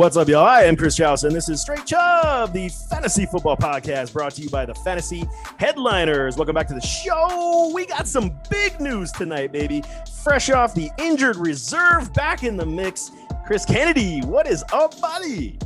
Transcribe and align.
what's 0.00 0.16
up, 0.16 0.26
y'all? 0.28 0.46
I 0.46 0.62
am 0.62 0.76
Chris 0.76 0.98
Chausa, 0.98 1.24
and 1.24 1.36
this 1.36 1.50
is 1.50 1.60
Straight 1.60 1.84
Chubb, 1.84 2.54
the 2.54 2.70
fantasy 2.88 3.26
football 3.26 3.54
podcast 3.54 4.14
brought 4.14 4.32
to 4.32 4.40
you 4.40 4.48
by 4.48 4.64
the 4.64 4.74
Fantasy 4.76 5.28
Headliners. 5.58 6.38
Welcome 6.38 6.54
back 6.54 6.68
to 6.68 6.74
the 6.74 6.80
show. 6.80 7.70
We 7.74 7.84
got 7.84 8.08
some 8.08 8.32
big 8.48 8.80
news 8.80 9.12
tonight, 9.12 9.52
baby. 9.52 9.84
Fresh 10.22 10.48
off 10.48 10.74
the 10.74 10.88
injured 10.96 11.36
reserve, 11.36 12.14
back 12.14 12.44
in 12.44 12.56
the 12.56 12.64
mix. 12.64 13.10
Chris 13.46 13.66
Kennedy, 13.66 14.22
what 14.22 14.46
is 14.46 14.64
up, 14.72 14.98
buddy? 15.02 15.58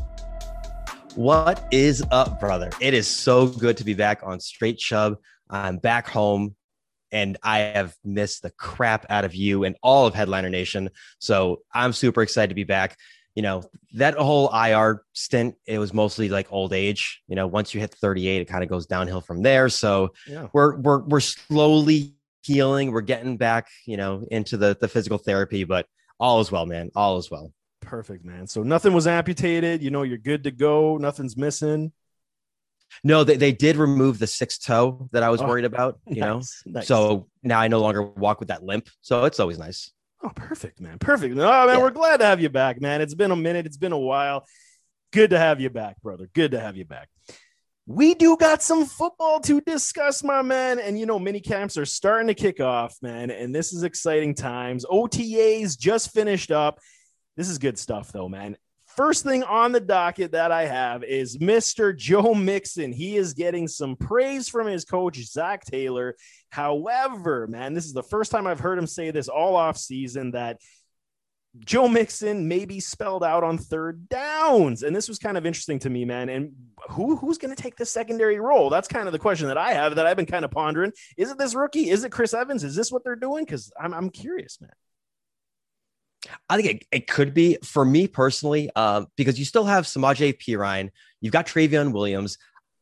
What 1.15 1.65
is 1.71 2.03
up, 2.11 2.41
brother? 2.41 2.71
It 2.81 2.93
is 2.93 3.07
so 3.07 3.47
good 3.47 3.77
to 3.77 3.85
be 3.85 3.95
back 3.95 4.19
on 4.25 4.41
Straight 4.41 4.79
Chubb. 4.79 5.17
I'm 5.49 5.77
back 5.77 6.09
home 6.09 6.57
and 7.13 7.37
I 7.45 7.59
have 7.61 7.95
missed 8.03 8.43
the 8.43 8.51
crap 8.51 9.07
out 9.09 9.25
of 9.25 9.37
you 9.37 9.63
and 9.63 9.77
all 9.81 10.09
of 10.09 10.15
Headliner 10.15 10.51
Nation. 10.51 10.91
So 11.21 11.63
I'm 11.73 11.93
super 11.93 12.23
excited 12.23 12.49
to 12.49 12.57
be 12.57 12.65
back. 12.65 12.99
You 13.35 13.43
know, 13.43 13.65
that 13.95 14.15
whole 14.15 14.49
IR 14.55 15.03
stint, 15.13 15.57
it 15.67 15.79
was 15.79 15.93
mostly 15.93 16.29
like 16.29 16.53
old 16.53 16.73
age. 16.73 17.23
You 17.27 17.35
know, 17.35 17.47
once 17.47 17.75
you 17.75 17.81
hit 17.81 17.93
38, 17.95 18.43
it 18.43 18.45
kind 18.45 18.63
of 18.63 18.71
goes 18.71 18.87
downhill 18.87 19.21
from 19.21 19.43
there. 19.43 19.69
So 19.69 20.11
yeah. 20.27 20.49
we're 20.53 20.77
we're 20.77 21.01
we're 21.01 21.21
slowly 21.21 22.15
healing. 22.43 22.93
We're 22.93 23.01
getting 23.01 23.37
back, 23.37 23.69
you 23.87 23.97
know, 23.97 24.25
into 24.31 24.57
the 24.57 24.77
the 24.81 24.89
physical 24.89 25.19
therapy, 25.19 25.65
but 25.65 25.87
all 26.21 26.41
is 26.41 26.53
well, 26.53 26.67
man. 26.67 26.91
All 26.95 27.19
is 27.19 27.31
well. 27.31 27.53
Perfect, 27.81 28.25
man. 28.25 28.47
So 28.47 28.63
nothing 28.63 28.93
was 28.93 29.07
amputated. 29.07 29.83
You 29.83 29.91
know, 29.91 30.03
you're 30.03 30.19
good 30.19 30.45
to 30.45 30.51
go. 30.51 30.97
Nothing's 30.97 31.37
missing. 31.37 31.93
No, 33.03 33.25
they, 33.25 33.37
they 33.37 33.53
did 33.53 33.77
remove 33.77 34.19
the 34.19 34.27
sixth 34.27 34.65
toe 34.65 35.09
that 35.13 35.23
I 35.23 35.31
was 35.31 35.41
oh, 35.41 35.47
worried 35.47 35.65
about, 35.65 35.99
you 36.07 36.21
nice, 36.21 36.63
know? 36.67 36.73
Nice. 36.73 36.87
So 36.87 37.29
now 37.43 37.59
I 37.59 37.69
no 37.69 37.81
longer 37.81 38.03
walk 38.03 38.39
with 38.39 38.49
that 38.49 38.63
limp. 38.63 38.89
So 39.01 39.25
it's 39.25 39.41
always 39.41 39.59
nice. 39.59 39.91
Oh, 40.25 40.31
perfect, 40.35 40.81
man. 40.81 40.99
Perfect. 40.99 41.35
Oh, 41.37 41.67
man, 41.67 41.77
yeah. 41.77 41.83
we're 41.83 41.91
glad 41.91 42.19
to 42.19 42.25
have 42.25 42.41
you 42.41 42.49
back, 42.49 42.81
man. 42.81 43.03
It's 43.03 43.15
been 43.15 43.31
a 43.31 43.37
minute. 43.37 43.67
It's 43.67 43.77
been 43.77 43.93
a 43.93 43.99
while. 43.99 44.47
Good 45.13 45.31
to 45.31 45.39
have 45.39 45.61
you 45.61 45.69
back, 45.69 46.01
brother. 46.01 46.29
Good 46.33 46.53
to 46.53 46.61
have 46.61 46.77
you 46.77 46.87
back. 46.87 47.11
We 47.87 48.15
do 48.15 48.37
got 48.39 48.63
some 48.63 48.87
football 48.87 49.41
to 49.41 49.61
discuss, 49.61 50.25
my 50.25 50.41
man. 50.41 50.79
And 50.79 50.99
you 50.99 51.05
know, 51.05 51.19
mini 51.19 51.41
camps 51.41 51.77
are 51.77 51.85
starting 51.85 52.29
to 52.29 52.35
kick 52.35 52.59
off, 52.59 52.97
man. 53.03 53.31
And 53.31 53.55
this 53.55 53.75
is 53.75 53.83
exciting 53.83 54.35
times. 54.35 54.87
OTAs 54.87 55.79
just 55.79 56.13
finished 56.15 56.51
up. 56.51 56.79
This 57.37 57.51
is 57.51 57.59
good 57.59 57.79
stuff, 57.79 58.11
though, 58.11 58.29
man. 58.29 58.57
First 58.97 59.25
thing 59.25 59.43
on 59.43 59.73
the 59.73 59.81
docket 59.81 60.33
that 60.33 60.53
I 60.53 60.67
have 60.67 61.03
is 61.03 61.39
Mr. 61.39 61.97
Joe 61.97 62.33
Mixon. 62.35 62.93
He 62.93 63.17
is 63.17 63.35
getting 63.35 63.67
some 63.67 63.97
praise 63.97 64.49
from 64.49 64.69
his 64.69 64.85
coach, 64.85 65.17
Zac 65.25 65.65
Taylor. 65.65 66.15
However, 66.51 67.49
man, 67.49 67.75
this 67.75 67.87
is 67.87 67.93
the 67.93 68.05
first 68.05 68.31
time 68.31 68.47
I've 68.47 68.61
heard 68.61 68.79
him 68.79 68.87
say 68.87 69.11
this 69.11 69.29
all 69.29 69.57
off 69.57 69.77
season 69.77 70.31
that 70.33 70.61
Joe 71.61 71.89
Mixon 71.89 72.47
may 72.47 72.65
be 72.65 72.79
spelled 72.79 73.25
out 73.25 73.43
on 73.43 73.59
third 73.59 74.09
downs. 74.09 74.83
And 74.83 74.95
this 74.95 75.09
was 75.09 75.19
kind 75.19 75.37
of 75.37 75.47
interesting 75.47 75.79
to 75.81 75.91
me, 75.91 76.05
man. 76.05 76.29
And 76.29 76.53
who 76.91 77.17
who's 77.17 77.39
going 77.39 77.55
to 77.55 77.61
take 77.61 77.77
the 77.77 77.87
secondary 77.87 78.39
role? 78.39 78.71
That's 78.71 78.89
kind 78.89 79.07
of 79.07 79.13
the 79.13 79.19
question 79.19 79.49
that 79.49 79.59
I 79.59 79.73
have 79.73 79.97
that 79.97 80.07
I've 80.07 80.17
been 80.17 80.27
kind 80.27 80.45
of 80.45 80.51
pondering. 80.51 80.93
Is 81.17 81.31
it 81.31 81.39
this 81.39 81.55
rookie? 81.55 81.91
Is 81.91 82.05
it 82.05 82.13
Chris 82.13 82.35
Evans? 82.35 82.63
Is 82.63 82.77
this 82.77 82.93
what 82.93 83.03
they're 83.05 83.17
doing? 83.17 83.45
Because 83.45 83.73
I'm, 83.81 83.95
I'm 83.95 84.11
curious, 84.11 84.61
man. 84.61 84.71
I 86.49 86.57
think 86.57 86.69
it, 86.69 86.87
it 86.93 87.07
could 87.07 87.33
be 87.33 87.59
for 87.63 87.85
me 87.85 88.07
personally, 88.07 88.71
uh, 88.77 89.05
because 89.17 89.39
you 89.39 89.45
still 89.45 89.65
have 89.65 89.85
Samaje 89.85 90.39
Perine, 90.39 90.91
you've 91.21 91.33
got 91.33 91.47
Trayveon 91.47 91.93
Williams. 91.93 92.39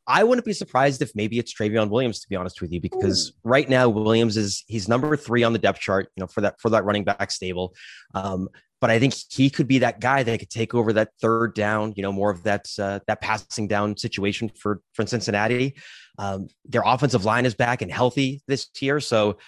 I 0.06 0.24
wouldn't 0.24 0.44
be 0.44 0.52
surprised 0.52 1.00
if 1.00 1.12
maybe 1.14 1.38
it's 1.38 1.54
Trayveon 1.54 1.88
Williams, 1.88 2.20
to 2.20 2.28
be 2.28 2.34
honest 2.34 2.60
with 2.60 2.72
you, 2.72 2.80
because 2.80 3.30
Ooh. 3.30 3.32
right 3.44 3.68
now 3.68 3.88
Williams 3.88 4.36
is 4.36 4.64
he's 4.66 4.88
number 4.88 5.16
three 5.16 5.44
on 5.44 5.52
the 5.52 5.60
depth 5.60 5.78
chart, 5.78 6.08
you 6.16 6.22
know, 6.22 6.26
for 6.26 6.40
that 6.40 6.60
for 6.60 6.70
that 6.70 6.84
running 6.84 7.04
back 7.04 7.30
stable. 7.30 7.74
Um, 8.14 8.48
but 8.80 8.90
I 8.90 8.98
think 8.98 9.14
he 9.30 9.48
could 9.48 9.68
be 9.68 9.78
that 9.78 10.00
guy 10.00 10.24
that 10.24 10.38
could 10.40 10.50
take 10.50 10.74
over 10.74 10.92
that 10.94 11.10
third 11.20 11.54
down, 11.54 11.94
you 11.96 12.02
know, 12.02 12.10
more 12.10 12.30
of 12.30 12.42
that 12.42 12.66
uh, 12.80 12.98
that 13.06 13.20
passing 13.20 13.68
down 13.68 13.96
situation 13.96 14.48
for 14.48 14.80
for 14.92 15.06
Cincinnati. 15.06 15.76
Um, 16.18 16.48
their 16.64 16.82
offensive 16.84 17.24
line 17.24 17.46
is 17.46 17.54
back 17.54 17.80
and 17.80 17.92
healthy 17.92 18.42
this 18.48 18.68
year, 18.80 18.98
so 18.98 19.38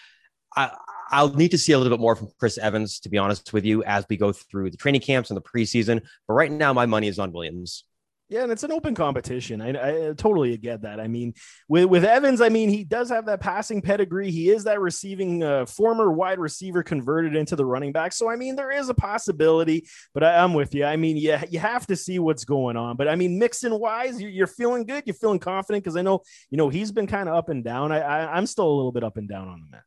I, 0.57 0.71
I'll 1.11 1.33
need 1.33 1.51
to 1.53 1.59
see 1.59 1.73
a 1.73 1.79
little 1.79 1.97
bit 1.97 2.01
more 2.01 2.17
from 2.17 2.29
Chris 2.39 2.59
Evans, 2.59 3.01
to 3.01 3.09
be 3.09 3.19
honest 3.19 3.53
with 3.53 3.65
you, 3.65 3.85
as 3.85 4.05
we 4.09 4.17
go 4.17 4.33
through 4.33 4.71
the 4.71 4.77
training 4.77 5.01
camps 5.01 5.31
and 5.31 5.37
the 5.37 5.43
preseason. 5.43 6.03
But 6.27 6.35
right 6.35 6.51
now, 6.51 6.73
my 6.73 6.87
money 6.87 7.09
is 7.09 7.19
on 7.19 7.33
Williams. 7.33 7.85
Yeah, 8.31 8.43
and 8.43 8.51
it's 8.51 8.65
an 8.65 8.73
open 8.73 8.95
competition. 8.95 9.61
I, 9.61 10.09
I, 10.09 10.13
totally 10.15 10.57
get 10.57 10.83
that. 10.83 10.99
I 10.99 11.09
mean, 11.09 11.35
with 11.69 11.85
with 11.85 12.07
Evans, 12.07 12.41
I 12.41 12.49
mean, 12.49 12.71
he 12.71 12.83
does 12.83 13.11
have 13.11 13.27
that 13.27 13.41
passing 13.41 13.83
pedigree. 13.83 14.31
He 14.31 14.49
is 14.49 14.65
that 14.65 14.81
receiving 14.81 15.43
uh, 15.43 15.67
former 15.67 16.11
wide 16.11 16.39
receiver 16.39 16.83
converted 16.83 17.37
into 17.37 17.55
the 17.55 17.67
running 17.67 17.93
back. 17.93 18.15
So 18.15 18.31
I 18.31 18.37
mean, 18.37 18.57
there 18.57 18.71
is 18.71 18.89
a 18.89 18.95
possibility. 18.95 19.87
But 20.15 20.25
I, 20.25 20.43
am 20.43 20.55
with 20.55 20.75
you. 20.75 20.87
I 20.87 20.97
mean, 20.97 21.19
yeah, 21.19 21.45
you 21.51 21.59
have 21.59 21.87
to 21.89 21.97
see 21.97 22.19
what's 22.19 22.47
going 22.47 22.79
on. 22.79 22.97
But 22.97 23.09
I 23.09 23.15
mean, 23.15 23.39
Mixon 23.39 23.79
wise, 23.79 24.21
you're, 24.21 24.31
you're 24.31 24.47
feeling 24.47 24.87
good. 24.87 25.05
You're 25.05 25.15
feeling 25.15 25.39
confident 25.39 25.85
because 25.85 25.97
I 25.97 26.03
know 26.03 26.23
you 26.51 26.57
know 26.57 26.71
he's 26.71 26.93
been 26.93 27.07
kind 27.07 27.29
of 27.29 27.35
up 27.35 27.51
and 27.51 27.63
down. 27.63 27.93
I, 27.93 28.01
I 28.01 28.37
I'm 28.37 28.47
still 28.47 28.67
a 28.67 28.75
little 28.75 28.93
bit 28.93 29.05
up 29.05 29.19
and 29.19 29.29
down 29.29 29.49
on 29.49 29.61
the 29.61 29.67
man. 29.71 29.83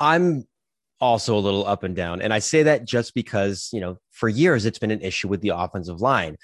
I'm 0.00 0.44
also 1.00 1.36
a 1.36 1.40
little 1.40 1.66
up 1.66 1.82
and 1.82 1.94
down. 1.94 2.20
And 2.20 2.32
I 2.32 2.40
say 2.40 2.62
that 2.64 2.84
just 2.84 3.14
because, 3.14 3.68
you 3.72 3.80
know, 3.80 3.98
for 4.10 4.28
years 4.28 4.66
it's 4.66 4.78
been 4.78 4.90
an 4.90 5.00
issue 5.02 5.28
with 5.28 5.40
the 5.40 5.50
offensive 5.50 6.00
line. 6.00 6.36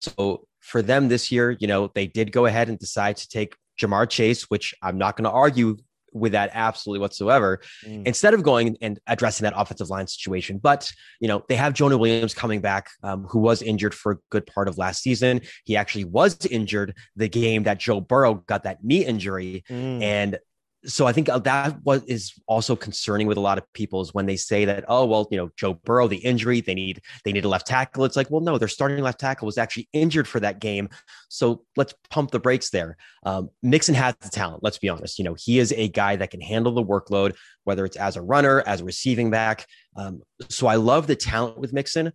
So 0.00 0.44
for 0.60 0.82
them 0.82 1.08
this 1.08 1.32
year, 1.32 1.56
you 1.58 1.66
know, 1.66 1.90
they 1.94 2.06
did 2.06 2.32
go 2.32 2.46
ahead 2.46 2.68
and 2.68 2.78
decide 2.78 3.16
to 3.16 3.28
take 3.28 3.56
Ja'Marr 3.80 4.08
Chase, 4.08 4.44
which 4.44 4.74
I'm 4.82 4.98
not 4.98 5.16
going 5.16 5.24
to 5.24 5.30
argue 5.30 5.76
with 6.12 6.32
that 6.32 6.50
absolutely 6.54 7.00
whatsoever, 7.00 7.60
mm. 7.86 8.04
instead 8.04 8.34
of 8.34 8.42
going 8.42 8.76
and 8.82 8.98
addressing 9.06 9.44
that 9.44 9.52
offensive 9.56 9.90
line 9.90 10.06
situation. 10.06 10.58
But, 10.58 10.90
you 11.20 11.28
know, 11.28 11.44
they 11.48 11.54
have 11.54 11.72
Jonah 11.72 11.98
Williams 11.98 12.34
coming 12.34 12.60
back, 12.60 12.90
um, 13.02 13.24
who 13.24 13.38
was 13.38 13.62
injured 13.62 13.94
for 13.94 14.12
a 14.12 14.16
good 14.30 14.46
part 14.46 14.66
of 14.66 14.76
last 14.76 15.02
season. 15.02 15.40
He 15.64 15.76
actually 15.76 16.04
was 16.04 16.44
injured 16.46 16.96
the 17.16 17.28
game 17.28 17.62
that 17.62 17.78
Joe 17.78 18.00
Burrow 18.00 18.34
got 18.34 18.64
that 18.64 18.82
knee 18.82 19.04
injury. 19.04 19.62
Mm. 19.70 20.02
And 20.02 20.38
so 20.84 21.06
I 21.06 21.12
think 21.12 21.28
uh, 21.28 21.38
that 21.40 21.76
what 21.82 22.02
is 22.06 22.32
also 22.46 22.74
concerning 22.74 23.26
with 23.26 23.36
a 23.36 23.40
lot 23.40 23.58
of 23.58 23.70
people 23.74 24.00
is 24.00 24.14
when 24.14 24.26
they 24.26 24.36
say 24.36 24.64
that, 24.64 24.84
oh 24.88 25.04
well, 25.04 25.28
you 25.30 25.36
know, 25.36 25.50
Joe 25.56 25.74
Burrow, 25.74 26.08
the 26.08 26.16
injury, 26.16 26.60
they 26.60 26.74
need 26.74 27.02
they 27.24 27.32
need 27.32 27.44
a 27.44 27.48
left 27.48 27.66
tackle. 27.66 28.04
It's 28.04 28.16
like, 28.16 28.30
well, 28.30 28.40
no, 28.40 28.56
their 28.56 28.68
starting 28.68 29.02
left 29.02 29.20
tackle 29.20 29.46
was 29.46 29.58
actually 29.58 29.88
injured 29.92 30.26
for 30.26 30.40
that 30.40 30.60
game, 30.60 30.88
so 31.28 31.64
let's 31.76 31.94
pump 32.10 32.30
the 32.30 32.40
brakes 32.40 32.70
there. 32.70 32.96
Um, 33.24 33.50
Mixon 33.62 33.94
has 33.94 34.14
the 34.20 34.30
talent. 34.30 34.62
Let's 34.62 34.78
be 34.78 34.88
honest. 34.88 35.18
You 35.18 35.24
know, 35.24 35.36
he 35.38 35.58
is 35.58 35.72
a 35.72 35.88
guy 35.88 36.16
that 36.16 36.30
can 36.30 36.40
handle 36.40 36.72
the 36.72 36.84
workload, 36.84 37.36
whether 37.64 37.84
it's 37.84 37.96
as 37.96 38.16
a 38.16 38.22
runner, 38.22 38.62
as 38.66 38.80
a 38.80 38.84
receiving 38.84 39.30
back. 39.30 39.66
Um, 39.96 40.22
so 40.48 40.66
I 40.66 40.76
love 40.76 41.06
the 41.06 41.16
talent 41.16 41.58
with 41.58 41.72
Mixon, 41.72 42.12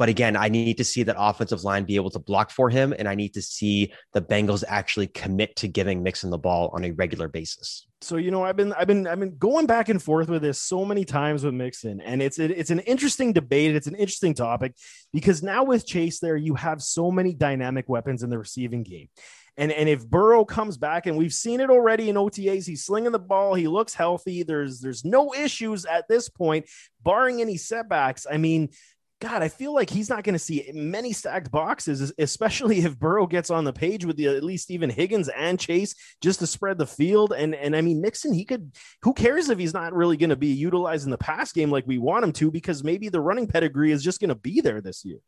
but 0.00 0.08
again, 0.08 0.34
I 0.34 0.48
need 0.48 0.78
to 0.78 0.84
see 0.84 1.02
that 1.02 1.16
offensive 1.18 1.62
line 1.62 1.84
be 1.84 1.96
able 1.96 2.08
to 2.12 2.18
block 2.18 2.50
for 2.50 2.70
him, 2.70 2.94
and 2.98 3.06
I 3.06 3.14
need 3.14 3.34
to 3.34 3.42
see 3.42 3.92
the 4.14 4.22
Bengals 4.22 4.64
actually 4.66 5.08
commit 5.08 5.56
to 5.56 5.68
giving 5.68 6.02
Mixon 6.02 6.30
the 6.30 6.38
ball 6.38 6.70
on 6.72 6.86
a 6.86 6.90
regular 6.92 7.28
basis. 7.28 7.86
So 8.00 8.16
you 8.16 8.30
know, 8.30 8.42
I've 8.42 8.56
been 8.56 8.72
I've 8.72 8.86
been 8.86 9.06
I've 9.06 9.20
been 9.20 9.36
going 9.36 9.66
back 9.66 9.90
and 9.90 10.02
forth 10.02 10.30
with 10.30 10.40
this 10.40 10.58
so 10.58 10.86
many 10.86 11.04
times 11.04 11.44
with 11.44 11.52
Mixon, 11.52 12.00
and 12.00 12.22
it's 12.22 12.38
it, 12.38 12.50
it's 12.50 12.70
an 12.70 12.80
interesting 12.80 13.34
debate. 13.34 13.76
It's 13.76 13.88
an 13.88 13.94
interesting 13.94 14.32
topic 14.32 14.72
because 15.12 15.42
now 15.42 15.64
with 15.64 15.86
Chase 15.86 16.18
there, 16.18 16.34
you 16.34 16.54
have 16.54 16.80
so 16.80 17.10
many 17.10 17.34
dynamic 17.34 17.86
weapons 17.86 18.22
in 18.22 18.30
the 18.30 18.38
receiving 18.38 18.84
game. 18.84 19.10
And, 19.58 19.70
and 19.70 19.86
if 19.90 20.08
Burrow 20.08 20.46
comes 20.46 20.78
back, 20.78 21.04
and 21.04 21.18
we've 21.18 21.34
seen 21.34 21.60
it 21.60 21.68
already 21.68 22.08
in 22.08 22.16
OTAs, 22.16 22.66
he's 22.66 22.84
slinging 22.84 23.12
the 23.12 23.18
ball, 23.18 23.52
he 23.52 23.68
looks 23.68 23.92
healthy. 23.92 24.44
There's 24.44 24.80
there's 24.80 25.04
no 25.04 25.34
issues 25.34 25.84
at 25.84 26.08
this 26.08 26.30
point, 26.30 26.64
barring 27.02 27.42
any 27.42 27.58
setbacks. 27.58 28.26
I 28.30 28.38
mean, 28.38 28.70
God, 29.20 29.42
I 29.42 29.48
feel 29.48 29.74
like 29.74 29.90
he's 29.90 30.08
not 30.08 30.24
going 30.24 30.34
to 30.34 30.38
see 30.38 30.70
many 30.72 31.12
stacked 31.12 31.50
boxes, 31.50 32.10
especially 32.18 32.78
if 32.78 32.98
Burrow 32.98 33.26
gets 33.26 33.50
on 33.50 33.64
the 33.64 33.72
page 33.72 34.06
with 34.06 34.16
the 34.16 34.28
at 34.28 34.42
least 34.42 34.70
even 34.70 34.88
Higgins 34.88 35.28
and 35.28 35.60
Chase 35.60 35.94
just 36.22 36.38
to 36.38 36.46
spread 36.46 36.78
the 36.78 36.86
field. 36.86 37.34
And 37.36 37.54
and 37.54 37.76
I 37.76 37.82
mean 37.82 38.00
Mixon, 38.00 38.32
he 38.32 38.46
could. 38.46 38.72
Who 39.02 39.12
cares 39.12 39.50
if 39.50 39.58
he's 39.58 39.74
not 39.74 39.92
really 39.92 40.16
going 40.16 40.30
to 40.30 40.36
be 40.36 40.48
utilized 40.48 41.04
in 41.04 41.10
the 41.10 41.18
pass 41.18 41.52
game 41.52 41.70
like 41.70 41.86
we 41.86 41.98
want 41.98 42.24
him 42.24 42.32
to? 42.34 42.50
Because 42.50 42.82
maybe 42.82 43.10
the 43.10 43.20
running 43.20 43.46
pedigree 43.46 43.92
is 43.92 44.02
just 44.02 44.20
going 44.20 44.30
to 44.30 44.34
be 44.34 44.62
there 44.62 44.80
this 44.80 45.04
year. 45.04 45.18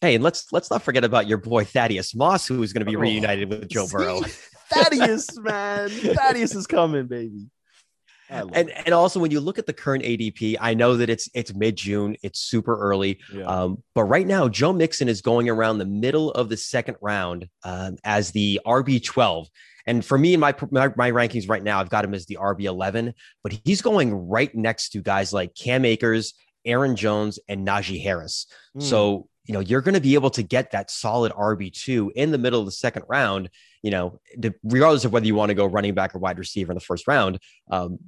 Hey, 0.00 0.14
and 0.14 0.24
let's 0.24 0.50
let's 0.50 0.70
not 0.70 0.82
forget 0.82 1.04
about 1.04 1.26
your 1.26 1.38
boy 1.38 1.64
Thaddeus 1.64 2.14
Moss, 2.14 2.46
who 2.46 2.62
is 2.62 2.72
going 2.72 2.86
to 2.86 2.90
be 2.90 2.96
oh, 2.96 3.00
reunited 3.00 3.50
with 3.50 3.68
Joe 3.68 3.86
Burrow. 3.86 4.22
Thaddeus, 4.70 5.38
man, 5.38 5.90
Thaddeus 5.90 6.54
is 6.54 6.66
coming, 6.66 7.06
baby 7.06 7.48
and 8.30 8.70
and 8.70 8.94
also 8.94 9.20
when 9.20 9.30
you 9.30 9.40
look 9.40 9.58
at 9.58 9.66
the 9.66 9.72
current 9.72 10.04
ADP, 10.04 10.56
I 10.60 10.74
know 10.74 10.96
that 10.96 11.08
it's 11.08 11.28
it's 11.34 11.54
mid 11.54 11.76
June, 11.76 12.16
it's 12.22 12.40
super 12.40 12.76
early, 12.78 13.20
yeah. 13.32 13.44
um, 13.44 13.82
but 13.94 14.04
right 14.04 14.26
now 14.26 14.48
Joe 14.48 14.72
Mixon 14.72 15.08
is 15.08 15.22
going 15.22 15.48
around 15.48 15.78
the 15.78 15.86
middle 15.86 16.30
of 16.32 16.48
the 16.48 16.56
second 16.56 16.96
round 17.00 17.48
um, 17.64 17.96
as 18.04 18.30
the 18.32 18.60
RB 18.66 19.02
twelve. 19.02 19.48
And 19.86 20.04
for 20.04 20.18
me, 20.18 20.34
in 20.34 20.40
my, 20.40 20.54
my, 20.70 20.92
my 20.96 21.10
rankings 21.10 21.48
right 21.48 21.62
now, 21.62 21.80
I've 21.80 21.88
got 21.88 22.04
him 22.04 22.12
as 22.12 22.26
the 22.26 22.36
RB 22.38 22.64
eleven, 22.64 23.14
but 23.42 23.58
he's 23.64 23.80
going 23.80 24.12
right 24.14 24.54
next 24.54 24.90
to 24.90 25.00
guys 25.00 25.32
like 25.32 25.54
Cam 25.54 25.86
Akers, 25.86 26.34
Aaron 26.66 26.94
Jones, 26.94 27.38
and 27.48 27.66
Najee 27.66 28.02
Harris. 28.02 28.46
Mm. 28.76 28.82
So 28.82 29.28
you 29.46 29.54
know 29.54 29.60
you're 29.60 29.80
going 29.80 29.94
to 29.94 30.00
be 30.00 30.14
able 30.14 30.30
to 30.30 30.42
get 30.42 30.72
that 30.72 30.90
solid 30.90 31.32
RB 31.32 31.72
two 31.72 32.12
in 32.14 32.30
the 32.30 32.38
middle 32.38 32.60
of 32.60 32.66
the 32.66 32.72
second 32.72 33.04
round. 33.08 33.48
You 33.82 33.90
know, 33.90 34.20
regardless 34.62 35.04
of 35.04 35.12
whether 35.12 35.26
you 35.26 35.34
want 35.34 35.50
to 35.50 35.54
go 35.54 35.64
running 35.64 35.94
back 35.94 36.14
or 36.14 36.18
wide 36.18 36.38
receiver 36.38 36.72
in 36.72 36.76
the 36.76 36.84
first 36.84 37.08
round. 37.08 37.38
Um, 37.70 37.98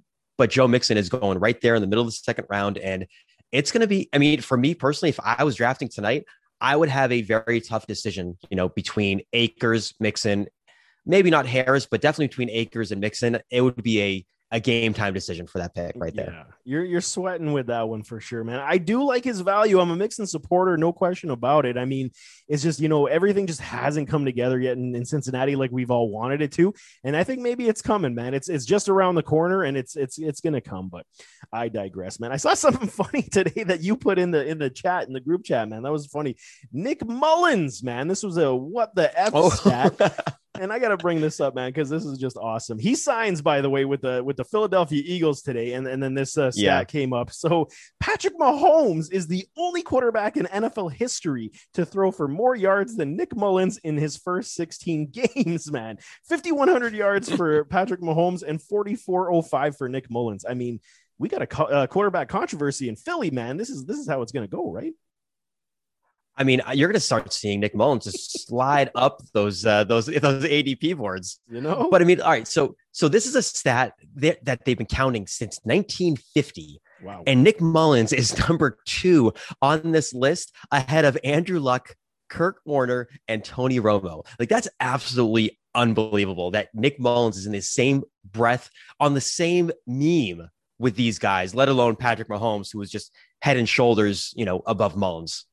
but 0.41 0.49
Joe 0.49 0.67
Mixon 0.67 0.97
is 0.97 1.11
going 1.11 1.39
right 1.39 1.61
there 1.61 1.75
in 1.75 1.83
the 1.83 1.87
middle 1.87 2.01
of 2.01 2.09
the 2.09 2.13
second 2.13 2.47
round. 2.49 2.79
And 2.79 3.07
it's 3.53 3.71
going 3.71 3.83
to 3.83 3.87
be, 3.87 4.09
I 4.15 4.17
mean, 4.17 4.41
for 4.41 4.57
me 4.57 4.75
personally, 4.75 5.11
if 5.11 5.21
I 5.23 5.45
was 5.45 5.55
drafting 5.55 5.91
tonight, 5.91 6.25
I 6.63 6.75
would 6.75 6.89
have 6.89 7.13
a 7.13 7.21
very 7.21 7.61
tough 7.61 7.87
decision, 7.87 8.39
you 8.49 8.57
know, 8.57 8.71
between 8.71 9.21
Akers, 9.35 9.93
Mixon, 10.01 10.47
maybe 11.05 11.29
not 11.29 11.45
Harris, 11.45 11.85
but 11.85 12.01
definitely 12.01 12.29
between 12.29 12.49
Akers 12.49 12.91
and 12.91 13.03
Mixon. 13.03 13.39
It 13.51 13.61
would 13.61 13.83
be 13.83 14.01
a 14.01 14.27
a 14.53 14.59
game 14.59 14.93
time 14.93 15.15
decision 15.15 15.47
for 15.47 15.59
that 15.59 15.75
pick 15.75 15.93
right 15.97 16.15
there. 16.15 16.33
Yeah, 16.33 16.45
you're 16.65 16.85
you're 16.85 17.01
sweating 17.01 17.53
with 17.53 17.69
that 17.69 17.89
one 17.89 18.03
for 18.03 18.21
sure, 18.21 18.43
man. 18.43 18.59
I 18.59 18.79
do 18.79 19.05
like 19.05 19.23
his 19.23 19.41
value. 19.41 19.79
I'm 19.79 19.91
a 19.91 19.97
Mixon 19.97 20.27
supporter, 20.27 20.77
no 20.77 20.93
question 20.93 21.31
about 21.31 21.67
it. 21.67 21.79
I 21.79 21.85
mean, 21.85 22.11
it's 22.49 22.63
just 22.63 22.81
you 22.81 22.89
know 22.89 23.07
everything 23.07 23.47
just 23.47 23.61
hasn't 23.61 24.09
come 24.09 24.25
together 24.25 24.59
yet 24.59 24.77
in, 24.77 24.95
in 24.97 25.05
Cincinnati 25.05 25.55
like 25.55 25.71
we've 25.71 25.93
all 25.93 26.11
wanted 26.11 26.43
it 26.43 26.51
to, 26.53 26.75
and 27.05 27.17
I 27.17 27.23
think 27.23 27.41
maybe 27.41 27.69
it's 27.69 27.81
coming, 27.81 28.15
man. 28.15 28.35
It's 28.35 28.49
it's 28.49 28.65
just 28.65 28.89
around 28.89 29.15
the 29.15 29.23
corner, 29.23 29.63
and 29.63 29.77
it's 29.77 29.95
it's 29.95 30.19
it's 30.19 30.41
gonna 30.41 30.61
come. 30.61 30.89
But 30.89 31.07
I 31.53 31.69
digress, 31.69 32.19
man. 32.19 32.33
I 32.33 32.37
saw 32.37 32.55
something 32.55 32.89
funny 32.89 33.23
today 33.23 33.63
that 33.65 33.83
you 33.83 33.97
put 33.97 34.19
in 34.19 34.33
the 34.33 34.45
in 34.45 34.59
the 34.59 34.71
chat 34.71 35.07
in 35.07 35.13
the 35.13 35.21
group 35.21 35.45
chat, 35.45 35.69
man. 35.69 35.83
That 35.83 35.93
was 35.93 36.07
funny. 36.07 36.37
Nick 36.73 37.07
Mullens, 37.07 37.85
man. 37.85 38.09
This 38.09 38.25
was 38.25 38.37
a 38.37 38.53
what 38.53 38.97
the 38.97 39.17
f 39.19 39.31
oh. 39.33 39.51
stat. 39.51 40.37
and 40.61 40.73
I 40.73 40.79
got 40.79 40.89
to 40.89 40.97
bring 40.97 41.21
this 41.21 41.41
up, 41.41 41.55
man, 41.55 41.71
because 41.71 41.89
this 41.89 42.05
is 42.05 42.19
just 42.19 42.37
awesome. 42.37 42.79
He 42.79 42.95
signs, 42.95 43.41
by 43.41 43.61
the 43.61 43.71
way, 43.71 43.85
with 43.85 44.03
the 44.03 44.23
with 44.23 44.37
the 44.37 44.45
Philadelphia 44.45 45.03
Eagles 45.05 45.43
today, 45.43 45.73
and, 45.73 45.87
and 45.87 46.03
then 46.03 46.15
this 46.15 46.37
uh, 46.37 46.51
stat 46.51 46.63
yeah. 46.63 46.85
came 46.85 47.13
up. 47.13 47.33
So 47.33 47.69
Patrick 47.99 48.39
Mahomes 48.39 49.13
is 49.13 49.27
the 49.27 49.47
only 49.57 49.83
quarterback 49.83 50.37
in 50.37 50.47
NFL 50.47 50.93
history 50.93 51.53
to 51.75 51.85
throw 51.85 52.11
for 52.13 52.29
more 52.29 52.55
yards 52.55 52.97
than 52.97 53.17
Nick 53.17 53.35
Mullens 53.35 53.79
in 53.79 53.97
his 53.97 54.17
first 54.17 54.55
16 54.55 55.11
games. 55.35 55.71
Man, 55.71 55.99
5100 56.29 56.95
yards 56.95 57.31
for 57.33 57.65
Patrick 57.71 58.01
Mahomes 58.01 58.43
and 58.43 58.61
4405 58.63 59.77
for 59.77 59.89
Nick 59.89 60.11
Mullens. 60.11 60.45
I 60.49 60.55
mean, 60.55 60.81
we 61.19 61.29
got 61.29 61.43
a 61.43 61.47
co- 61.47 61.65
uh, 61.65 61.87
quarterback 61.87 62.29
controversy 62.29 62.89
in 62.89 62.97
Philly, 62.97 63.31
man. 63.31 63.57
This 63.57 63.71
is 63.71 63.85
this 63.85 63.99
is 63.99 64.09
how 64.09 64.23
it's 64.23 64.33
going 64.33 64.47
to 64.47 64.57
go, 64.57 64.71
right? 64.71 64.93
I 66.41 66.43
mean, 66.43 66.63
you're 66.73 66.89
going 66.89 66.95
to 66.95 67.01
start 67.01 67.31
seeing 67.35 67.61
Nick 67.61 67.75
Mullens 67.75 68.05
just 68.05 68.47
slide 68.47 68.91
up 68.95 69.21
those 69.35 69.67
uh, 69.67 69.85
those 69.85 70.07
those 70.07 70.45
ADP 70.45 70.97
boards, 70.97 71.39
you 71.51 71.61
know. 71.61 71.89
But 71.91 72.01
I 72.01 72.07
mean, 72.07 72.23
all 72.23 72.31
right, 72.31 72.49
so 72.49 72.77
so 72.93 73.09
this 73.09 73.27
is 73.27 73.37
a 73.37 73.43
stat 73.43 73.93
that, 74.17 74.43
that 74.47 74.65
they've 74.65 74.79
been 74.79 74.87
counting 74.87 75.27
since 75.27 75.61
1950. 75.65 76.81
Wow. 77.03 77.23
And 77.27 77.45
Nick 77.45 77.61
Mullens 77.61 78.15
is 78.15 78.37
number 78.49 78.79
two 78.87 79.35
on 79.61 79.93
this 79.93 80.15
list 80.15 80.55
ahead 80.73 81.05
of 81.05 81.19
Andrew 81.25 81.61
Luck, 81.61 81.95
Kurt 82.31 82.57
Warner, 82.65 83.09
and 83.29 83.45
Tony 83.45 83.79
Romo. 83.79 84.25
Like 84.39 84.49
that's 84.49 84.69
absolutely 84.81 85.59
unbelievable 85.75 86.53
that 86.53 86.75
Nick 86.75 86.99
Mullens 86.99 87.37
is 87.37 87.45
in 87.45 87.53
the 87.53 87.61
same 87.61 88.03
breath 88.25 88.71
on 88.99 89.13
the 89.13 89.21
same 89.21 89.71
meme 89.87 90.49
with 90.79 90.97
these 90.97 91.19
guys, 91.19 91.55
let 91.55 91.69
alone 91.69 91.97
Patrick 91.97 92.29
Mahomes, 92.29 92.73
who 92.73 92.79
was 92.79 92.91
just 92.91 93.13
head 93.43 93.59
and 93.59 93.69
shoulders, 93.69 94.33
you 94.35 94.47
know, 94.47 94.63
above 94.67 94.97
Mullens. 94.97 95.45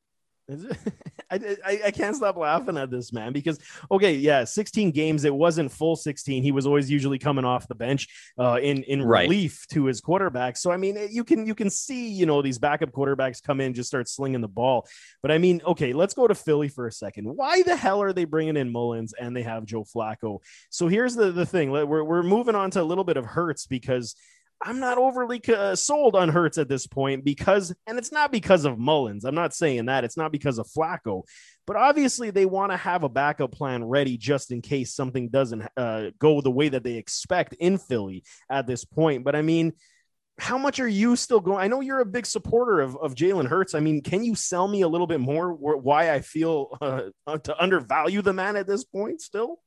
I, 1.30 1.58
I, 1.66 1.82
I 1.88 1.92
can't 1.92 2.16
stop 2.16 2.38
laughing 2.38 2.78
at 2.78 2.90
this 2.90 3.12
man 3.12 3.34
because 3.34 3.60
okay 3.92 4.14
yeah 4.14 4.46
16 4.46 4.92
games 4.92 5.26
it 5.26 5.36
wasn't 5.36 5.72
full 5.72 5.98
16 5.98 6.42
he 6.42 6.52
was 6.54 6.66
always 6.66 6.90
usually 6.90 7.20
coming 7.20 7.44
off 7.44 7.68
the 7.68 7.76
bench 7.76 8.08
uh, 8.40 8.58
in 8.62 8.84
in 8.84 9.02
right. 9.02 9.24
relief 9.24 9.68
to 9.72 9.86
his 9.86 10.00
quarterback. 10.00 10.56
So 10.56 10.72
I 10.72 10.78
mean 10.78 10.98
you 11.12 11.24
can 11.24 11.46
you 11.46 11.54
can 11.54 11.70
see 11.70 12.10
you 12.10 12.26
know 12.26 12.42
these 12.42 12.60
backup 12.60 12.92
quarterbacks 12.92 13.44
come 13.44 13.60
in 13.60 13.74
just 13.74 13.90
start 13.90 14.08
slinging 14.08 14.42
the 14.42 14.48
ball. 14.48 14.88
But 15.22 15.32
I 15.32 15.38
mean 15.38 15.62
okay 15.66 15.92
let's 15.92 16.14
go 16.14 16.28
to 16.28 16.36
Philly 16.36 16.70
for 16.70 16.88
a 16.88 16.92
second. 16.92 17.26
Why 17.26 17.64
the 17.64 17.76
hell 17.76 18.02
are 18.02 18.14
they 18.14 18.26
bringing 18.26 18.56
in 18.56 18.72
Mullens 18.72 19.14
and 19.20 19.36
they 19.36 19.44
have 19.44 19.66
Joe 19.66 19.84
Flacco? 19.84 20.40
So 20.70 20.88
here's 20.88 21.16
the 21.16 21.32
the 21.32 21.46
thing. 21.46 21.72
We're 21.72 22.04
we're 22.04 22.24
moving 22.24 22.56
on 22.56 22.72
to 22.72 22.82
a 22.82 22.84
little 22.84 23.04
bit 23.04 23.18
of 23.18 23.26
Hurts 23.26 23.68
because 23.68 24.16
I'm 24.62 24.80
not 24.80 24.98
overly 24.98 25.42
uh, 25.48 25.76
sold 25.76 26.16
on 26.16 26.30
Hurts 26.30 26.58
at 26.58 26.68
this 26.68 26.88
point 26.88 27.24
because, 27.24 27.74
and 27.86 27.98
it's 27.98 28.12
not 28.12 28.32
because 28.32 28.66
of 28.66 28.78
Mullens. 28.78 29.24
I'm 29.24 29.36
not 29.36 29.54
saying 29.54 29.86
that. 29.86 30.04
It's 30.04 30.18
not 30.18 30.32
because 30.32 30.58
of 30.58 30.68
Flacco, 30.68 31.24
but 31.68 31.76
obviously 31.76 32.32
they 32.32 32.46
want 32.46 32.72
to 32.72 32.78
have 32.78 33.04
a 33.04 33.10
backup 33.10 33.52
plan 33.52 33.84
ready 33.84 34.18
just 34.18 34.52
in 34.52 34.62
case 34.62 34.94
something 34.94 35.30
doesn't 35.30 35.64
uh, 35.78 36.10
go 36.18 36.42
the 36.42 36.52
way 36.52 36.70
that 36.70 36.84
they 36.84 36.96
expect 36.96 37.54
in 37.54 37.78
Philly 37.78 38.24
at 38.50 38.66
this 38.66 38.84
point. 38.84 39.24
But 39.24 39.36
I 39.36 39.44
mean, 39.44 39.74
how 40.40 40.58
much 40.58 40.80
are 40.80 40.88
you 40.88 41.16
still 41.16 41.40
going? 41.40 41.60
I 41.60 41.68
know 41.68 41.82
you're 41.82 42.00
a 42.00 42.06
big 42.06 42.26
supporter 42.26 42.80
of, 42.80 42.96
of 42.98 43.16
Jalen 43.16 43.48
Hurts. 43.48 43.76
I 43.76 43.80
mean, 43.80 44.02
can 44.02 44.24
you 44.24 44.36
sell 44.36 44.68
me 44.68 44.82
a 44.82 44.88
little 44.88 45.08
bit 45.08 45.20
more 45.20 45.54
why 45.54 46.14
I 46.14 46.22
feel 46.22 46.78
uh, 46.82 47.38
to 47.44 47.62
undervalue 47.62 48.22
the 48.22 48.34
man 48.34 48.56
at 48.56 48.68
this 48.68 48.84
point 48.84 49.22
still? 49.22 49.60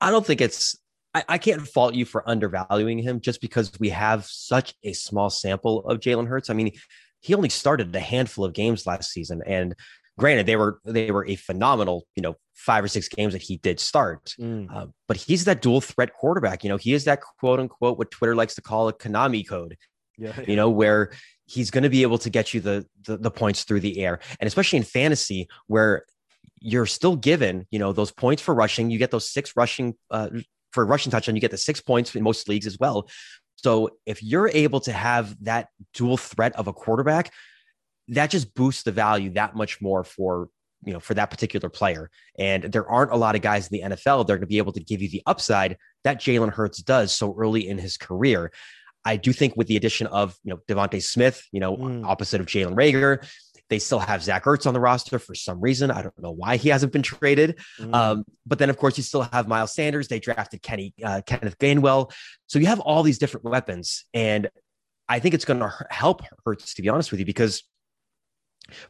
I 0.00 0.10
don't 0.10 0.26
think 0.26 0.40
it's 0.40 0.78
I, 1.16 1.24
I, 1.30 1.38
can't 1.38 1.66
fault 1.66 1.94
you 1.94 2.04
for 2.04 2.28
undervaluing 2.28 2.98
him 2.98 3.20
just 3.20 3.40
because 3.40 3.72
we 3.80 3.88
have 3.88 4.26
such 4.26 4.74
a 4.84 4.92
small 4.92 5.30
sample 5.30 5.80
of 5.86 6.00
Jalen 6.00 6.28
Hurts. 6.28 6.50
I 6.50 6.54
mean, 6.54 6.72
he 7.20 7.34
only 7.34 7.48
started 7.48 7.94
a 7.96 8.00
handful 8.00 8.44
of 8.44 8.52
games 8.52 8.86
last 8.86 9.10
season, 9.10 9.42
and 9.46 9.74
granted, 10.18 10.44
they 10.44 10.56
were 10.56 10.78
they 10.84 11.10
were 11.10 11.26
a 11.26 11.36
phenomenal, 11.36 12.06
you 12.16 12.22
know, 12.22 12.34
five 12.54 12.84
or 12.84 12.88
six 12.88 13.08
games 13.08 13.32
that 13.32 13.40
he 13.40 13.56
did 13.56 13.80
start. 13.80 14.34
Mm. 14.38 14.70
Uh, 14.70 14.86
but 15.08 15.16
he's 15.16 15.46
that 15.46 15.62
dual 15.62 15.80
threat 15.80 16.12
quarterback. 16.12 16.62
You 16.62 16.68
know, 16.68 16.76
he 16.76 16.92
is 16.92 17.04
that 17.04 17.22
quote 17.22 17.60
unquote 17.60 17.96
what 17.96 18.10
Twitter 18.10 18.34
likes 18.34 18.54
to 18.56 18.62
call 18.62 18.88
a 18.88 18.92
Konami 18.92 19.46
code. 19.48 19.78
Yeah, 20.18 20.34
yeah. 20.36 20.44
you 20.46 20.56
know, 20.56 20.68
where 20.68 21.12
he's 21.46 21.70
going 21.70 21.84
to 21.84 21.90
be 21.90 22.02
able 22.02 22.18
to 22.18 22.30
get 22.30 22.52
you 22.52 22.60
the, 22.60 22.86
the 23.06 23.16
the 23.16 23.30
points 23.30 23.64
through 23.64 23.80
the 23.80 24.04
air, 24.04 24.20
and 24.38 24.46
especially 24.46 24.76
in 24.76 24.82
fantasy 24.82 25.48
where 25.66 26.04
you're 26.60 26.86
still 26.86 27.16
given, 27.16 27.66
you 27.70 27.78
know, 27.78 27.92
those 27.92 28.10
points 28.10 28.42
for 28.42 28.54
rushing. 28.54 28.90
You 28.90 28.98
get 28.98 29.10
those 29.10 29.30
six 29.30 29.54
rushing 29.56 29.94
uh, 30.10 30.28
for 30.76 30.82
a 30.82 30.86
rushing 30.86 31.10
touchdown, 31.10 31.34
you 31.34 31.40
get 31.40 31.50
the 31.50 31.56
six 31.56 31.80
points 31.80 32.14
in 32.14 32.22
most 32.22 32.48
leagues 32.48 32.66
as 32.66 32.78
well. 32.78 33.08
So 33.56 33.90
if 34.04 34.22
you're 34.22 34.50
able 34.50 34.80
to 34.80 34.92
have 34.92 35.34
that 35.44 35.68
dual 35.94 36.18
threat 36.18 36.54
of 36.54 36.68
a 36.68 36.72
quarterback, 36.74 37.32
that 38.08 38.30
just 38.30 38.54
boosts 38.54 38.82
the 38.82 38.92
value 38.92 39.30
that 39.30 39.56
much 39.56 39.80
more 39.80 40.04
for 40.04 40.50
you 40.84 40.92
know 40.92 41.00
for 41.00 41.14
that 41.14 41.30
particular 41.30 41.70
player. 41.70 42.10
And 42.38 42.64
there 42.64 42.86
aren't 42.86 43.12
a 43.12 43.16
lot 43.16 43.34
of 43.34 43.40
guys 43.40 43.68
in 43.68 43.80
the 43.80 43.96
NFL 43.96 44.26
they're 44.26 44.36
going 44.36 44.42
to 44.42 44.46
be 44.46 44.58
able 44.58 44.74
to 44.74 44.84
give 44.84 45.00
you 45.00 45.08
the 45.08 45.22
upside 45.26 45.78
that 46.04 46.20
Jalen 46.20 46.52
Hurts 46.52 46.82
does 46.82 47.12
so 47.12 47.34
early 47.36 47.66
in 47.66 47.78
his 47.78 47.96
career. 47.96 48.52
I 49.06 49.16
do 49.16 49.32
think 49.32 49.56
with 49.56 49.68
the 49.68 49.76
addition 49.76 50.06
of 50.08 50.36
you 50.44 50.50
know 50.50 50.60
DeVonta 50.68 51.02
Smith, 51.02 51.42
you 51.52 51.60
know, 51.60 51.76
mm. 51.76 52.04
opposite 52.04 52.40
of 52.40 52.46
Jalen 52.46 52.74
Reagor, 52.74 53.26
they 53.68 53.78
still 53.78 53.98
have 53.98 54.22
Zach 54.22 54.44
Ertz 54.44 54.66
on 54.66 54.74
the 54.74 54.80
roster 54.80 55.18
for 55.18 55.34
some 55.34 55.60
reason. 55.60 55.90
I 55.90 56.02
don't 56.02 56.18
know 56.18 56.30
why 56.30 56.56
he 56.56 56.68
hasn't 56.68 56.92
been 56.92 57.02
traded. 57.02 57.58
Mm. 57.80 57.94
Um, 57.94 58.24
but 58.46 58.58
then, 58.58 58.70
of 58.70 58.76
course, 58.76 58.96
you 58.96 59.02
still 59.02 59.22
have 59.22 59.48
Miles 59.48 59.74
Sanders. 59.74 60.08
They 60.08 60.20
drafted 60.20 60.62
Kenny 60.62 60.94
uh, 61.04 61.22
Kenneth 61.26 61.58
Gainwell. 61.58 62.12
So 62.46 62.58
you 62.58 62.66
have 62.66 62.80
all 62.80 63.02
these 63.02 63.18
different 63.18 63.44
weapons, 63.44 64.04
and 64.14 64.48
I 65.08 65.18
think 65.18 65.34
it's 65.34 65.44
going 65.44 65.60
to 65.60 65.72
help 65.90 66.22
Hurts, 66.44 66.74
to 66.74 66.82
be 66.82 66.88
honest 66.88 67.10
with 67.10 67.20
you, 67.20 67.26
because 67.26 67.62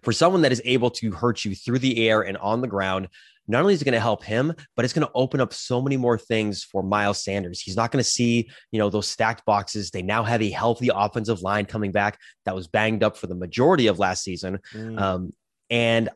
for 0.02 0.12
someone 0.12 0.42
that 0.42 0.52
is 0.52 0.62
able 0.64 0.90
to 0.90 1.10
hurt 1.12 1.44
you 1.44 1.54
through 1.54 1.78
the 1.78 2.08
air 2.08 2.22
and 2.22 2.36
on 2.38 2.60
the 2.60 2.68
ground, 2.68 3.08
not 3.48 3.62
only 3.62 3.74
is 3.74 3.82
it 3.82 3.84
going 3.84 3.92
to 3.94 4.00
help 4.00 4.24
him, 4.24 4.52
but 4.74 4.84
it's 4.84 4.94
going 4.94 5.06
to 5.06 5.12
open 5.14 5.40
up 5.40 5.52
so 5.52 5.80
many 5.80 5.96
more 5.96 6.18
things 6.18 6.64
for 6.64 6.82
Miles 6.82 7.22
Sanders. 7.22 7.60
He's 7.60 7.76
not 7.76 7.92
going 7.92 8.02
to 8.02 8.08
see, 8.08 8.50
you 8.72 8.78
know, 8.78 8.90
those 8.90 9.08
stacked 9.08 9.44
boxes. 9.44 9.90
They 9.90 10.02
now 10.02 10.22
have 10.24 10.42
a 10.42 10.50
healthy 10.50 10.90
offensive 10.92 11.42
line 11.42 11.66
coming 11.66 11.92
back 11.92 12.18
that 12.44 12.54
was 12.54 12.66
banged 12.66 13.02
up 13.02 13.16
for 13.16 13.26
the 13.26 13.34
majority 13.34 13.86
of 13.86 13.98
last 13.98 14.22
season. 14.24 14.58
Mm. 14.72 15.00
Um, 15.00 15.32
and 15.70 16.08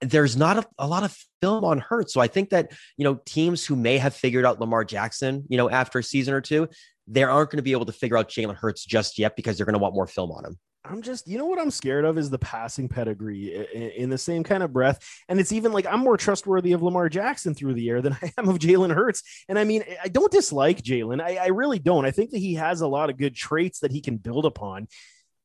there's 0.00 0.36
not 0.36 0.58
a, 0.58 0.66
a, 0.78 0.86
lot 0.86 1.04
of 1.04 1.16
film 1.42 1.64
on 1.64 1.78
Hurts. 1.78 2.14
So 2.14 2.20
I 2.20 2.26
think 2.26 2.50
that, 2.50 2.72
you 2.96 3.04
know, 3.04 3.20
teams 3.26 3.66
who 3.66 3.76
may 3.76 3.98
have 3.98 4.14
figured 4.14 4.46
out 4.46 4.60
Lamar 4.60 4.84
Jackson, 4.84 5.44
you 5.48 5.58
know, 5.58 5.68
after 5.68 5.98
a 5.98 6.02
season 6.02 6.32
or 6.32 6.40
two, 6.40 6.68
they 7.06 7.22
aren't 7.22 7.50
going 7.50 7.58
to 7.58 7.62
be 7.62 7.72
able 7.72 7.86
to 7.86 7.92
figure 7.92 8.16
out 8.16 8.28
Jalen 8.28 8.56
Hurts 8.56 8.84
just 8.84 9.18
yet 9.18 9.36
because 9.36 9.56
they're 9.56 9.66
going 9.66 9.74
to 9.74 9.80
want 9.80 9.94
more 9.94 10.06
film 10.06 10.30
on 10.30 10.44
him. 10.44 10.58
I'm 10.84 11.02
just, 11.02 11.28
you 11.28 11.36
know 11.36 11.44
what 11.44 11.58
I'm 11.58 11.70
scared 11.70 12.04
of 12.04 12.16
is 12.16 12.30
the 12.30 12.38
passing 12.38 12.88
pedigree 12.88 13.66
in, 13.74 13.82
in, 13.90 14.10
the 14.10 14.16
same 14.16 14.42
kind 14.42 14.62
of 14.62 14.72
breath. 14.72 14.98
And 15.28 15.38
it's 15.38 15.52
even 15.52 15.72
like 15.72 15.86
I'm 15.86 16.00
more 16.00 16.16
trustworthy 16.16 16.72
of 16.72 16.82
Lamar 16.82 17.10
Jackson 17.10 17.54
through 17.54 17.74
the 17.74 17.90
air 17.90 18.00
than 18.00 18.16
I 18.22 18.32
am 18.38 18.48
of 18.48 18.58
Jalen 18.58 18.94
Hurts. 18.94 19.22
And 19.48 19.58
I 19.58 19.64
mean, 19.64 19.84
I 20.02 20.08
don't 20.08 20.32
dislike 20.32 20.82
Jalen. 20.82 21.20
I, 21.20 21.36
I 21.36 21.46
really 21.48 21.78
don't. 21.78 22.06
I 22.06 22.10
think 22.10 22.30
that 22.30 22.38
he 22.38 22.54
has 22.54 22.80
a 22.80 22.88
lot 22.88 23.10
of 23.10 23.18
good 23.18 23.34
traits 23.34 23.80
that 23.80 23.92
he 23.92 24.00
can 24.00 24.16
build 24.16 24.46
upon. 24.46 24.88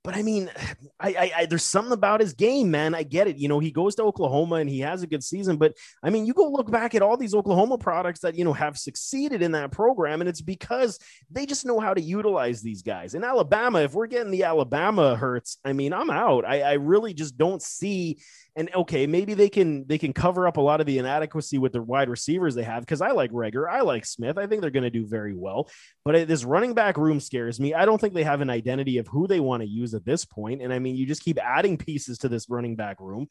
But 0.06 0.16
I 0.16 0.22
mean, 0.22 0.50
I, 1.00 1.10
I, 1.10 1.32
I, 1.36 1.46
there's 1.46 1.66
something 1.66 1.92
about 1.92 2.22
his 2.22 2.34
game, 2.34 2.72
man. 2.72 2.96
I 2.96 3.04
get 3.04 3.28
it. 3.28 3.38
You 3.38 3.50
know, 3.50 3.60
he 3.60 3.72
goes 3.72 3.96
to 3.96 4.04
Oklahoma 4.04 4.56
and 4.56 4.70
he 4.70 4.80
has 4.80 5.04
a 5.04 5.08
good 5.08 5.24
season. 5.24 5.58
But 5.58 5.74
I 6.02 6.10
mean, 6.10 6.26
you 6.26 6.34
go 6.34 6.50
look 6.50 6.72
back 6.72 6.96
at 6.96 7.02
all 7.02 7.18
these 7.18 7.36
Oklahoma 7.36 7.78
products 7.78 8.22
that 8.22 8.36
you 8.36 8.46
know 8.46 8.54
have 8.54 8.78
succeeded 8.78 9.42
in 9.42 9.52
that 9.52 9.72
program, 9.72 10.22
and 10.22 10.30
it's 10.30 10.42
because 10.42 11.00
they 11.30 11.46
just 11.46 11.66
know 11.66 11.80
how 11.80 11.94
to 11.94 12.02
utilize 12.02 12.62
these 12.62 12.82
guys. 12.82 13.14
In 13.14 13.24
Alabama, 13.24 13.80
if 13.80 13.94
we're 13.94 14.08
getting 14.08 14.32
the 14.32 14.44
Alabama 14.44 15.16
Hurts, 15.16 15.58
I 15.66 15.74
mean, 15.74 15.92
I'm 15.92 16.10
out. 16.10 16.46
I, 16.46 16.62
I 16.62 16.74
really 16.74 17.14
just 17.14 17.38
don't 17.38 17.62
see 17.62 18.20
and 18.56 18.74
okay, 18.74 19.06
maybe 19.06 19.34
they 19.34 19.50
can 19.50 19.86
they 19.88 19.98
can 19.98 20.14
cover 20.14 20.48
up 20.48 20.58
a 20.58 20.62
lot 20.62 20.80
of 20.80 20.86
the 20.86 20.98
inadequacy 20.98 21.58
with 21.58 21.74
the 21.74 21.82
wide 21.82 22.10
receivers 22.10 22.56
they 22.56 22.64
have 22.64 22.84
because 22.84 23.02
I 23.02 23.12
like 23.12 23.32
Reagor, 23.32 23.70
I 23.70 23.82
like 23.82 24.06
Smith. 24.06 24.38
I 24.38 24.48
think 24.48 24.62
they're 24.62 24.72
going 24.72 24.84
to 24.84 24.90
do 24.90 25.06
very 25.06 25.34
well. 25.36 25.70
But 26.06 26.28
this 26.28 26.46
running 26.46 26.74
back 26.74 26.98
room 26.98 27.20
scares 27.20 27.60
me. 27.60 27.74
I 27.74 27.86
don't 27.86 28.00
think 28.00 28.14
they 28.14 28.24
have 28.24 28.42
an 28.42 28.50
identity 28.50 28.98
of 28.98 29.08
who 29.08 29.28
they 29.28 29.42
want 29.42 29.62
to 29.62 29.68
use 29.68 29.94
at 29.94 30.06
this 30.06 30.24
point. 30.24 30.62
And 30.62 30.74
I 30.74 30.80
mean, 30.80 30.96
you 30.96 31.06
just 31.06 31.24
keep 31.24 31.38
adding 31.38 31.78
pieces 31.78 32.20
to 32.20 32.30
this 32.30 32.50
running 32.50 32.78
back 32.78 33.02
room. 33.02 33.28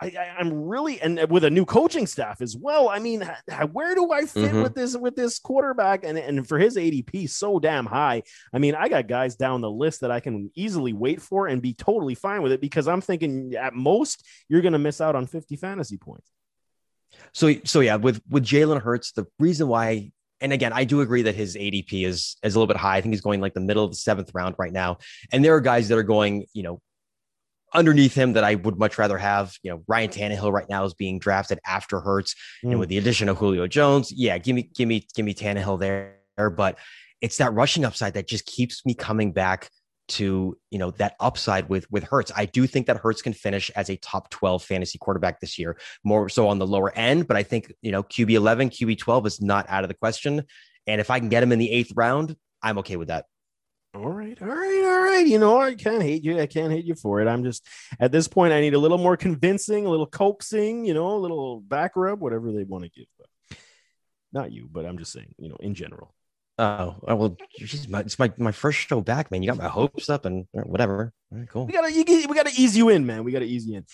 I, 0.00 0.36
am 0.38 0.52
really 0.52 1.00
and 1.00 1.28
with 1.30 1.44
a 1.44 1.50
new 1.50 1.64
coaching 1.64 2.06
staff 2.06 2.40
as 2.40 2.56
well. 2.56 2.88
I 2.88 2.98
mean, 2.98 3.28
where 3.72 3.94
do 3.94 4.12
I 4.12 4.26
fit 4.26 4.50
mm-hmm. 4.50 4.62
with 4.62 4.74
this 4.74 4.96
with 4.96 5.16
this 5.16 5.38
quarterback? 5.38 6.04
And 6.04 6.18
and 6.18 6.46
for 6.46 6.58
his 6.58 6.76
ADP 6.76 7.28
so 7.30 7.58
damn 7.58 7.86
high. 7.86 8.22
I 8.52 8.58
mean, 8.58 8.74
I 8.74 8.88
got 8.88 9.08
guys 9.08 9.36
down 9.36 9.60
the 9.60 9.70
list 9.70 10.00
that 10.02 10.10
I 10.10 10.20
can 10.20 10.50
easily 10.54 10.92
wait 10.92 11.20
for 11.20 11.46
and 11.46 11.60
be 11.60 11.74
totally 11.74 12.14
fine 12.14 12.42
with 12.42 12.52
it 12.52 12.60
because 12.60 12.88
I'm 12.88 13.00
thinking 13.00 13.54
at 13.54 13.74
most 13.74 14.26
you're 14.48 14.62
going 14.62 14.72
to 14.72 14.78
miss 14.78 15.00
out 15.00 15.16
on 15.16 15.26
50 15.26 15.56
fantasy 15.56 15.96
points. 15.96 16.30
So 17.32 17.54
so 17.64 17.80
yeah, 17.80 17.96
with 17.96 18.20
with 18.28 18.44
Jalen 18.44 18.82
Hurts, 18.82 19.12
the 19.12 19.26
reason 19.38 19.68
why 19.68 20.12
and 20.40 20.52
again, 20.52 20.72
I 20.72 20.84
do 20.84 21.00
agree 21.00 21.22
that 21.22 21.34
his 21.34 21.56
ADP 21.56 22.06
is 22.06 22.36
is 22.42 22.54
a 22.54 22.58
little 22.58 22.72
bit 22.72 22.76
high. 22.76 22.96
I 22.96 23.00
think 23.00 23.12
he's 23.14 23.20
going 23.20 23.40
like 23.40 23.54
the 23.54 23.60
middle 23.60 23.84
of 23.84 23.90
the 23.90 23.96
seventh 23.96 24.30
round 24.34 24.54
right 24.58 24.72
now. 24.72 24.98
And 25.32 25.44
there 25.44 25.54
are 25.54 25.60
guys 25.60 25.88
that 25.88 25.98
are 25.98 26.04
going, 26.04 26.46
you 26.52 26.62
know, 26.62 26.80
underneath 27.74 28.14
him 28.14 28.34
that 28.34 28.44
I 28.44 28.54
would 28.54 28.78
much 28.78 28.98
rather 28.98 29.18
have. 29.18 29.54
You 29.62 29.72
know, 29.72 29.84
Ryan 29.86 30.10
Tannehill 30.10 30.52
right 30.52 30.68
now 30.68 30.84
is 30.84 30.94
being 30.94 31.18
drafted 31.18 31.58
after 31.66 32.00
Hurts, 32.00 32.34
mm. 32.64 32.70
and 32.70 32.80
with 32.80 32.88
the 32.88 32.98
addition 32.98 33.28
of 33.28 33.38
Julio 33.38 33.66
Jones, 33.66 34.12
yeah, 34.12 34.38
give 34.38 34.56
me, 34.56 34.70
give 34.74 34.88
me, 34.88 35.06
give 35.14 35.24
me 35.24 35.34
Tannehill 35.34 35.78
there. 35.80 36.16
But 36.36 36.78
it's 37.20 37.38
that 37.38 37.52
rushing 37.52 37.84
upside 37.84 38.14
that 38.14 38.28
just 38.28 38.46
keeps 38.46 38.86
me 38.86 38.94
coming 38.94 39.32
back 39.32 39.68
to 40.08 40.56
you 40.70 40.78
know 40.78 40.90
that 40.92 41.14
upside 41.20 41.68
with 41.68 41.90
with 41.90 42.04
Hurts. 42.04 42.32
I 42.34 42.46
do 42.46 42.66
think 42.66 42.86
that 42.86 42.96
Hurts 42.96 43.22
can 43.22 43.32
finish 43.32 43.70
as 43.76 43.90
a 43.90 43.96
top 43.96 44.30
12 44.30 44.64
fantasy 44.64 44.98
quarterback 44.98 45.40
this 45.40 45.58
year, 45.58 45.78
more 46.04 46.28
so 46.28 46.48
on 46.48 46.58
the 46.58 46.66
lower 46.66 46.92
end, 46.96 47.28
but 47.28 47.36
I 47.36 47.42
think 47.42 47.72
you 47.82 47.92
know 47.92 48.02
QB 48.02 48.30
11, 48.30 48.70
QB 48.70 48.98
12 48.98 49.26
is 49.26 49.40
not 49.40 49.66
out 49.68 49.84
of 49.84 49.88
the 49.88 49.94
question. 49.94 50.44
And 50.86 51.00
if 51.00 51.10
I 51.10 51.18
can 51.18 51.28
get 51.28 51.42
him 51.42 51.52
in 51.52 51.58
the 51.58 51.70
eighth 51.70 51.92
round, 51.94 52.34
I'm 52.62 52.78
okay 52.78 52.96
with 52.96 53.08
that. 53.08 53.26
All 53.98 54.12
right, 54.12 54.40
all 54.40 54.46
right, 54.46 54.84
all 54.84 55.02
right. 55.02 55.26
You 55.26 55.40
know, 55.40 55.60
I 55.60 55.74
can't 55.74 56.02
hate 56.02 56.22
you. 56.22 56.38
I 56.38 56.46
can't 56.46 56.72
hate 56.72 56.84
you 56.84 56.94
for 56.94 57.20
it. 57.20 57.26
I'm 57.26 57.42
just 57.42 57.66
at 57.98 58.12
this 58.12 58.28
point, 58.28 58.52
I 58.52 58.60
need 58.60 58.74
a 58.74 58.78
little 58.78 58.96
more 58.96 59.16
convincing, 59.16 59.86
a 59.86 59.90
little 59.90 60.06
coaxing, 60.06 60.84
you 60.84 60.94
know, 60.94 61.16
a 61.16 61.18
little 61.18 61.60
back 61.60 61.96
rub, 61.96 62.20
whatever 62.20 62.52
they 62.52 62.62
want 62.62 62.84
to 62.84 62.90
give. 62.90 63.06
But 63.18 63.58
not 64.32 64.52
you, 64.52 64.68
but 64.70 64.86
I'm 64.86 64.98
just 64.98 65.10
saying, 65.10 65.34
you 65.36 65.48
know, 65.48 65.56
in 65.58 65.74
general. 65.74 66.14
Oh, 66.60 66.96
well, 67.02 67.36
it's 67.56 67.88
my, 67.88 68.00
it's 68.00 68.18
my, 68.20 68.32
my 68.38 68.52
first 68.52 68.78
show 68.78 69.00
back, 69.00 69.32
man. 69.32 69.42
You 69.42 69.48
got 69.48 69.58
my 69.58 69.68
hopes 69.68 70.08
up 70.08 70.24
and 70.24 70.46
whatever. 70.52 71.12
All 71.30 71.38
right, 71.38 71.48
cool. 71.50 71.66
We 71.66 71.74
gotta, 71.74 71.92
we 72.26 72.34
gotta 72.34 72.52
ease 72.56 72.74
you 72.74 72.88
in, 72.88 73.04
man. 73.04 73.22
We 73.22 73.32
gotta 73.32 73.44
ease 73.44 73.66
you 73.66 73.76
in. 73.76 73.84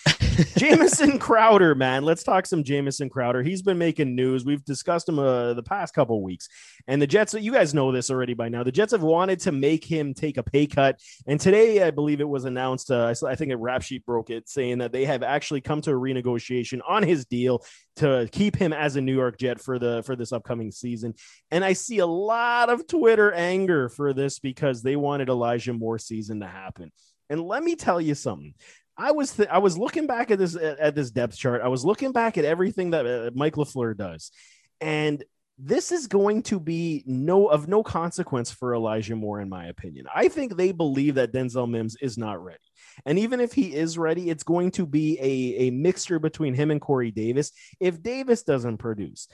Jamison 0.57 1.19
Crowder, 1.19 1.75
man. 1.75 2.05
Let's 2.05 2.23
talk 2.23 2.45
some 2.45 2.63
Jamison 2.63 3.09
Crowder. 3.09 3.43
He's 3.43 3.61
been 3.61 3.77
making 3.77 4.15
news. 4.15 4.45
We've 4.45 4.63
discussed 4.63 5.09
him 5.09 5.19
uh, 5.19 5.53
the 5.53 5.63
past 5.63 5.93
couple 5.93 6.23
weeks, 6.23 6.47
and 6.87 7.01
the 7.01 7.07
Jets. 7.07 7.33
You 7.33 7.51
guys 7.51 7.73
know 7.73 7.91
this 7.91 8.09
already 8.09 8.35
by 8.35 8.47
now. 8.47 8.63
The 8.63 8.71
Jets 8.71 8.93
have 8.93 9.03
wanted 9.03 9.41
to 9.41 9.51
make 9.51 9.83
him 9.83 10.13
take 10.13 10.37
a 10.37 10.43
pay 10.43 10.65
cut, 10.65 11.01
and 11.27 11.37
today 11.37 11.83
I 11.83 11.91
believe 11.91 12.21
it 12.21 12.29
was 12.29 12.45
announced. 12.45 12.89
Uh, 12.89 13.13
I 13.27 13.35
think 13.35 13.51
a 13.51 13.57
rap 13.57 13.81
sheet 13.81 14.05
broke 14.05 14.29
it, 14.29 14.47
saying 14.47 14.77
that 14.77 14.93
they 14.93 15.03
have 15.03 15.21
actually 15.21 15.59
come 15.59 15.81
to 15.81 15.91
a 15.91 15.93
renegotiation 15.93 16.79
on 16.87 17.03
his 17.03 17.25
deal 17.25 17.65
to 17.97 18.29
keep 18.31 18.55
him 18.55 18.71
as 18.71 18.95
a 18.95 19.01
New 19.01 19.13
York 19.13 19.37
Jet 19.37 19.59
for 19.59 19.77
the 19.77 20.03
for 20.05 20.15
this 20.15 20.31
upcoming 20.31 20.71
season. 20.71 21.13
And 21.51 21.65
I 21.65 21.73
see 21.73 21.99
a 21.99 22.05
lot 22.05 22.69
of 22.69 22.87
Twitter 22.87 23.33
anger 23.33 23.89
for 23.89 24.13
this 24.13 24.39
because 24.39 24.83
they 24.83 24.95
wanted 24.95 25.27
Elijah 25.27 25.73
Moore 25.73 25.99
season 25.99 26.39
to 26.39 26.47
happen. 26.47 26.93
And 27.29 27.41
let 27.41 27.63
me 27.63 27.75
tell 27.75 27.99
you 27.99 28.15
something. 28.15 28.53
I 28.97 29.11
was 29.11 29.33
th- 29.33 29.49
I 29.49 29.57
was 29.57 29.77
looking 29.77 30.07
back 30.07 30.31
at 30.31 30.39
this 30.39 30.55
at 30.55 30.95
this 30.95 31.11
depth 31.11 31.37
chart. 31.37 31.61
I 31.61 31.67
was 31.67 31.83
looking 31.83 32.11
back 32.11 32.37
at 32.37 32.45
everything 32.45 32.91
that 32.91 33.05
uh, 33.05 33.31
Mike 33.33 33.55
LaFleur 33.55 33.97
does, 33.97 34.31
and 34.79 35.23
this 35.57 35.91
is 35.91 36.07
going 36.07 36.43
to 36.43 36.59
be 36.59 37.03
no 37.05 37.47
of 37.47 37.67
no 37.67 37.83
consequence 37.83 38.51
for 38.51 38.73
Elijah 38.73 39.15
Moore, 39.15 39.41
in 39.41 39.49
my 39.49 39.67
opinion. 39.67 40.05
I 40.13 40.27
think 40.27 40.55
they 40.55 40.71
believe 40.71 41.15
that 41.15 41.33
Denzel 41.33 41.69
Mims 41.69 41.97
is 42.01 42.17
not 42.17 42.43
ready, 42.43 42.59
and 43.05 43.19
even 43.19 43.41
if 43.41 43.51
he 43.51 43.73
is 43.75 43.97
ready, 43.97 44.29
it's 44.29 44.43
going 44.43 44.71
to 44.71 44.85
be 44.85 45.17
a 45.19 45.67
a 45.67 45.71
mixture 45.71 46.19
between 46.19 46.53
him 46.53 46.71
and 46.71 46.79
Corey 46.79 47.11
Davis. 47.11 47.51
If 47.81 48.01
Davis 48.01 48.43
doesn't 48.43 48.77
produce, 48.77 49.27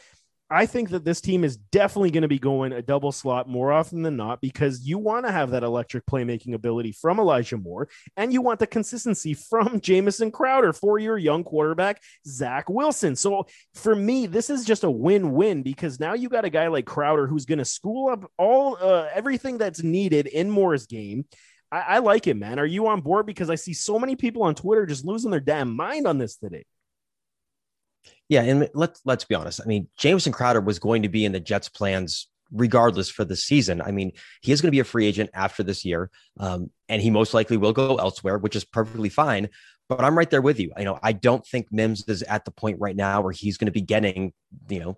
I 0.52 0.66
think 0.66 0.90
that 0.90 1.06
this 1.06 1.22
team 1.22 1.46
is 1.46 1.56
definitely 1.56 2.12
going 2.12 2.24
to 2.24 2.28
be 2.28 2.38
going 2.38 2.74
a 2.74 2.82
double 2.82 3.14
slot 3.14 3.48
more 3.48 3.72
often 3.72 4.02
than 4.02 4.18
not 4.18 4.42
because 4.42 4.86
you 4.86 4.98
want 4.98 5.26
to 5.26 5.32
have 5.32 5.52
that 5.52 5.64
electric 5.64 6.06
playmaking 6.06 6.56
ability 6.56 6.92
from 6.92 7.20
Elijah 7.20 7.56
Moore 7.56 7.88
and 8.18 8.34
you 8.34 8.42
want 8.42 8.60
the 8.60 8.68
consistency 8.68 9.34
from 9.34 9.80
Jamison 9.80 10.30
Crowder 10.30 10.74
for 10.74 11.00
your 11.00 11.18
young 11.18 11.46
quarterback, 11.46 12.04
Zach 12.28 12.70
Wilson. 12.70 13.16
So 13.16 13.46
for 13.76 13.96
me, 13.96 14.26
this 14.26 14.50
is 14.50 14.66
just 14.66 14.84
a 14.84 14.92
win 14.92 15.32
win 15.32 15.64
because 15.64 16.02
now 16.02 16.16
you 16.16 16.28
got 16.28 16.44
a 16.44 16.50
guy 16.50 16.68
like 16.68 16.86
Crowder 16.86 17.28
who's 17.28 17.46
going 17.46 17.60
to 17.60 17.66
school 17.66 18.10
up 18.10 18.30
all 18.38 18.76
uh, 18.82 19.08
everything 19.14 19.58
that's 19.58 19.82
needed 19.82 20.28
in 20.28 20.50
Moore's 20.50 20.86
game. 20.86 21.24
I, 21.72 21.80
I 21.80 21.98
like 22.00 22.28
it, 22.28 22.36
man. 22.36 22.60
Are 22.60 22.66
you 22.66 22.88
on 22.88 23.00
board? 23.00 23.26
Because 23.26 23.50
I 23.50 23.56
see 23.56 23.74
so 23.74 23.98
many 23.98 24.18
people 24.18 24.44
on 24.44 24.56
Twitter 24.56 24.86
just 24.86 25.06
losing 25.06 25.32
their 25.32 25.40
damn 25.40 25.74
mind 25.74 26.08
on 26.08 26.18
this 26.18 26.36
today. 26.36 26.66
Yeah, 28.30 28.44
and 28.44 28.70
let's 28.74 29.02
let's 29.06 29.26
be 29.26 29.36
honest. 29.36 29.60
I 29.62 29.66
mean, 29.66 29.88
Jamison 29.98 30.32
Crowder 30.32 30.62
was 30.62 30.80
going 30.80 31.04
to 31.04 31.10
be 31.10 31.26
in 31.26 31.32
the 31.32 31.40
Jets' 31.40 31.70
plans 31.70 32.28
regardless 32.54 33.10
for 33.10 33.24
the 33.24 33.36
season. 33.36 33.82
I 33.82 33.92
mean, 33.92 34.12
he 34.42 34.52
is 34.52 34.62
going 34.62 34.68
to 34.68 34.76
be 34.76 34.80
a 34.80 34.86
free 34.86 35.06
agent 35.06 35.30
after 35.34 35.64
this 35.64 35.86
year, 35.86 36.10
um, 36.40 36.70
and 36.90 37.02
he 37.02 37.10
most 37.10 37.34
likely 37.34 37.58
will 37.58 37.74
go 37.74 37.96
elsewhere, 37.96 38.38
which 38.38 38.56
is 38.56 38.64
perfectly 38.64 39.10
fine. 39.10 39.50
But 39.90 40.04
I'm 40.06 40.18
right 40.18 40.30
there 40.30 40.42
with 40.42 40.60
you. 40.60 40.72
You 40.78 40.86
know, 40.86 41.00
I 41.04 41.12
don't 41.12 41.46
think 41.46 41.68
Mims 41.72 42.06
is 42.08 42.24
at 42.24 42.46
the 42.46 42.52
point 42.52 42.80
right 42.80 42.96
now 42.96 43.22
where 43.22 43.34
he's 43.34 43.58
going 43.58 43.66
to 43.66 43.74
be 43.74 43.82
getting, 43.82 44.32
you 44.70 44.80
know, 44.80 44.98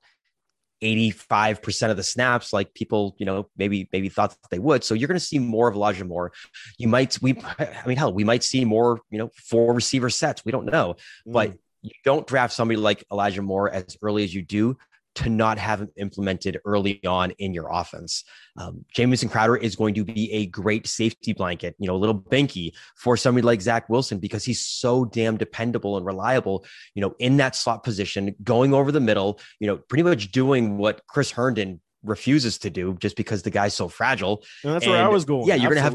85% 0.83 1.89
of 1.89 1.97
the 1.97 2.03
snaps 2.03 2.53
like 2.53 2.73
people, 2.73 3.15
you 3.17 3.25
know, 3.25 3.49
maybe 3.57 3.89
maybe 3.91 4.09
thought 4.09 4.31
that 4.31 4.49
they 4.51 4.59
would. 4.59 4.83
So 4.83 4.93
you're 4.93 5.07
going 5.07 5.19
to 5.19 5.25
see 5.25 5.39
more 5.39 5.67
of 5.67 5.75
Elijah 5.75 6.05
Moore. 6.05 6.33
You 6.77 6.89
might 6.89 7.19
we 7.21 7.41
I 7.59 7.83
mean 7.87 7.97
hell, 7.97 8.13
we 8.13 8.23
might 8.23 8.43
see 8.43 8.65
more, 8.65 8.99
you 9.09 9.17
know, 9.17 9.31
four 9.35 9.73
receiver 9.73 10.09
sets. 10.09 10.45
We 10.45 10.51
don't 10.51 10.65
know. 10.65 10.95
Mm. 11.27 11.33
But 11.33 11.53
you 11.83 11.91
don't 12.03 12.25
draft 12.25 12.53
somebody 12.53 12.77
like 12.77 13.03
Elijah 13.11 13.41
Moore 13.41 13.69
as 13.69 13.97
early 14.01 14.23
as 14.23 14.33
you 14.33 14.41
do 14.41 14.77
to 15.15 15.29
not 15.29 15.57
have 15.57 15.81
him 15.81 15.89
implemented 15.97 16.59
early 16.65 17.03
on 17.05 17.31
in 17.31 17.53
your 17.53 17.69
offense. 17.71 18.23
Um, 18.57 18.83
Jamison 18.93 19.29
Crowder 19.29 19.55
is 19.55 19.75
going 19.75 19.93
to 19.95 20.03
be 20.03 20.31
a 20.31 20.47
great 20.47 20.87
safety 20.87 21.33
blanket, 21.33 21.75
you 21.77 21.87
know, 21.87 21.95
a 21.95 21.97
little 21.97 22.19
banky 22.19 22.71
for 22.95 23.15
somebody 23.15 23.45
like 23.45 23.61
Zach 23.61 23.89
Wilson 23.89 24.17
because 24.17 24.43
he's 24.43 24.65
so 24.65 25.05
damn 25.05 25.37
dependable 25.37 25.97
and 25.97 26.05
reliable, 26.05 26.65
you 26.95 27.01
know, 27.01 27.13
in 27.19 27.37
that 27.37 27.55
slot 27.55 27.83
position, 27.83 28.35
going 28.43 28.73
over 28.73 28.91
the 28.91 28.99
middle, 28.99 29.39
you 29.59 29.67
know, 29.67 29.77
pretty 29.77 30.03
much 30.03 30.31
doing 30.31 30.77
what 30.77 31.05
Chris 31.07 31.29
Herndon 31.29 31.79
refuses 32.03 32.57
to 32.59 32.69
do 32.69 32.95
just 32.99 33.15
because 33.15 33.43
the 33.43 33.51
guy's 33.51 33.73
so 33.73 33.87
fragile. 33.87 34.43
And 34.63 34.73
that's 34.73 34.85
and, 34.85 34.93
where 34.93 35.03
I 35.03 35.09
was 35.09 35.25
going. 35.25 35.47
Yeah, 35.47 35.55
you're 35.55 35.73
going 35.73 35.75
to 35.75 35.81
have 35.81 35.93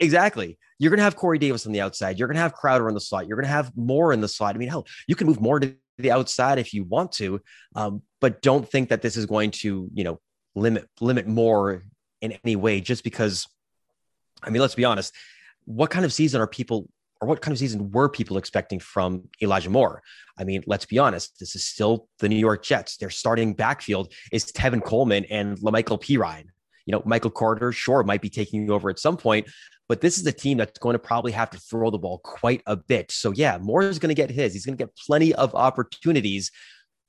Exactly. 0.00 0.58
You're 0.78 0.90
going 0.90 0.98
to 0.98 1.04
have 1.04 1.16
Corey 1.16 1.38
Davis 1.38 1.66
on 1.66 1.72
the 1.72 1.80
outside. 1.80 2.18
You're 2.18 2.28
going 2.28 2.36
to 2.36 2.42
have 2.42 2.54
Crowder 2.54 2.88
on 2.88 2.94
the 2.94 3.00
slot. 3.00 3.26
You're 3.26 3.36
going 3.36 3.46
to 3.46 3.52
have 3.52 3.72
Moore 3.76 4.12
in 4.12 4.20
the 4.20 4.28
slot. 4.28 4.54
I 4.54 4.58
mean, 4.58 4.68
hell, 4.68 4.86
you 5.06 5.14
can 5.14 5.26
move 5.26 5.40
Moore 5.40 5.60
to 5.60 5.74
the 5.98 6.10
outside 6.10 6.58
if 6.58 6.74
you 6.74 6.84
want 6.84 7.12
to, 7.12 7.40
um, 7.76 8.02
but 8.20 8.42
don't 8.42 8.68
think 8.68 8.88
that 8.88 9.02
this 9.02 9.16
is 9.16 9.26
going 9.26 9.52
to, 9.52 9.88
you 9.94 10.04
know, 10.04 10.20
limit 10.56 10.88
limit 11.00 11.26
Moore 11.26 11.84
in 12.20 12.32
any 12.44 12.56
way. 12.56 12.80
Just 12.80 13.04
because, 13.04 13.46
I 14.42 14.50
mean, 14.50 14.60
let's 14.60 14.74
be 14.74 14.84
honest. 14.84 15.14
What 15.66 15.90
kind 15.90 16.04
of 16.04 16.12
season 16.12 16.40
are 16.40 16.46
people, 16.46 16.88
or 17.20 17.28
what 17.28 17.40
kind 17.40 17.52
of 17.52 17.58
season 17.58 17.90
were 17.92 18.08
people 18.08 18.36
expecting 18.36 18.80
from 18.80 19.28
Elijah 19.40 19.70
Moore? 19.70 20.02
I 20.36 20.44
mean, 20.44 20.64
let's 20.66 20.84
be 20.84 20.98
honest. 20.98 21.38
This 21.38 21.54
is 21.54 21.64
still 21.64 22.08
the 22.18 22.28
New 22.28 22.36
York 22.36 22.64
Jets. 22.64 22.96
Their 22.96 23.10
starting 23.10 23.54
backfield 23.54 24.12
is 24.32 24.46
Tevin 24.46 24.82
Coleman 24.82 25.24
and 25.26 25.56
La'Mical 25.58 26.02
Perine 26.02 26.46
you 26.86 26.92
know, 26.92 27.02
Michael 27.04 27.30
Carter, 27.30 27.72
sure, 27.72 28.02
might 28.02 28.20
be 28.20 28.30
taking 28.30 28.70
over 28.70 28.90
at 28.90 28.98
some 28.98 29.16
point, 29.16 29.48
but 29.88 30.00
this 30.00 30.18
is 30.18 30.26
a 30.26 30.32
team 30.32 30.58
that's 30.58 30.78
going 30.78 30.94
to 30.94 30.98
probably 30.98 31.32
have 31.32 31.50
to 31.50 31.58
throw 31.58 31.90
the 31.90 31.98
ball 31.98 32.20
quite 32.24 32.62
a 32.66 32.76
bit. 32.76 33.10
So, 33.12 33.32
yeah, 33.32 33.58
Moore 33.58 33.82
is 33.82 33.98
going 33.98 34.08
to 34.08 34.14
get 34.14 34.30
his. 34.30 34.52
He's 34.52 34.64
going 34.64 34.76
to 34.76 34.84
get 34.84 34.96
plenty 34.96 35.34
of 35.34 35.54
opportunities. 35.54 36.50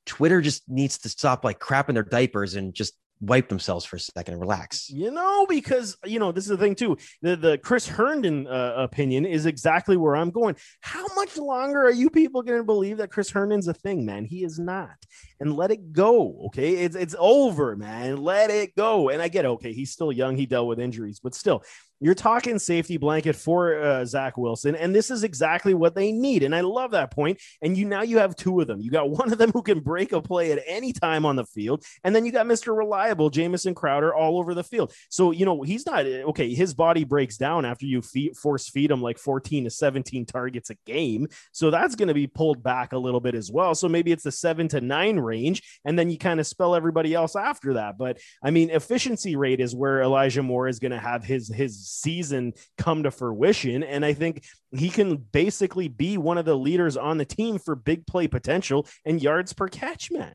Twitter 0.05 0.41
just 0.41 0.63
needs 0.67 0.97
to 0.99 1.09
stop 1.09 1.43
like 1.43 1.59
crapping 1.59 1.93
their 1.93 2.03
diapers 2.03 2.55
and 2.55 2.73
just 2.73 2.93
wipe 3.21 3.47
themselves 3.47 3.85
for 3.85 3.95
a 3.95 3.99
second 3.99 4.33
and 4.33 4.41
relax. 4.41 4.89
You 4.89 5.11
know, 5.11 5.45
because 5.47 5.97
you 6.05 6.19
know 6.19 6.31
this 6.31 6.45
is 6.45 6.49
the 6.49 6.57
thing 6.57 6.75
too. 6.75 6.97
The 7.21 7.35
the 7.35 7.57
Chris 7.57 7.87
Herndon 7.87 8.47
uh, 8.47 8.73
opinion 8.77 9.25
is 9.25 9.45
exactly 9.45 9.97
where 9.97 10.15
I'm 10.15 10.31
going. 10.31 10.55
How 10.81 11.05
much 11.15 11.37
longer 11.37 11.83
are 11.83 11.91
you 11.91 12.09
people 12.09 12.41
going 12.43 12.59
to 12.59 12.63
believe 12.63 12.97
that 12.97 13.11
Chris 13.11 13.29
Herndon's 13.29 13.67
a 13.67 13.73
thing, 13.73 14.05
man? 14.05 14.25
He 14.25 14.43
is 14.43 14.59
not. 14.59 14.95
And 15.39 15.55
let 15.55 15.71
it 15.71 15.91
go. 15.91 16.45
Okay, 16.47 16.75
it's 16.75 16.95
it's 16.95 17.15
over, 17.17 17.75
man. 17.75 18.17
Let 18.17 18.49
it 18.49 18.75
go. 18.75 19.09
And 19.09 19.21
I 19.21 19.27
get 19.27 19.45
okay. 19.45 19.73
He's 19.73 19.91
still 19.91 20.11
young. 20.11 20.35
He 20.35 20.45
dealt 20.45 20.67
with 20.67 20.79
injuries, 20.79 21.19
but 21.21 21.35
still, 21.35 21.63
you're 21.99 22.15
talking 22.15 22.59
safety 22.59 22.97
blanket 22.97 23.35
for 23.35 23.81
uh, 23.81 24.05
Zach 24.05 24.37
Wilson, 24.37 24.75
and 24.75 24.93
this 24.93 25.09
is 25.09 25.23
exactly 25.23 25.73
what 25.73 25.95
they 25.95 26.11
need. 26.11 26.43
And 26.43 26.55
I 26.55 26.61
love 26.61 26.91
that 26.91 27.11
point. 27.11 27.39
And 27.61 27.77
you 27.77 27.85
now 27.85 28.01
you 28.01 28.17
have 28.19 28.35
two 28.35 28.59
of 28.59 28.67
them. 28.67 28.81
You 28.81 28.91
got 28.91 29.09
one 29.15 29.31
of 29.31 29.37
them 29.37 29.51
who 29.51 29.61
can 29.61 29.79
break 29.79 30.11
a 30.11 30.21
play 30.21 30.51
at 30.51 30.63
any 30.67 30.93
time 30.93 31.25
on 31.25 31.35
the 31.35 31.45
field, 31.45 31.83
and 32.03 32.15
then 32.15 32.25
you 32.25 32.31
got 32.31 32.45
Mr. 32.45 32.75
Reliable 32.75 33.29
Jamison 33.29 33.73
Crowder 33.73 34.13
all 34.13 34.37
over 34.37 34.53
the 34.53 34.63
field. 34.63 34.93
So 35.09 35.31
you 35.31 35.45
know 35.45 35.61
he's 35.61 35.85
not 35.85 36.05
okay. 36.05 36.53
His 36.53 36.73
body 36.73 37.03
breaks 37.03 37.37
down 37.37 37.65
after 37.65 37.85
you 37.85 38.01
feed, 38.01 38.35
force 38.35 38.69
feed 38.69 38.91
him 38.91 39.01
like 39.01 39.17
14 39.17 39.65
to 39.65 39.69
17 39.69 40.25
targets 40.25 40.69
a 40.69 40.75
game. 40.85 41.27
So 41.51 41.71
that's 41.71 41.95
going 41.95 42.07
to 42.09 42.13
be 42.13 42.27
pulled 42.27 42.61
back 42.61 42.93
a 42.93 42.97
little 42.97 43.19
bit 43.19 43.35
as 43.35 43.51
well. 43.51 43.75
So 43.75 43.87
maybe 43.87 44.11
it's 44.11 44.25
a 44.25 44.31
seven 44.31 44.67
to 44.69 44.81
nine 44.81 45.17
range, 45.17 45.79
and 45.85 45.97
then 45.97 46.09
you 46.09 46.17
kind 46.17 46.39
of 46.39 46.47
spell 46.47 46.75
everybody 46.75 47.13
else 47.13 47.35
after 47.35 47.75
that. 47.75 47.97
But 47.97 48.19
I 48.43 48.51
mean, 48.51 48.69
efficiency 48.69 49.35
rate 49.35 49.59
is 49.59 49.75
where 49.75 50.01
Elijah 50.01 50.43
Moore 50.43 50.67
is 50.67 50.79
going 50.79 50.91
to 50.91 50.99
have 50.99 51.23
his 51.23 51.47
his 51.47 51.84
season 51.85 52.53
come 52.77 53.03
to 53.03 53.11
fruition, 53.11 53.83
and 53.83 54.03
I 54.05 54.13
think 54.13 54.43
he 54.71 54.89
can 54.89 55.17
basically 55.17 55.87
be 55.87 56.17
one 56.17 56.37
of 56.37 56.45
the 56.45 56.57
leaders 56.57 56.97
on 56.97 57.17
the 57.17 57.25
team 57.25 57.59
for 57.59 57.75
big 57.75 58.05
play 58.07 58.27
potential 58.27 58.87
and 59.05 59.21
yards 59.21 59.53
per 59.53 59.67
catch, 59.67 60.11
man. 60.11 60.33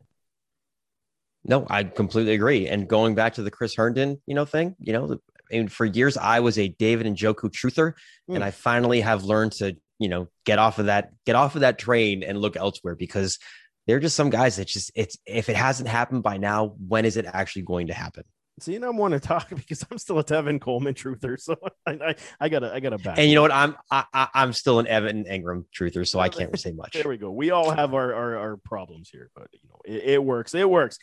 No, 1.44 1.66
I 1.68 1.84
completely 1.84 2.34
agree. 2.34 2.68
And 2.68 2.88
going 2.88 3.14
back 3.14 3.34
to 3.34 3.42
the 3.42 3.50
Chris 3.50 3.74
Herndon, 3.74 4.20
you 4.26 4.34
know, 4.34 4.44
thing, 4.44 4.76
you 4.78 4.92
know, 4.92 5.18
I 5.50 5.56
mean, 5.56 5.68
for 5.68 5.84
years 5.84 6.16
I 6.16 6.40
was 6.40 6.58
a 6.58 6.68
David 6.68 7.06
Njoku 7.06 7.50
truther, 7.50 7.94
mm. 8.28 8.34
and. 8.34 8.44
I 8.44 8.50
finally 8.50 9.00
have 9.00 9.24
learned 9.24 9.52
to, 9.52 9.76
you 9.98 10.08
know, 10.08 10.28
get 10.44 10.58
off 10.58 10.78
of 10.78 10.86
that, 10.86 11.10
get 11.26 11.36
off 11.36 11.54
of 11.54 11.62
that 11.62 11.78
train 11.78 12.22
and 12.22 12.38
look 12.38 12.56
elsewhere 12.56 12.94
because 12.94 13.38
they're 13.86 14.00
just 14.00 14.16
some 14.16 14.30
guys 14.30 14.56
that 14.56 14.68
just 14.68 14.92
it's 14.94 15.16
if 15.26 15.48
it 15.48 15.56
hasn't 15.56 15.88
happened 15.88 16.22
by 16.22 16.36
now, 16.36 16.74
when 16.86 17.04
is 17.04 17.16
it 17.16 17.26
actually 17.26 17.62
going 17.62 17.88
to 17.88 17.94
happen? 17.94 18.24
See, 18.60 18.76
and 18.76 18.84
I 18.84 18.90
want 18.90 19.12
to 19.14 19.20
talk 19.20 19.48
because 19.54 19.84
I'm 19.90 19.98
still 19.98 20.18
a 20.18 20.24
Tevin 20.24 20.60
Coleman 20.60 20.94
truther, 20.94 21.40
so 21.40 21.56
I, 21.86 21.92
I, 21.92 22.14
I 22.40 22.48
gotta 22.48 22.72
I 22.72 22.80
gotta 22.80 22.98
back. 22.98 23.18
And 23.18 23.28
you 23.28 23.34
know 23.34 23.42
what? 23.42 23.52
I'm 23.52 23.76
I, 23.90 24.28
I'm 24.34 24.52
still 24.52 24.78
an 24.78 24.86
Evan 24.86 25.24
Engram 25.24 25.64
truther, 25.76 26.06
so 26.06 26.20
I 26.20 26.28
can't 26.28 26.58
say 26.58 26.72
much. 26.72 26.92
there 26.92 27.08
we 27.08 27.16
go. 27.16 27.30
We 27.30 27.50
all 27.50 27.70
have 27.70 27.94
our 27.94 28.14
our, 28.14 28.36
our 28.36 28.56
problems 28.58 29.08
here, 29.10 29.30
but 29.34 29.48
you 29.52 29.68
know 29.68 29.80
it, 29.84 30.14
it 30.14 30.24
works. 30.24 30.54
It 30.54 30.68
works. 30.68 30.98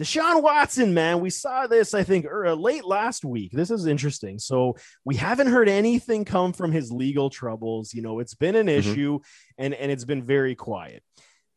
Deshaun 0.00 0.42
Watson, 0.42 0.94
man, 0.94 1.20
we 1.20 1.30
saw 1.30 1.66
this, 1.66 1.92
I 1.94 2.02
think, 2.02 2.24
er, 2.24 2.54
late 2.56 2.84
last 2.84 3.24
week. 3.24 3.52
This 3.52 3.70
is 3.70 3.86
interesting. 3.86 4.38
So 4.38 4.76
we 5.04 5.14
haven't 5.16 5.48
heard 5.48 5.68
anything 5.68 6.24
come 6.24 6.52
from 6.52 6.72
his 6.72 6.90
legal 6.90 7.30
troubles. 7.30 7.92
You 7.92 8.02
know, 8.02 8.18
it's 8.18 8.34
been 8.34 8.56
an 8.56 8.66
mm-hmm. 8.66 8.90
issue 8.90 9.20
and, 9.58 9.74
and 9.74 9.92
it's 9.92 10.04
been 10.04 10.24
very 10.24 10.54
quiet. 10.54 11.04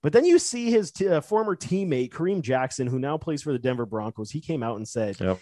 But 0.06 0.14
then 0.14 0.24
you 0.24 0.38
see 0.38 0.70
his 0.70 0.92
t- 0.92 1.08
uh, 1.08 1.22
former 1.22 1.56
teammate, 1.56 2.12
Kareem 2.12 2.44
Jackson, 2.44 2.86
who 2.86 3.00
now 3.00 3.18
plays 3.18 3.42
for 3.42 3.52
the 3.52 3.58
Denver 3.58 3.88
Broncos. 3.88 4.30
He 4.30 4.40
came 4.40 4.62
out 4.62 4.78
and 4.78 4.88
said, 4.88 5.20
yep. 5.20 5.40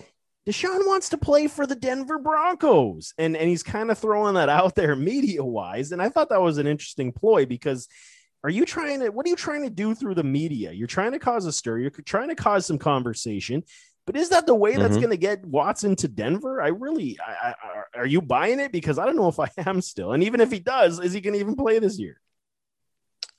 Deshaun 0.48 0.88
wants 0.88 1.10
to 1.10 1.18
play 1.18 1.48
for 1.48 1.68
the 1.68 1.76
Denver 1.76 2.18
Broncos. 2.18 3.14
And, 3.18 3.36
and 3.36 3.50
he's 3.50 3.64
kind 3.64 3.92
of 3.92 3.98
throwing 3.98 4.36
that 4.36 4.48
out 4.48 4.76
there 4.76 4.96
media 4.96 5.44
wise. 5.44 5.92
And 5.92 6.02
I 6.02 6.08
thought 6.08 6.30
that 6.30 6.42
was 6.42 6.60
an 6.60 6.68
interesting 6.68 7.12
ploy 7.12 7.46
because– 7.46 7.90
are 8.44 8.50
you 8.50 8.66
trying 8.66 9.00
to 9.00 9.10
what 9.10 9.26
are 9.26 9.30
you 9.30 9.36
trying 9.36 9.64
to 9.64 9.70
do 9.70 9.96
through 9.96 10.16
the 10.16 10.24
media 10.24 10.72
you're 10.72 10.88
trying 10.88 11.14
to 11.14 11.20
cause 11.20 11.46
a 11.46 11.52
stir 11.52 11.80
you're 11.80 11.92
trying 11.92 12.30
to 12.30 12.36
cause 12.36 12.66
some 12.66 12.78
conversation 12.78 13.64
but 14.06 14.18
is 14.18 14.30
that 14.30 14.46
the 14.46 14.56
way 14.56 14.76
that's 14.76 14.92
mm-hmm. 14.92 15.00
going 15.00 15.10
to 15.10 15.18
get 15.18 15.46
watson 15.46 15.96
to 15.96 16.08
denver 16.08 16.62
i 16.62 16.68
really 16.68 17.18
I, 17.26 17.54
I, 17.54 18.00
are 18.00 18.06
you 18.06 18.22
buying 18.22 18.60
it 18.60 18.72
because 18.72 19.00
i 19.00 19.06
don't 19.06 19.16
know 19.16 19.30
if 19.30 19.40
i 19.40 19.50
am 19.58 19.82
still 19.82 20.14
and 20.14 20.24
even 20.24 20.42
if 20.42 20.52
he 20.52 20.60
does 20.60 21.00
is 21.00 21.14
he 21.14 21.22
going 21.22 21.34
to 21.34 21.40
even 21.40 21.56
play 21.56 21.80
this 21.80 21.98
year 21.98 22.20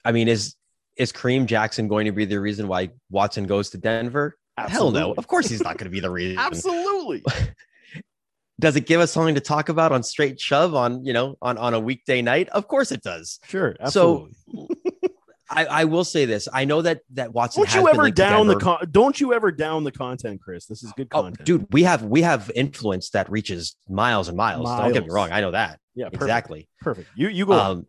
i 0.04 0.12
mean 0.12 0.28
is 0.28 0.56
is 0.96 1.12
Kareem 1.12 1.46
Jackson 1.46 1.88
going 1.88 2.06
to 2.06 2.12
be 2.12 2.24
the 2.24 2.40
reason 2.40 2.68
why 2.68 2.90
Watson 3.10 3.44
goes 3.44 3.70
to 3.70 3.78
Denver? 3.78 4.36
Absolutely. 4.56 5.00
Hell 5.00 5.08
no. 5.08 5.14
Of 5.14 5.26
course 5.26 5.48
he's 5.48 5.62
not 5.62 5.78
going 5.78 5.86
to 5.86 5.90
be 5.90 6.00
the 6.00 6.10
reason. 6.10 6.38
Absolutely. 6.44 7.22
does 8.60 8.76
it 8.76 8.86
give 8.86 9.00
us 9.00 9.12
something 9.12 9.34
to 9.34 9.40
talk 9.40 9.68
about 9.68 9.92
on 9.92 10.02
straight 10.02 10.40
shove 10.40 10.74
on 10.74 11.04
you 11.04 11.12
know 11.12 11.36
on 11.42 11.58
on 11.58 11.74
a 11.74 11.80
weekday 11.80 12.22
night 12.22 12.48
of 12.50 12.68
course 12.68 12.92
it 12.92 13.02
does 13.02 13.40
sure 13.48 13.74
absolutely. 13.80 14.32
so 14.52 14.68
I, 15.50 15.66
I 15.66 15.84
will 15.84 16.04
say 16.04 16.24
this 16.24 16.48
i 16.52 16.64
know 16.64 16.80
that 16.82 17.00
that 17.14 17.32
watson 17.32 17.64
don't 17.64 17.74
you 17.74 17.88
ever 17.88 18.10
down 18.10 18.46
the 18.46 18.56
con- 18.56 18.86
don't 18.90 19.20
you 19.20 19.34
ever 19.34 19.50
down 19.50 19.84
the 19.84 19.92
content 19.92 20.40
chris 20.40 20.66
this 20.66 20.82
is 20.82 20.92
good 20.92 21.08
oh, 21.12 21.22
content 21.22 21.38
oh, 21.40 21.44
dude 21.44 21.66
we 21.72 21.82
have 21.82 22.04
we 22.04 22.22
have 22.22 22.50
influence 22.54 23.10
that 23.10 23.30
reaches 23.30 23.76
miles 23.88 24.28
and 24.28 24.36
miles, 24.36 24.64
miles. 24.64 24.80
don't 24.80 24.92
get 24.92 25.04
me 25.04 25.10
wrong 25.10 25.30
i 25.32 25.40
know 25.40 25.50
that 25.50 25.80
yeah 25.94 26.06
perfect. 26.06 26.22
exactly 26.22 26.68
perfect 26.80 27.08
you 27.16 27.28
you 27.28 27.46
go 27.46 27.52
um, 27.54 27.86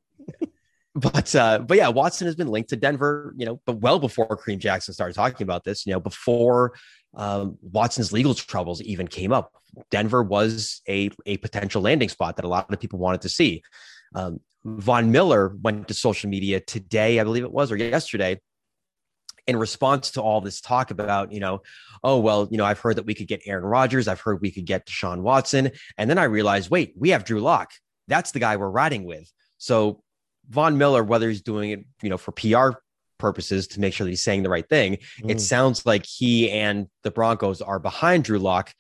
but 0.95 1.35
uh, 1.35 1.59
but 1.59 1.77
yeah, 1.77 1.89
Watson 1.89 2.25
has 2.25 2.35
been 2.35 2.47
linked 2.47 2.69
to 2.69 2.77
Denver, 2.77 3.33
you 3.37 3.45
know, 3.45 3.61
but 3.65 3.77
well 3.81 3.99
before 3.99 4.27
Kareem 4.27 4.59
Jackson 4.59 4.93
started 4.93 5.13
talking 5.13 5.43
about 5.43 5.63
this, 5.65 5.85
you 5.85 5.91
know, 5.91 5.99
before 5.99 6.73
um, 7.15 7.57
Watson's 7.61 8.13
legal 8.13 8.33
troubles 8.33 8.81
even 8.81 9.07
came 9.07 9.33
up. 9.33 9.51
Denver 9.91 10.23
was 10.23 10.81
a, 10.87 11.09
a 11.25 11.37
potential 11.37 11.81
landing 11.81 12.09
spot 12.09 12.37
that 12.37 12.45
a 12.45 12.47
lot 12.47 12.71
of 12.71 12.79
people 12.79 12.99
wanted 12.99 13.21
to 13.21 13.29
see. 13.29 13.61
Um, 14.13 14.39
Von 14.63 15.11
Miller 15.11 15.55
went 15.61 15.87
to 15.89 15.93
social 15.93 16.29
media 16.29 16.59
today, 16.59 17.19
I 17.19 17.23
believe 17.23 17.43
it 17.43 17.51
was, 17.51 17.71
or 17.71 17.75
yesterday, 17.75 18.39
in 19.47 19.57
response 19.57 20.11
to 20.11 20.21
all 20.21 20.41
this 20.41 20.61
talk 20.61 20.91
about, 20.91 21.31
you 21.31 21.39
know, 21.39 21.61
oh, 22.03 22.19
well, 22.19 22.47
you 22.49 22.57
know, 22.57 22.65
I've 22.65 22.79
heard 22.79 22.95
that 22.95 23.05
we 23.05 23.13
could 23.13 23.27
get 23.27 23.41
Aaron 23.45 23.65
Rodgers. 23.65 24.07
I've 24.07 24.21
heard 24.21 24.41
we 24.41 24.51
could 24.51 24.65
get 24.65 24.87
Deshaun 24.87 25.21
Watson. 25.21 25.71
And 25.97 26.09
then 26.09 26.17
I 26.17 26.23
realized, 26.23 26.71
wait, 26.71 26.93
we 26.97 27.09
have 27.09 27.25
Drew 27.25 27.41
Lock. 27.41 27.71
That's 28.07 28.31
the 28.31 28.39
guy 28.39 28.55
we're 28.55 28.69
riding 28.69 29.03
with. 29.03 29.31
So 29.57 30.03
Von 30.49 30.77
Miller, 30.77 31.03
whether 31.03 31.29
he's 31.29 31.41
doing 31.41 31.71
it, 31.71 31.85
you 32.01 32.09
know, 32.09 32.17
for 32.17 32.31
PR 32.31 32.77
purposes 33.17 33.67
to 33.67 33.79
make 33.79 33.93
sure 33.93 34.05
that 34.05 34.11
he's 34.11 34.23
saying 34.23 34.43
the 34.43 34.49
right 34.49 34.67
thing. 34.67 34.97
Mm. 35.21 35.31
It 35.31 35.41
sounds 35.41 35.85
like 35.85 36.05
he 36.05 36.51
and 36.51 36.87
the 37.03 37.11
Broncos 37.11 37.61
are 37.61 37.79
behind 37.79 38.23
Drew 38.23 38.39
Lock. 38.39 38.73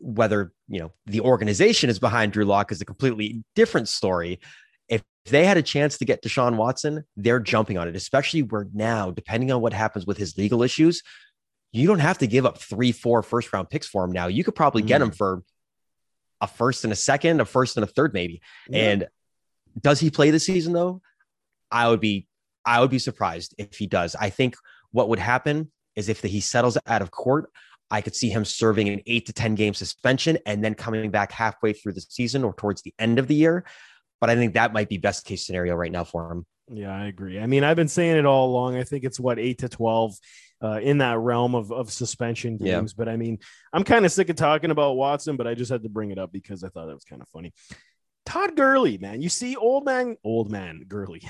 Whether 0.00 0.52
you 0.68 0.80
know 0.80 0.92
the 1.06 1.20
organization 1.20 1.88
is 1.88 1.98
behind 1.98 2.32
Drew 2.32 2.44
Lock 2.44 2.72
is 2.72 2.80
a 2.80 2.84
completely 2.84 3.44
different 3.54 3.88
story. 3.88 4.40
If 4.88 5.02
they 5.26 5.44
had 5.44 5.56
a 5.56 5.62
chance 5.62 5.98
to 5.98 6.04
get 6.04 6.22
Deshaun 6.22 6.56
Watson, 6.56 7.04
they're 7.16 7.40
jumping 7.40 7.78
on 7.78 7.88
it, 7.88 7.96
especially 7.96 8.42
where 8.42 8.66
now, 8.74 9.10
depending 9.10 9.52
on 9.52 9.60
what 9.60 9.72
happens 9.72 10.06
with 10.06 10.18
his 10.18 10.36
legal 10.36 10.62
issues, 10.62 11.02
you 11.72 11.86
don't 11.86 12.00
have 12.00 12.18
to 12.18 12.26
give 12.26 12.44
up 12.44 12.58
three, 12.58 12.92
four 12.92 13.22
first 13.22 13.52
round 13.52 13.70
picks 13.70 13.86
for 13.86 14.04
him 14.04 14.12
now. 14.12 14.26
You 14.26 14.44
could 14.44 14.54
probably 14.54 14.82
mm. 14.82 14.88
get 14.88 15.00
him 15.00 15.10
for 15.10 15.42
a 16.40 16.46
first 16.46 16.84
and 16.84 16.92
a 16.92 16.96
second, 16.96 17.40
a 17.40 17.44
first 17.44 17.76
and 17.76 17.84
a 17.84 17.86
third, 17.86 18.12
maybe. 18.12 18.42
Yeah. 18.68 18.90
And 18.90 19.08
does 19.80 20.00
he 20.00 20.10
play 20.10 20.30
the 20.30 20.40
season 20.40 20.72
though? 20.72 21.00
I 21.70 21.88
would 21.88 22.00
be 22.00 22.26
I 22.64 22.80
would 22.80 22.90
be 22.90 22.98
surprised 22.98 23.54
if 23.58 23.74
he 23.74 23.86
does. 23.86 24.14
I 24.14 24.30
think 24.30 24.56
what 24.92 25.08
would 25.08 25.18
happen 25.18 25.70
is 25.96 26.08
if 26.08 26.22
the, 26.22 26.28
he 26.28 26.40
settles 26.40 26.78
out 26.86 27.02
of 27.02 27.10
court, 27.10 27.50
I 27.90 28.00
could 28.00 28.16
see 28.16 28.30
him 28.30 28.44
serving 28.44 28.88
an 28.88 29.02
eight 29.06 29.26
to 29.26 29.32
10 29.32 29.54
game 29.54 29.74
suspension 29.74 30.38
and 30.46 30.64
then 30.64 30.74
coming 30.74 31.10
back 31.10 31.30
halfway 31.30 31.72
through 31.72 31.92
the 31.92 32.00
season 32.00 32.44
or 32.44 32.54
towards 32.54 32.82
the 32.82 32.94
end 32.98 33.18
of 33.18 33.28
the 33.28 33.34
year. 33.34 33.64
But 34.20 34.30
I 34.30 34.36
think 34.36 34.54
that 34.54 34.72
might 34.72 34.88
be 34.88 34.98
best 34.98 35.26
case 35.26 35.46
scenario 35.46 35.74
right 35.74 35.92
now 35.92 36.04
for 36.04 36.32
him. 36.32 36.46
Yeah, 36.72 36.96
I 36.96 37.06
agree. 37.06 37.38
I 37.38 37.46
mean, 37.46 37.62
I've 37.62 37.76
been 37.76 37.88
saying 37.88 38.16
it 38.16 38.24
all 38.24 38.48
along. 38.48 38.76
I 38.76 38.84
think 38.84 39.04
it's 39.04 39.20
what 39.20 39.38
eight 39.38 39.58
to 39.58 39.68
12 39.68 40.14
uh, 40.62 40.80
in 40.82 40.98
that 40.98 41.18
realm 41.18 41.54
of, 41.54 41.70
of 41.70 41.92
suspension 41.92 42.56
games. 42.56 42.92
Yeah. 42.92 43.04
But 43.04 43.08
I 43.10 43.16
mean, 43.16 43.38
I'm 43.72 43.84
kind 43.84 44.06
of 44.06 44.12
sick 44.12 44.30
of 44.30 44.36
talking 44.36 44.70
about 44.70 44.96
Watson, 44.96 45.36
but 45.36 45.46
I 45.46 45.54
just 45.54 45.70
had 45.70 45.82
to 45.82 45.90
bring 45.90 46.10
it 46.10 46.18
up 46.18 46.32
because 46.32 46.64
I 46.64 46.68
thought 46.68 46.88
it 46.88 46.94
was 46.94 47.04
kind 47.04 47.20
of 47.20 47.28
funny. 47.28 47.52
Todd 48.34 48.56
Gurley, 48.56 48.98
man. 48.98 49.22
You 49.22 49.28
see, 49.28 49.54
old 49.54 49.84
man, 49.84 50.16
old 50.24 50.50
man 50.50 50.86
Gurley. 50.88 51.22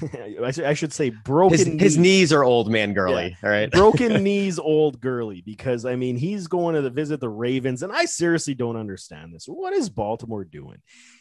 I, 0.40 0.74
should 0.74 0.92
say 0.92 1.10
broken. 1.10 1.58
His, 1.58 1.66
knees. 1.66 1.80
his 1.80 1.98
knees 1.98 2.32
are 2.32 2.44
old 2.44 2.70
man 2.70 2.94
Gurley. 2.94 3.36
Yeah. 3.42 3.48
All 3.48 3.50
right, 3.50 3.68
broken 3.68 4.22
knees, 4.22 4.60
old 4.60 5.00
Gurley. 5.00 5.40
Because 5.40 5.84
I 5.84 5.96
mean, 5.96 6.14
he's 6.14 6.46
going 6.46 6.76
to 6.76 6.80
the 6.80 6.88
visit 6.88 7.18
the 7.18 7.28
Ravens, 7.28 7.82
and 7.82 7.92
I 7.92 8.04
seriously 8.04 8.54
don't 8.54 8.76
understand 8.76 9.34
this. 9.34 9.46
What 9.46 9.72
is 9.72 9.90
Baltimore 9.90 10.44
doing? 10.44 10.80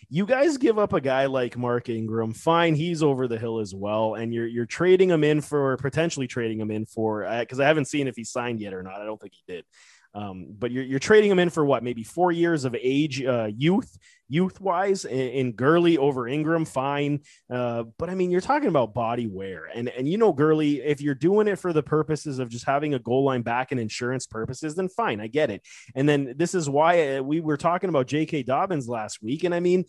You 0.09 0.27
guys 0.27 0.57
give 0.57 0.77
up 0.77 0.93
a 0.93 1.01
guy 1.01 1.25
like 1.25 1.57
Mark 1.57 1.89
Ingram. 1.89 2.33
Fine, 2.33 2.75
he's 2.75 3.01
over 3.01 3.27
the 3.27 3.39
hill 3.39 3.61
as 3.61 3.73
well, 3.73 4.13
and 4.13 4.31
you're 4.31 4.45
you're 4.45 4.67
trading 4.67 5.09
him 5.09 5.23
in 5.23 5.41
for 5.41 5.75
potentially 5.77 6.27
trading 6.27 6.59
him 6.59 6.69
in 6.69 6.85
for 6.85 7.27
because 7.39 7.59
uh, 7.59 7.63
I 7.63 7.65
haven't 7.65 7.85
seen 7.85 8.07
if 8.07 8.15
he 8.15 8.23
signed 8.23 8.59
yet 8.59 8.75
or 8.75 8.83
not. 8.83 9.01
I 9.01 9.05
don't 9.05 9.19
think 9.19 9.33
he 9.33 9.51
did. 9.51 9.65
Um, 10.13 10.47
but 10.57 10.71
you're, 10.71 10.83
you're 10.83 10.99
trading 10.99 11.31
him 11.31 11.39
in 11.39 11.49
for 11.49 11.63
what, 11.65 11.83
maybe 11.83 12.03
four 12.03 12.31
years 12.31 12.65
of 12.65 12.75
age, 12.75 13.23
uh, 13.23 13.49
youth, 13.55 13.97
youth 14.27 14.59
wise, 14.59 15.05
in, 15.05 15.19
in 15.19 15.51
Gurley 15.53 15.97
over 15.97 16.27
Ingram, 16.27 16.65
fine. 16.65 17.21
Uh, 17.49 17.83
but 17.97 18.09
I 18.09 18.15
mean, 18.15 18.31
you're 18.31 18.41
talking 18.41 18.69
about 18.69 18.93
body 18.93 19.27
wear, 19.27 19.69
and 19.73 19.89
and 19.89 20.07
you 20.07 20.17
know, 20.17 20.33
Gurley, 20.33 20.81
if 20.81 21.01
you're 21.01 21.15
doing 21.15 21.47
it 21.47 21.59
for 21.59 21.73
the 21.73 21.83
purposes 21.83 22.39
of 22.39 22.49
just 22.49 22.65
having 22.65 22.93
a 22.93 22.99
goal 22.99 23.25
line 23.25 23.41
back 23.41 23.71
and 23.71 23.79
insurance 23.79 24.25
purposes, 24.25 24.75
then 24.75 24.89
fine, 24.89 25.19
I 25.19 25.27
get 25.27 25.51
it. 25.51 25.61
And 25.95 26.07
then 26.07 26.33
this 26.37 26.55
is 26.55 26.69
why 26.69 27.17
uh, 27.17 27.21
we 27.21 27.39
were 27.41 27.57
talking 27.57 27.89
about 27.89 28.07
J.K. 28.07 28.43
Dobbins 28.43 28.87
last 28.87 29.21
week, 29.21 29.43
and 29.43 29.53
I 29.53 29.59
mean, 29.59 29.85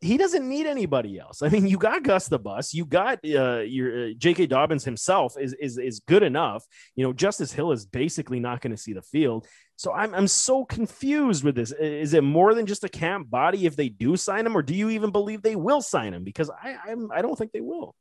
he 0.00 0.16
doesn't 0.16 0.48
need 0.48 0.66
anybody 0.66 1.18
else. 1.18 1.42
I 1.42 1.48
mean, 1.48 1.66
you 1.66 1.76
got 1.76 2.02
Gus 2.02 2.28
the 2.28 2.38
Bus, 2.38 2.72
you 2.72 2.86
got 2.86 3.18
uh, 3.24 3.60
your 3.60 4.06
uh, 4.06 4.08
J.K. 4.16 4.46
Dobbins 4.46 4.84
himself 4.84 5.36
is 5.38 5.52
is 5.54 5.78
is 5.78 6.00
good 6.00 6.22
enough. 6.22 6.64
You 6.96 7.04
know, 7.04 7.12
Justice 7.12 7.52
Hill 7.52 7.72
is 7.72 7.84
basically 7.84 8.40
not 8.40 8.60
going 8.60 8.70
to 8.70 8.80
see 8.80 8.94
the 8.94 9.02
field. 9.02 9.46
So 9.76 9.92
I'm 9.92 10.14
I'm 10.14 10.28
so 10.28 10.64
confused 10.64 11.44
with 11.44 11.54
this. 11.54 11.72
Is 11.72 12.14
it 12.14 12.24
more 12.24 12.54
than 12.54 12.66
just 12.66 12.84
a 12.84 12.88
camp 12.88 13.30
body 13.30 13.66
if 13.66 13.76
they 13.76 13.88
do 13.88 14.16
sign 14.16 14.46
him, 14.46 14.56
or 14.56 14.62
do 14.62 14.74
you 14.74 14.90
even 14.90 15.10
believe 15.10 15.42
they 15.42 15.56
will 15.56 15.82
sign 15.82 16.14
him? 16.14 16.24
Because 16.24 16.50
I 16.50 16.76
I'm 16.88 17.12
I 17.12 17.20
don't 17.20 17.36
think 17.36 17.52
they 17.52 17.60
will. 17.60 17.94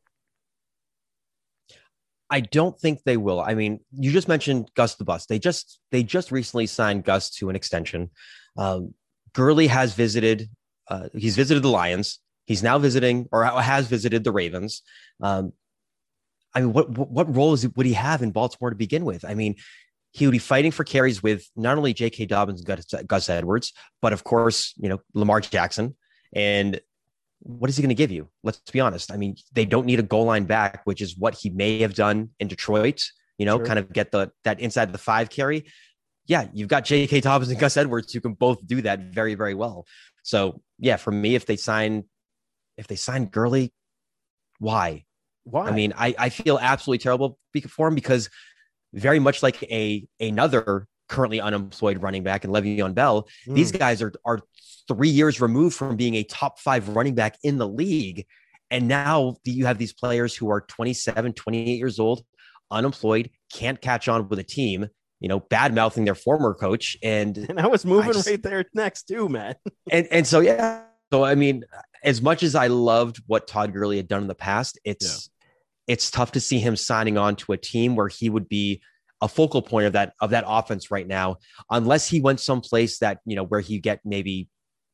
I 2.29 2.41
don't 2.41 2.79
think 2.79 3.03
they 3.03 3.17
will. 3.17 3.41
I 3.41 3.55
mean, 3.55 3.79
you 3.91 4.11
just 4.11 4.27
mentioned 4.27 4.69
Gus 4.75 4.95
the 4.95 5.03
Bus. 5.03 5.25
They 5.25 5.39
just 5.39 5.79
they 5.91 6.03
just 6.03 6.31
recently 6.31 6.67
signed 6.67 7.03
Gus 7.03 7.29
to 7.31 7.49
an 7.49 7.55
extension. 7.55 8.11
Um, 8.57 8.93
Gurley 9.33 9.67
has 9.67 9.93
visited 9.93 10.49
uh, 10.89 11.09
he's 11.13 11.35
visited 11.35 11.63
the 11.63 11.69
Lions. 11.69 12.19
He's 12.45 12.63
now 12.63 12.79
visiting 12.79 13.27
or 13.31 13.45
has 13.45 13.87
visited 13.87 14.23
the 14.23 14.31
Ravens. 14.31 14.81
Um, 15.21 15.53
I 16.53 16.61
mean, 16.61 16.73
what 16.73 16.89
what 16.89 17.33
role 17.33 17.53
is 17.53 17.67
would 17.75 17.85
he 17.85 17.93
have 17.93 18.23
in 18.23 18.31
Baltimore 18.31 18.71
to 18.71 18.75
begin 18.75 19.05
with? 19.05 19.23
I 19.23 19.35
mean, 19.35 19.55
he 20.11 20.25
would 20.25 20.31
be 20.31 20.39
fighting 20.39 20.71
for 20.71 20.83
carries 20.83 21.21
with 21.21 21.47
not 21.55 21.77
only 21.77 21.93
J.K. 21.93 22.25
Dobbins 22.25 22.63
and 22.65 23.07
Gus, 23.07 23.29
Edwards, 23.29 23.71
but 24.01 24.13
of 24.13 24.23
course, 24.23 24.73
you 24.77 24.89
know, 24.89 24.99
Lamar 25.13 25.41
Jackson. 25.41 25.95
And 26.33 26.81
what 27.41 27.69
is 27.69 27.77
he 27.77 27.83
going 27.83 27.89
to 27.89 27.95
give 27.95 28.09
you? 28.09 28.29
Let's 28.43 28.59
be 28.71 28.79
honest. 28.79 29.11
I 29.11 29.17
mean, 29.17 29.35
they 29.53 29.65
don't 29.65 29.85
need 29.85 29.99
a 29.99 30.03
goal 30.03 30.25
line 30.25 30.45
back, 30.45 30.81
which 30.85 31.01
is 31.01 31.15
what 31.15 31.35
he 31.35 31.51
may 31.51 31.79
have 31.79 31.93
done 31.93 32.31
in 32.39 32.47
Detroit 32.47 33.05
you 33.39 33.45
know, 33.45 33.57
Sure. 33.57 33.65
kind 33.65 33.79
of 33.79 33.91
get 33.91 34.11
the 34.11 34.31
that 34.43 34.59
inside 34.59 34.91
the 34.91 34.99
five 34.99 35.31
carry. 35.31 35.65
Yeah, 36.27 36.47
you've 36.53 36.67
got 36.67 36.85
J.K. 36.85 37.21
Dobbins 37.21 37.49
and 37.49 37.59
Gus 37.59 37.75
Edwards 37.75 38.13
who 38.13 38.21
can 38.21 38.33
both 38.33 38.67
do 38.67 38.83
that 38.83 38.99
very, 38.99 39.33
very 39.33 39.55
well. 39.55 39.87
So 40.23 40.61
yeah, 40.77 40.97
for 40.97 41.11
me, 41.11 41.35
if 41.35 41.45
they 41.45 41.55
sign, 41.55 42.05
if 42.77 42.87
they 42.87 42.95
sign 42.95 43.25
Gurley, 43.25 43.73
why? 44.59 45.05
Why? 45.43 45.67
I 45.67 45.71
mean, 45.71 45.93
I, 45.97 46.13
I 46.17 46.29
feel 46.29 46.59
absolutely 46.61 46.99
terrible 46.99 47.37
for 47.69 47.87
him 47.87 47.95
because 47.95 48.29
very 48.93 49.19
much 49.19 49.41
like 49.43 49.61
a 49.63 50.07
another 50.19 50.87
currently 51.07 51.41
unemployed 51.41 52.01
running 52.01 52.23
back 52.23 52.43
and 52.43 52.53
Le'Veon 52.53 52.93
Bell, 52.93 53.27
Mm. 53.47 53.55
these 53.55 53.71
guys 53.71 54.01
are 54.01 54.13
are 54.25 54.39
three 54.87 55.09
years 55.09 55.39
removed 55.39 55.75
from 55.75 55.95
being 55.95 56.15
a 56.15 56.23
top 56.23 56.59
five 56.59 56.89
running 56.89 57.15
back 57.15 57.37
in 57.43 57.57
the 57.57 57.67
league. 57.67 58.25
And 58.71 58.87
now 58.87 59.37
you 59.45 59.65
have 59.65 59.77
these 59.77 59.93
players 59.93 60.35
who 60.35 60.49
are 60.51 60.61
27, 60.61 61.33
28 61.33 61.77
years 61.77 61.99
old, 61.99 62.23
unemployed, 62.71 63.29
can't 63.51 63.79
catch 63.81 64.07
on 64.07 64.27
with 64.29 64.39
a 64.39 64.43
team, 64.43 64.87
you 65.19 65.27
know, 65.27 65.39
bad 65.39 65.73
mouthing 65.73 66.05
their 66.05 66.15
former 66.15 66.53
coach. 66.53 66.97
And 67.03 67.37
and 67.37 67.59
I 67.59 67.67
was 67.67 67.85
moving 67.85 68.13
just- 68.13 68.27
right 68.27 68.41
there 68.41 68.65
next 68.73 69.03
too, 69.03 69.29
man. 69.29 69.55
and 69.91 70.07
and 70.11 70.27
so 70.27 70.39
yeah. 70.39 70.83
So 71.11 71.23
I 71.23 71.35
mean, 71.35 71.63
as 72.03 72.21
much 72.21 72.43
as 72.43 72.55
I 72.55 72.67
loved 72.67 73.21
what 73.27 73.47
Todd 73.47 73.73
Gurley 73.73 73.97
had 73.97 74.07
done 74.07 74.21
in 74.21 74.27
the 74.27 74.35
past, 74.35 74.79
it's 74.83 75.29
it's 75.87 76.11
tough 76.11 76.33
to 76.33 76.39
see 76.39 76.59
him 76.59 76.75
signing 76.75 77.17
on 77.17 77.35
to 77.37 77.51
a 77.51 77.57
team 77.57 77.95
where 77.95 78.07
he 78.07 78.29
would 78.29 78.47
be 78.47 78.81
a 79.21 79.27
focal 79.27 79.61
point 79.61 79.87
of 79.87 79.93
that 79.93 80.13
of 80.21 80.29
that 80.29 80.43
offense 80.47 80.91
right 80.91 81.07
now, 81.07 81.37
unless 81.71 82.07
he 82.07 82.21
went 82.21 82.39
someplace 82.39 82.99
that 82.99 83.19
you 83.25 83.35
know 83.35 83.43
where 83.43 83.59
he 83.59 83.79
get 83.79 84.01
maybe 84.05 84.47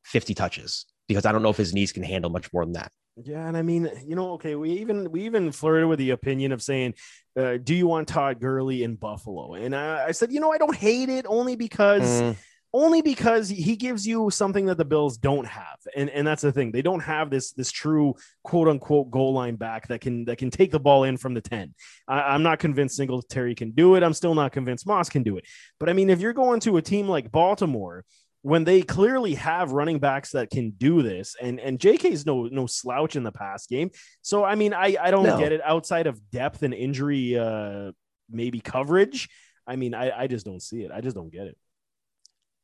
50 0.05 0.33
touches. 0.33 0.85
Because 1.07 1.25
I 1.25 1.31
don't 1.31 1.43
know 1.43 1.49
if 1.49 1.57
his 1.57 1.73
knees 1.73 1.91
can 1.91 2.01
handle 2.01 2.31
much 2.31 2.51
more 2.51 2.65
than 2.65 2.73
that. 2.73 2.91
Yeah, 3.23 3.47
and 3.47 3.55
I 3.55 3.61
mean, 3.61 3.89
you 4.05 4.15
know, 4.15 4.33
okay, 4.33 4.55
we 4.55 4.71
even 4.71 5.09
we 5.09 5.23
even 5.23 5.51
flirted 5.53 5.87
with 5.87 5.99
the 5.99 6.09
opinion 6.09 6.51
of 6.51 6.61
saying, 6.61 6.95
uh, 7.39 7.57
"Do 7.63 7.73
you 7.73 7.87
want 7.87 8.09
Todd 8.09 8.41
Gurley 8.41 8.83
in 8.83 8.95
Buffalo?" 8.95 9.53
And 9.53 9.73
I, 9.73 10.07
I 10.07 10.11
said, 10.11 10.33
you 10.33 10.41
know, 10.41 10.51
I 10.51 10.57
don't 10.57 10.75
hate 10.75 11.07
it 11.07 11.25
only 11.27 11.55
because 11.55 12.21
Mm, 12.21 12.35
only 12.73 13.01
because 13.01 13.47
he 13.47 13.77
gives 13.77 14.05
you 14.05 14.29
something 14.31 14.65
that 14.65 14.77
the 14.77 14.83
Bills 14.83 15.17
don't 15.17 15.47
have, 15.47 15.77
and 15.95 16.09
and 16.09 16.27
that's 16.27 16.41
the 16.41 16.51
thing. 16.51 16.73
They 16.73 16.81
don't 16.81 16.99
have 16.99 17.29
this 17.29 17.53
this 17.53 17.71
true 17.71 18.15
quote 18.43 18.67
unquote 18.67 19.11
goal 19.11 19.31
line 19.31 19.55
back 19.55 19.87
that 19.87 20.01
can 20.01 20.25
that 20.25 20.37
can 20.37 20.51
take 20.51 20.71
the 20.71 20.79
ball 20.79 21.05
in 21.05 21.15
from 21.15 21.33
the 21.33 21.41
ten. 21.41 21.73
I, 22.09 22.19
I'm 22.19 22.43
not 22.43 22.59
convinced 22.59 22.97
Singletary 22.97 23.55
can 23.55 23.71
do 23.71 23.95
it. 23.95 24.03
I'm 24.03 24.13
still 24.13 24.35
not 24.35 24.51
convinced 24.51 24.85
Moss 24.85 25.07
can 25.07 25.23
do 25.23 25.37
it. 25.37 25.45
But 25.79 25.87
I 25.87 25.93
mean, 25.93 26.09
if 26.09 26.19
you're 26.19 26.33
going 26.33 26.59
to 26.61 26.75
a 26.75 26.81
team 26.81 27.07
like 27.07 27.31
Baltimore. 27.31 28.03
When 28.45 28.63
they 28.63 28.83
clearly 28.83 29.33
have 29.35 29.71
running 29.71 29.97
backs 29.97 30.33
that 30.33 30.51
can 30.51 30.69
do 30.77 31.01
this, 31.01 31.35
and 31.41 31.59
and 31.59 31.79
JK's 31.79 32.27
no 32.27 32.43
no 32.43 32.67
slouch 32.67 33.15
in 33.15 33.23
the 33.23 33.31
pass 33.31 33.65
game, 33.65 33.89
so 34.21 34.43
I 34.43 34.53
mean 34.53 34.71
I 34.71 34.95
I 35.01 35.09
don't 35.09 35.23
No. 35.23 35.39
get 35.39 35.51
it 35.51 35.61
outside 35.63 36.05
of 36.05 36.21
depth 36.29 36.61
and 36.61 36.71
injury, 36.71 37.39
uh 37.39 37.91
maybe 38.29 38.59
coverage. 38.59 39.29
I 39.65 39.77
mean 39.77 39.95
I 39.95 40.11
I 40.11 40.27
just 40.27 40.45
don't 40.45 40.61
see 40.61 40.83
it. 40.83 40.91
I 40.91 41.01
just 41.01 41.15
don't 41.15 41.31
get 41.31 41.47
it. 41.47 41.57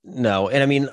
no, 0.03 0.49
and 0.49 0.61
I 0.61 0.67
mean, 0.67 0.87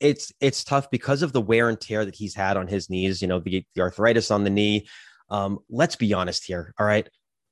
it's 0.00 0.32
it's 0.40 0.64
tough 0.64 0.90
because 0.90 1.22
of 1.22 1.32
the 1.32 1.40
wear 1.40 1.68
and 1.68 1.80
tear 1.80 2.04
that 2.04 2.16
he's 2.16 2.34
had 2.34 2.56
on 2.56 2.66
his 2.66 2.90
knees. 2.90 3.22
You 3.22 3.28
know, 3.28 3.38
the, 3.38 3.64
the 3.76 3.80
arthritis 3.82 4.32
on 4.32 4.42
the 4.42 4.50
knee. 4.50 4.88
Um, 5.30 5.60
let's 5.70 5.94
be 5.94 6.14
honest 6.14 6.44
here. 6.44 6.74
All 6.80 6.86
right, 6.86 7.08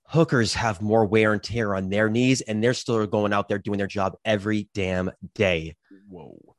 hookers 0.09 0.55
have 0.55 0.83
more 0.83 1.07
wear 1.07 1.33
and 1.33 1.43
tear 1.43 1.77
on 1.77 1.89
their 1.89 2.09
knees, 2.09 2.41
and 2.41 2.63
they're 2.63 2.75
still 2.75 3.07
going 3.07 3.33
out 3.33 3.49
there 3.49 3.59
doing 3.59 3.79
their 3.79 3.87
job 3.87 4.17
every 4.25 4.69
damn 4.75 5.13
day. 5.37 5.77
Whoa. 6.09 6.57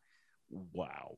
Wow. 0.51 1.15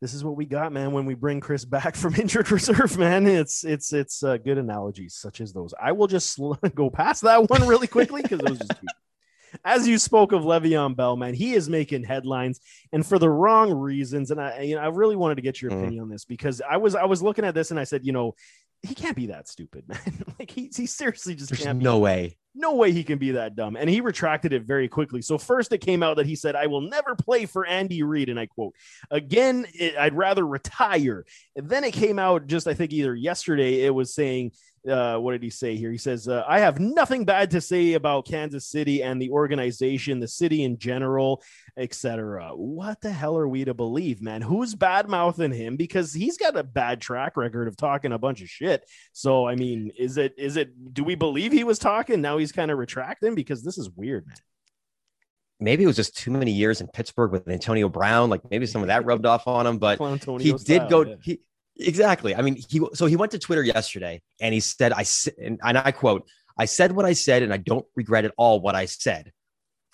This 0.00 0.12
is 0.12 0.22
what 0.22 0.36
we 0.36 0.44
got, 0.44 0.72
man, 0.72 0.92
when 0.92 1.06
we 1.06 1.14
bring 1.14 1.40
Chris 1.40 1.64
back 1.64 1.96
from 2.02 2.14
injured 2.16 2.50
reserve, 2.50 2.98
man. 2.98 3.26
It's 3.26 3.64
it's 3.64 3.92
it's 3.92 4.22
uh, 4.22 4.36
good 4.36 4.58
analogies 4.58 5.14
such 5.14 5.40
as 5.40 5.52
those. 5.52 5.72
I 5.80 5.92
will 5.92 6.06
just 6.08 6.30
sl- 6.30 6.52
go 6.74 6.90
past 6.90 7.22
that 7.22 7.48
one 7.48 7.66
really 7.66 7.86
quickly 7.86 8.22
because 8.22 8.40
it 8.40 8.50
was 8.50 8.58
just. 8.58 8.72
As 9.64 9.86
you 9.86 9.98
spoke 9.98 10.32
of 10.32 10.42
Le'Veon 10.42 10.96
Bell, 10.96 11.14
man, 11.16 11.32
he 11.32 11.54
is 11.54 11.68
making 11.70 12.02
headlines 12.02 12.58
and 12.92 13.06
for 13.06 13.20
the 13.20 13.30
wrong 13.30 13.72
reasons. 13.72 14.32
And 14.32 14.40
I, 14.40 14.62
you 14.62 14.74
know, 14.74 14.80
I 14.82 14.88
really 14.88 15.14
wanted 15.14 15.36
to 15.36 15.42
get 15.42 15.62
your 15.62 15.70
Mm. 15.70 15.78
opinion 15.80 16.02
on 16.02 16.08
this 16.08 16.24
because 16.24 16.60
I 16.68 16.78
was 16.78 16.96
I 16.96 17.04
was 17.04 17.22
looking 17.22 17.44
at 17.44 17.54
this 17.54 17.70
and 17.70 17.78
I 17.78 17.84
said, 17.84 18.04
you 18.04 18.10
know, 18.10 18.34
he 18.82 18.96
can't 18.96 19.14
be 19.14 19.26
that 19.28 19.46
stupid, 19.46 19.88
man. 19.88 20.24
like 20.40 20.50
he, 20.50 20.72
he 20.74 20.86
seriously 20.86 21.36
just 21.36 21.50
There's 21.50 21.62
can't 21.62 21.78
be 21.78 21.84
no 21.84 22.00
way. 22.00 22.36
No 22.54 22.74
way 22.74 22.92
he 22.92 23.04
can 23.04 23.18
be 23.18 23.32
that 23.32 23.56
dumb. 23.56 23.76
And 23.76 23.90
he 23.90 24.00
retracted 24.00 24.52
it 24.52 24.62
very 24.62 24.88
quickly. 24.88 25.22
So 25.22 25.38
first 25.38 25.72
it 25.72 25.78
came 25.78 26.02
out 26.02 26.16
that 26.16 26.26
he 26.26 26.36
said, 26.36 26.54
I 26.54 26.66
will 26.66 26.82
never 26.82 27.14
play 27.14 27.46
for 27.46 27.66
Andy 27.66 28.02
Reid. 28.02 28.28
And 28.28 28.38
I 28.38 28.46
quote, 28.46 28.74
again, 29.10 29.66
it, 29.74 29.96
I'd 29.96 30.14
rather 30.14 30.46
retire. 30.46 31.24
And 31.56 31.68
then 31.68 31.84
it 31.84 31.92
came 31.92 32.18
out 32.18 32.46
just, 32.46 32.66
I 32.66 32.74
think 32.74 32.92
either 32.92 33.14
yesterday, 33.14 33.84
it 33.84 33.94
was 33.94 34.14
saying, 34.14 34.52
uh, 34.88 35.16
what 35.16 35.32
did 35.32 35.42
he 35.42 35.50
say 35.50 35.76
here? 35.76 35.90
He 35.90 35.98
says, 35.98 36.28
uh, 36.28 36.44
I 36.46 36.60
have 36.60 36.78
nothing 36.78 37.24
bad 37.24 37.50
to 37.52 37.60
say 37.60 37.94
about 37.94 38.26
Kansas 38.26 38.66
City 38.66 39.02
and 39.02 39.20
the 39.20 39.30
organization, 39.30 40.20
the 40.20 40.28
city 40.28 40.62
in 40.62 40.78
general, 40.78 41.42
etc. 41.76 42.50
What 42.54 43.00
the 43.00 43.10
hell 43.10 43.36
are 43.36 43.48
we 43.48 43.64
to 43.64 43.74
believe, 43.74 44.20
man? 44.20 44.42
Who's 44.42 44.74
bad 44.74 45.08
mouthing 45.08 45.52
him? 45.52 45.76
Because 45.76 46.12
he's 46.12 46.36
got 46.36 46.56
a 46.56 46.62
bad 46.62 47.00
track 47.00 47.36
record 47.36 47.68
of 47.68 47.76
talking 47.76 48.12
a 48.12 48.18
bunch 48.18 48.42
of 48.42 48.48
shit. 48.48 48.88
So 49.12 49.46
I 49.48 49.54
mean, 49.54 49.90
is 49.98 50.16
it 50.18 50.34
is 50.36 50.56
it 50.56 50.94
do 50.94 51.04
we 51.04 51.14
believe 51.14 51.52
he 51.52 51.64
was 51.64 51.78
talking? 51.78 52.20
Now 52.20 52.38
he's 52.38 52.52
kind 52.52 52.70
of 52.70 52.78
retracting 52.78 53.34
because 53.34 53.62
this 53.62 53.78
is 53.78 53.90
weird, 53.90 54.26
man. 54.26 54.36
Maybe 55.60 55.84
it 55.84 55.86
was 55.86 55.96
just 55.96 56.16
too 56.16 56.30
many 56.30 56.50
years 56.50 56.80
in 56.80 56.88
Pittsburgh 56.88 57.32
with 57.32 57.48
Antonio 57.48 57.88
Brown. 57.88 58.28
Like 58.28 58.42
maybe 58.50 58.66
some 58.66 58.82
of 58.82 58.88
that 58.88 59.04
rubbed 59.06 59.24
off 59.24 59.46
on 59.46 59.66
him, 59.66 59.78
but 59.78 59.98
he 60.40 60.52
did 60.52 60.60
style, 60.60 60.88
go 60.88 61.02
yeah. 61.02 61.14
he 61.22 61.40
exactly. 61.76 62.34
I 62.34 62.42
mean 62.42 62.56
he 62.68 62.80
so 62.94 63.06
he 63.06 63.16
went 63.16 63.32
to 63.32 63.38
twitter 63.38 63.62
yesterday 63.62 64.22
and 64.40 64.54
he 64.54 64.60
said 64.60 64.92
"I 64.92 65.04
and, 65.42 65.60
and 65.62 65.78
i 65.78 65.90
quote 65.90 66.28
i 66.58 66.64
said 66.64 66.92
what 66.92 67.04
i 67.04 67.12
said 67.12 67.42
and 67.42 67.52
i 67.52 67.56
don't 67.56 67.86
regret 67.96 68.24
at 68.24 68.32
all 68.36 68.60
what 68.60 68.74
i 68.74 68.86
said. 68.86 69.32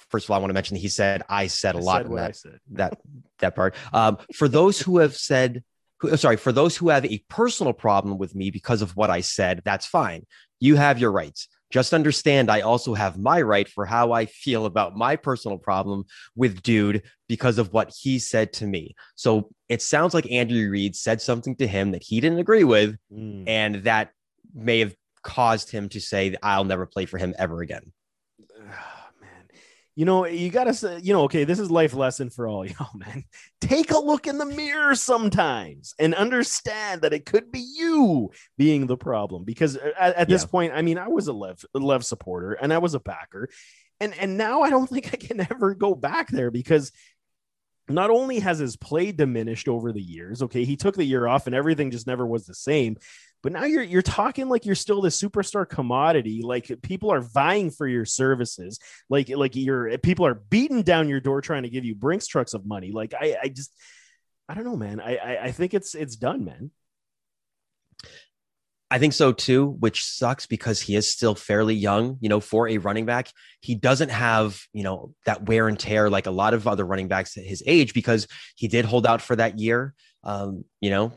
First 0.09 0.27
of 0.27 0.31
all 0.31 0.37
i 0.37 0.40
want 0.40 0.51
to 0.51 0.55
mention 0.55 0.75
that 0.75 0.81
he 0.81 0.88
said 0.88 1.23
i 1.29 1.47
said 1.47 1.75
a 1.75 1.79
I 1.79 1.83
lot 1.83 1.97
said 1.99 2.07
in 2.07 2.12
what 2.12 2.23
I 2.23 2.27
that 2.27 2.53
that 2.73 2.99
that 3.38 3.55
part. 3.55 3.75
Um 3.93 4.19
for 4.35 4.49
those 4.49 4.81
who 4.81 4.99
have 4.99 5.16
said 5.16 5.62
who, 6.01 6.16
sorry 6.16 6.37
for 6.37 6.53
those 6.53 6.77
who 6.77 6.88
have 6.88 7.05
a 7.05 7.23
personal 7.29 7.73
problem 7.73 8.19
with 8.19 8.35
me 8.35 8.51
because 8.51 8.83
of 8.83 8.97
what 8.97 9.11
i 9.11 9.21
said 9.21 9.62
that's 9.64 9.87
fine. 9.87 10.27
You 10.59 10.77
have 10.77 10.99
your 10.99 11.12
rights 11.12 11.49
just 11.70 11.94
understand 11.94 12.50
i 12.50 12.61
also 12.61 12.94
have 12.94 13.18
my 13.18 13.40
right 13.40 13.68
for 13.68 13.85
how 13.87 14.12
i 14.12 14.26
feel 14.26 14.66
about 14.66 14.96
my 14.96 15.16
personal 15.16 15.59
problem 15.59 16.04
with 16.37 16.62
dude 16.62 17.02
because 17.28 17.59
of 17.59 17.72
what 17.72 17.92
he 17.96 18.18
said 18.18 18.52
to 18.52 18.66
me 18.66 18.94
so 19.14 19.48
it 19.68 19.80
sounds 19.83 20.14
like 20.14 20.28
Andrew 20.33 20.68
Reid 20.68 20.96
said 20.96 21.22
something 21.22 21.54
to 21.56 21.66
him 21.66 21.92
that 21.92 22.02
he 22.02 22.20
didn't 22.20 22.40
agree 22.40 22.64
with, 22.64 22.96
Mm. 23.12 23.44
and 23.46 23.74
that 23.85 24.11
may 24.52 24.80
have 24.80 24.96
caused 25.22 25.70
him 25.70 25.88
to 25.90 26.00
say, 26.00 26.35
I'll 26.42 26.64
never 26.64 26.87
play 26.87 27.06
for 27.06 27.18
him 27.18 27.35
ever 27.38 27.61
again. 27.61 27.92
You 29.96 30.05
know, 30.05 30.24
you 30.24 30.50
gotta 30.50 30.72
say, 30.72 31.00
you 31.03 31.12
know, 31.12 31.22
okay, 31.24 31.44
this 31.44 31.59
is 31.59 31.70
life 31.70 31.94
lesson 31.94 32.31
for 32.31 32.48
all 32.48 32.64
y'all, 32.66 32.88
man. 32.94 33.24
Take 33.61 33.90
a 33.90 33.98
look 33.98 34.26
in 34.26 34.38
the 34.38 34.46
mirror 34.46 34.94
sometimes 34.94 35.94
and 35.98 36.14
understand 36.14 37.03
that 37.03 37.12
it 37.12 37.26
could 37.26 37.50
be 37.53 37.61
you 37.61 38.31
being 38.57 38.87
the 38.87 38.96
problem. 38.96 39.44
Because 39.44 39.76
uh, 39.76 39.90
at, 39.98 40.14
at 40.16 40.29
this 40.29 40.42
Yeah. 40.42 40.48
point, 40.48 40.72
I 40.74 40.83
mean, 40.83 40.96
I 40.96 41.09
was 41.09 41.29
a 41.29 41.33
Lev, 41.33 41.64
Lev 41.74 42.05
supporter 42.05 42.53
and 42.53 42.72
I 42.72 42.79
was 42.79 42.94
a 42.94 43.00
backer, 43.00 43.48
and 44.00 44.14
and 44.18 44.38
now 44.38 44.62
I 44.62 44.70
don't 44.70 44.87
think 44.90 45.12
I 45.12 45.16
can 45.16 45.40
ever 45.40 45.74
go 45.74 45.94
back 45.94 46.29
there 46.31 46.50
because 46.50 46.92
not 47.88 48.11
only 48.11 48.38
has 48.38 48.59
his 48.61 48.76
play 48.76 49.11
diminished 49.11 49.66
over 49.68 49.92
the 49.92 50.00
years, 50.00 50.42
okay, 50.42 50.64
he 50.64 50.76
took 50.76 50.94
the 50.94 51.05
year 51.05 51.26
off 51.26 51.46
and 51.46 51.57
everything 51.57 51.90
just 51.90 52.07
never 52.07 52.24
was 52.24 52.46
the 52.46 52.55
same. 52.55 52.96
But 53.42 53.53
now 53.53 53.64
you're 53.64 53.83
you're 53.83 54.03
talking 54.03 54.48
like 54.48 54.66
you're 54.66 54.74
still 54.74 55.00
the 55.00 55.09
superstar 55.09 55.68
commodity. 55.68 56.42
Like 56.42 56.70
people 56.83 57.12
are 57.12 57.20
vying 57.20 57.70
for 57.70 57.87
your 57.87 58.05
services. 58.05 58.79
Like 59.09 59.29
like 59.31 59.57
you're 59.57 59.96
people 59.98 60.26
are 60.26 60.35
beating 60.35 60.83
down 60.83 61.09
your 61.09 61.20
door 61.20 61.40
trying 61.40 61.62
to 61.62 61.70
give 61.70 61.85
you 61.85 61.94
Brinks 61.94 62.26
trucks 62.26 62.55
of 62.55 62.66
money. 62.66 62.92
Like 62.92 63.14
I 63.18 63.37
I 63.42 63.48
just 63.48 63.72
I 64.48 64.55
don't 64.55 64.64
know, 64.64 64.76
man. 64.76 65.00
I 65.00 65.16
I, 65.16 65.44
I 65.44 65.50
think 65.53 65.74
it's 65.74 65.94
it's 65.94 66.16
done, 66.16 66.44
man. 66.44 66.70
I 68.90 68.98
think 68.98 69.12
so 69.12 69.33
too, 69.33 69.76
which 69.79 70.05
sucks 70.05 70.46
because 70.46 70.81
he 70.81 70.96
is 70.96 71.11
still 71.11 71.37
fairly 71.37 71.76
young, 71.76 72.18
you 72.20 72.29
know, 72.29 72.40
for 72.40 72.68
a 72.68 72.79
running 72.79 73.07
back. 73.07 73.31
He 73.61 73.76
doesn't 73.76 74.09
have, 74.09 74.61
you 74.72 74.83
know, 74.83 75.14
that 75.26 75.46
wear 75.46 75.68
and 75.68 75.79
tear 75.79 76.11
like 76.11 76.26
a 76.26 76.33
lot 76.33 76.55
of 76.55 76.66
other 76.66 76.85
running 76.85 77.07
backs 77.07 77.37
at 77.38 77.44
his 77.44 77.62
age 77.66 77.94
because 77.94 78.26
he 78.57 78.66
did 78.66 78.85
hold 78.85 79.07
out 79.07 79.22
for 79.22 79.37
that 79.37 79.61
year. 79.61 79.94
Um, 80.24 80.64
you 80.81 80.90
know, 80.90 81.12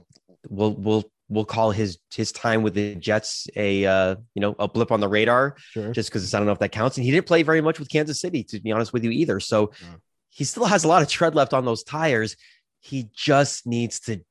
we'll 0.47 0.75
we'll 0.75 1.11
we'll 1.33 1.45
call 1.45 1.71
his 1.71 1.97
his 2.13 2.31
time 2.31 2.63
with 2.63 2.73
the 2.73 2.95
Jets 2.95 3.47
a 3.55 3.85
uh, 3.85 4.15
you 4.35 4.41
know, 4.41 4.55
a 4.59 4.67
blip 4.67 4.91
on 4.91 4.99
the 4.99 5.07
radar. 5.07 5.55
Sure. 5.57 5.91
just 5.91 6.09
because 6.09 6.33
I 6.33 6.37
don't 6.37 6.45
know 6.45 6.53
if 6.53 6.59
that 6.59 6.71
counts. 6.71 6.97
And 6.97 7.05
he 7.05 7.11
didn't 7.11 7.25
play 7.27 7.43
very 7.43 7.61
much 7.61 7.79
with 7.79 7.89
Kansas 7.89 8.19
City, 8.21 8.43
to 8.45 8.59
be 8.59 8.71
honest 8.71 8.93
with 8.93 9.03
you, 9.03 9.11
either. 9.11 9.39
So 9.39 9.71
Yeah. 9.81 9.95
he 10.29 10.43
still 10.43 10.65
has 10.65 10.83
a 10.83 10.87
lot 10.87 11.01
of 11.01 11.07
tread 11.09 11.35
left 11.35 11.53
on 11.53 11.65
those 11.65 11.83
tires. 11.83 12.35
He 12.79 13.09
just 13.15 13.65
needs 13.65 13.99
to 14.01 14.21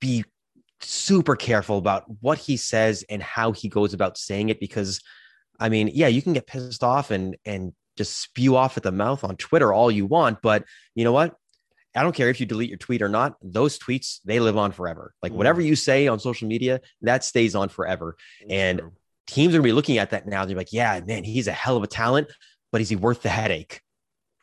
be 0.00 0.24
super 0.80 1.36
careful 1.36 1.78
about 1.78 2.04
what 2.20 2.38
he 2.38 2.56
says 2.56 3.04
and 3.08 3.22
how 3.22 3.52
he 3.52 3.68
goes 3.68 3.94
about 3.94 4.18
saying 4.18 4.48
it. 4.48 4.58
Because, 4.60 5.00
I 5.60 5.68
mean, 5.68 5.90
yeah, 5.92 6.08
you 6.08 6.22
can 6.22 6.32
get 6.32 6.46
pissed 6.46 6.82
off 6.82 7.10
and 7.10 7.36
and 7.44 7.72
just 7.96 8.20
spew 8.20 8.56
off 8.56 8.76
at 8.78 8.82
the 8.82 8.90
mouth 8.92 9.22
on 9.22 9.36
Twitter 9.36 9.72
all 9.72 9.90
you 9.90 10.06
want, 10.06 10.40
but 10.42 10.64
you 10.94 11.04
know 11.04 11.12
what? 11.12 11.36
I 11.94 12.02
don't 12.02 12.14
care 12.14 12.30
if 12.30 12.40
you 12.40 12.46
delete 12.46 12.70
your 12.70 12.78
tweet 12.78 13.02
or 13.02 13.08
not. 13.08 13.36
Those 13.42 13.78
tweets 13.78 14.20
they 14.24 14.40
live 14.40 14.56
on 14.56 14.72
forever. 14.72 15.14
Like 15.22 15.32
Mm. 15.32 15.36
whatever 15.36 15.60
you 15.60 15.76
say 15.76 16.08
on 16.08 16.18
social 16.18 16.48
media, 16.48 16.80
that 17.02 17.24
stays 17.24 17.54
on 17.54 17.68
forever. 17.68 18.16
And- 18.48 18.78
True. 18.78 18.92
teams 19.26 19.54
are 19.54 19.58
gonna 19.58 19.64
be 19.64 19.72
looking 19.72 19.98
at 19.98 20.10
that 20.10 20.26
now. 20.26 20.44
They're 20.44 20.56
like, 20.56 20.72
yeah, 20.72 21.00
man, 21.06 21.24
he's 21.24 21.46
a 21.48 21.52
hell 21.52 21.76
of 21.76 21.82
a 21.82 21.86
talent, 21.86 22.28
but 22.70 22.80
is 22.80 22.88
he 22.88 22.96
worth 22.96 23.22
the 23.22 23.28
headache? 23.28 23.80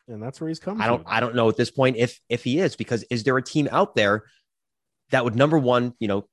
And 0.08 0.22
that's 0.22 0.40
where 0.40 0.48
he's 0.48 0.58
coming. 0.58 0.80
I 0.82 0.86
don't 0.86 1.02
I 1.06 1.20
don't 1.20 1.34
know 1.34 1.48
at 1.48 1.56
this 1.56 1.70
point 1.70 1.96
if 1.96 2.20
if 2.28 2.42
he 2.44 2.58
is 2.58 2.76
because 2.76 3.04
is 3.10 3.22
there 3.24 3.36
a 3.36 3.42
team 3.42 3.68
out 3.70 3.94
there 3.94 4.24
that 5.10 5.24
would 5.24 5.34
number 5.36 5.58
one, 5.58 5.94
you 6.00 6.08
know, 6.08 6.28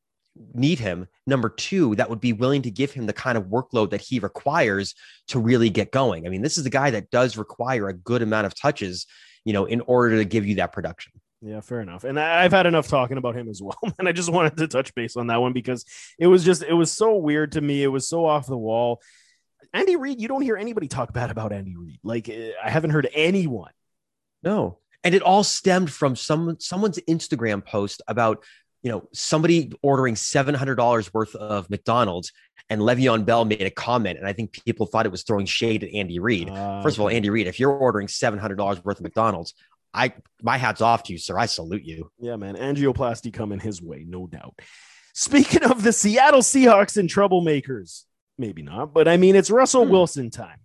need 0.54 0.78
him. 0.80 1.08
Number 1.26 1.50
two, 1.50 1.96
that 1.96 2.10
would 2.12 2.20
be 2.22 2.32
willing 2.34 2.62
to 2.62 2.70
give 2.72 2.92
him 2.92 3.08
the 3.08 3.14
kind 3.14 3.38
of 3.40 3.46
workload 3.46 3.90
that 3.90 4.02
he 4.02 4.20
requires 4.20 4.94
to 5.30 5.40
really 5.40 5.70
get 5.72 5.92
going. 5.92 6.26
I 6.28 6.30
mean, 6.30 6.44
this 6.44 6.58
is 6.60 6.66
a 6.68 6.70
guy 6.70 6.92
that 6.92 7.10
does 7.10 7.38
require 7.38 7.88
a 7.90 7.94
good 7.94 8.22
amount 8.22 8.46
of 8.46 8.54
touches, 8.56 9.08
you 9.48 9.54
know, 9.54 9.64
in 9.64 9.80
order 9.88 10.18
to 10.18 10.26
give 10.26 10.46
you 10.46 10.56
that 10.56 10.74
production. 10.74 11.14
Yeah, 11.42 11.62
fair 11.62 11.80
enough. 11.80 12.04
And 12.04 12.20
I've 12.20 12.52
had 12.52 12.66
enough 12.66 12.90
talking 12.90 13.16
about 13.16 13.34
him 13.34 13.48
as 13.48 13.62
well. 13.62 13.80
And 13.98 14.06
I 14.06 14.12
just 14.12 14.30
wanted 14.30 14.58
to 14.58 14.68
touch 14.68 14.94
base 14.94 15.16
on 15.16 15.28
that 15.28 15.40
one 15.40 15.54
because 15.54 15.86
it 16.20 16.28
was 16.28 16.44
just, 16.44 16.64
it 16.64 16.74
was 16.74 16.92
so 16.92 17.16
weird 17.16 17.54
to 17.54 17.62
me. 17.62 17.82
It 17.82 17.88
was 17.88 18.10
so 18.10 18.26
off 18.26 18.46
the 18.46 18.58
wall. 18.58 19.02
Andy 19.72 19.96
Reid, 19.96 20.20
you 20.20 20.28
don't 20.28 20.42
hear 20.42 20.58
anybody 20.58 20.90
talk 20.90 21.14
bad 21.14 21.32
about 21.32 21.54
Andy 21.54 21.78
Reid. 21.78 21.98
Like, 22.04 22.28
eh, 22.28 22.52
I 22.62 22.70
haven't 22.70 22.90
heard 22.90 23.08
anyone. 23.14 23.72
No. 24.44 24.80
And 25.06 25.16
it 25.16 25.22
all 25.22 25.46
stemmed 25.46 25.94
from 25.94 26.18
some 26.18 26.58
someone's 26.60 27.00
Instagram 27.08 27.66
post 27.66 28.02
about 28.06 28.44
you 28.84 28.92
know, 28.92 29.08
somebody 29.14 29.72
ordering 29.82 30.16
$700 30.16 31.14
worth 31.14 31.36
of 31.36 31.70
McDonald's 31.70 32.32
and 32.70 32.82
Le'Veon 32.82 33.26
Bell 33.26 33.46
made 33.46 33.62
a 33.62 33.70
comment. 33.70 34.20
And 34.20 34.28
I 34.28 34.34
think 34.34 34.54
people 34.66 34.86
thought 34.86 35.06
it 35.06 35.12
was 35.12 35.24
throwing 35.24 35.46
shade 35.46 35.84
at 35.84 35.94
Andy 35.94 36.20
Reid. 36.20 36.50
Uh, 36.50 36.82
First 36.82 36.98
of 36.98 37.02
all, 37.02 37.10
Andy 37.10 37.30
Reid, 37.30 37.48
if 37.48 37.60
you're 37.60 37.72
ordering 37.72 38.08
$700 38.08 38.84
worth 38.84 38.98
of 38.98 39.04
McDonald's, 39.04 39.54
I, 39.94 40.14
my 40.42 40.58
hat's 40.58 40.82
off 40.82 41.04
to 41.04 41.14
you, 41.14 41.20
sir. 41.20 41.38
I 41.38 41.46
salute 41.46 41.84
you. 41.84 42.12
Yeah, 42.20 42.36
man. 42.36 42.56
Angioplasty 42.56 43.34
coming 43.34 43.60
his 43.60 43.82
way, 43.82 44.06
no 44.08 44.28
doubt. 44.28 44.60
Speaking 45.14 45.64
of 45.64 45.82
the 45.82 45.94
Seattle 45.94 46.42
Seahawks 46.42 46.98
and 46.98 47.10
troublemakers, 47.10 48.04
maybe 48.38 48.62
not, 48.62 48.94
but 48.94 49.08
I 49.08 49.18
mean, 49.18 49.36
it's 49.36 49.50
Russell 49.50 49.86
hmm. 49.86 49.92
Wilson 49.92 50.30
time. 50.30 50.60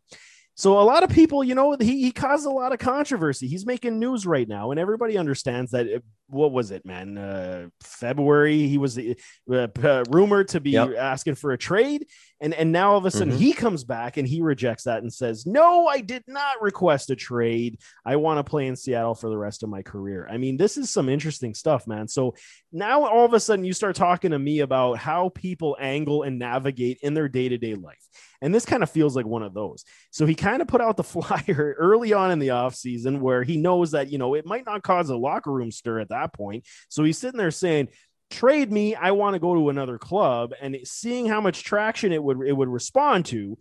So 0.55 0.79
a 0.79 0.85
lot 0.85 1.03
of 1.03 1.11
people, 1.11 1.43
you 1.43 1.55
know, 1.55 1.77
he, 1.81 2.03
he 2.03 2.13
caused 2.13 2.45
a 2.45 2.51
lot 2.51 2.73
of 2.73 2.79
controversy. 2.79 3.49
He's 3.49 3.65
making 3.65 3.99
news 3.99 4.27
right 4.27 4.47
now, 4.47 4.71
and 4.71 4.79
everybody 4.79 5.17
understands 5.17 5.71
that. 5.71 6.03
What 6.33 6.53
was 6.53 6.71
it, 6.71 6.87
man? 6.87 7.19
Uh, 7.19 7.69
February, 7.83 8.67
he 8.67 8.79
was 8.79 8.99
uh, 8.99 9.13
uh, 9.51 10.05
rumored 10.11 10.49
to 10.49 10.61
be 10.61 10.71
yep. 10.71 10.95
asking 10.99 11.35
for 11.35 11.53
a 11.53 11.59
trade, 11.59 12.07
and 12.41 12.55
and 12.55 12.73
now 12.73 12.93
all 12.93 12.99
of 12.99 13.05
a 13.05 13.11
sudden 13.11 13.35
mm-hmm. 13.35 13.43
he 13.43 13.53
comes 13.53 13.85
back 13.85 14.17
and 14.17 14.27
he 14.27 14.41
rejects 14.41 14.85
that 14.85 15.03
and 15.03 15.13
says, 15.13 15.47
"No, 15.47 15.87
I 15.87 16.01
did 16.01 16.25
not 16.27 16.63
request 16.63 17.11
a 17.11 17.17
trade. 17.17 17.79
I 18.05 18.17
want 18.17 18.39
to 18.39 18.45
play 18.45 18.67
in 18.67 18.77
Seattle 18.77 19.15
for 19.15 19.29
the 19.29 19.37
rest 19.37 19.63
of 19.63 19.69
my 19.69 19.83
career." 19.83 20.27
I 20.31 20.39
mean, 20.39 20.57
this 20.57 20.77
is 20.79 20.91
some 20.91 21.09
interesting 21.09 21.55
stuff, 21.55 21.87
man. 21.87 22.09
So 22.09 22.35
now 22.73 23.05
all 23.05 23.27
of 23.27 23.35
a 23.35 23.41
sudden 23.41 23.65
you 23.65 23.75
start 23.75 23.95
talking 23.95 24.31
to 24.31 24.39
me 24.39 24.61
about 24.61 24.99
how 24.99 25.29
people 25.29 25.77
angle 25.79 26.23
and 26.23 26.39
navigate 26.39 26.99
in 27.03 27.15
their 27.15 27.29
day 27.29 27.51
to 27.51 27.59
day 27.59 27.75
life. 27.75 28.09
And 28.41 28.53
this 28.53 28.67
kind 28.67 28.83
of 28.83 28.91
feels 28.91 29.15
like 29.15 29.27
one 29.27 29.43
of 29.43 29.55
those. 29.55 29.85
So 30.11 30.27
he 30.27 30.35
kind 30.35 30.61
of 30.61 30.69
put 30.69 30.81
out 30.81 30.97
the 30.97 31.05
flyer 31.05 31.77
early 31.79 32.13
on 32.13 32.31
in 32.31 32.39
the 32.39 32.49
offseason 32.49 33.21
where 33.21 33.43
he 33.43 33.57
knows 33.57 33.93
that, 33.93 34.11
you 34.11 34.19
know, 34.19 34.35
it 34.35 34.47
might 34.47 34.67
not 34.67 34.83
cause 34.83 35.11
a 35.11 35.17
locker 35.17 35.53
room 35.53 35.71
stir 35.71 36.01
at 36.01 36.09
that 36.09 36.22
point. 36.29 36.67
So 36.89 37.05
he's 37.05 37.19
sitting 37.19 37.39
there 37.39 37.51
saying, 37.51 37.89
trade 38.31 38.73
me. 38.73 38.95
I 38.95 39.11
want 39.13 39.35
to 39.35 39.41
go 39.41 39.55
to 39.55 39.69
another 39.69 39.99
club. 39.99 40.53
And 40.61 40.77
seeing 40.85 41.27
how 41.27 41.41
much 41.41 41.65
traction 41.65 42.13
it 42.13 42.23
would, 42.23 42.47
it 42.47 42.53
would 42.53 42.69
respond 42.69 43.27
to. 43.27 43.59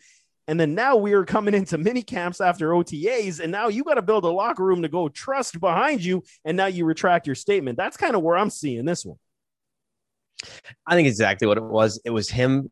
And 0.47 0.59
then 0.59 0.75
now 0.75 0.95
we 0.97 1.13
are 1.13 1.23
coming 1.23 1.53
into 1.53 1.77
mini 1.77 2.01
camps 2.01 2.41
after 2.41 2.71
OTAs, 2.71 3.39
and 3.39 3.51
now 3.51 3.67
you 3.67 3.83
got 3.83 3.93
to 3.93 4.01
build 4.01 4.25
a 4.25 4.29
locker 4.29 4.65
room 4.65 4.81
to 4.81 4.89
go 4.89 5.07
trust 5.07 5.59
behind 5.59 6.03
you. 6.03 6.23
And 6.43 6.57
now 6.57 6.65
you 6.65 6.85
retract 6.85 7.27
your 7.27 7.35
statement. 7.35 7.77
That's 7.77 7.95
kind 7.95 8.15
of 8.15 8.21
where 8.21 8.37
I'm 8.37 8.49
seeing 8.49 8.85
this 8.85 9.05
one. 9.05 9.17
I 10.85 10.95
think 10.95 11.07
exactly 11.07 11.47
what 11.47 11.57
it 11.57 11.63
was. 11.63 12.01
It 12.03 12.09
was 12.09 12.27
him 12.27 12.69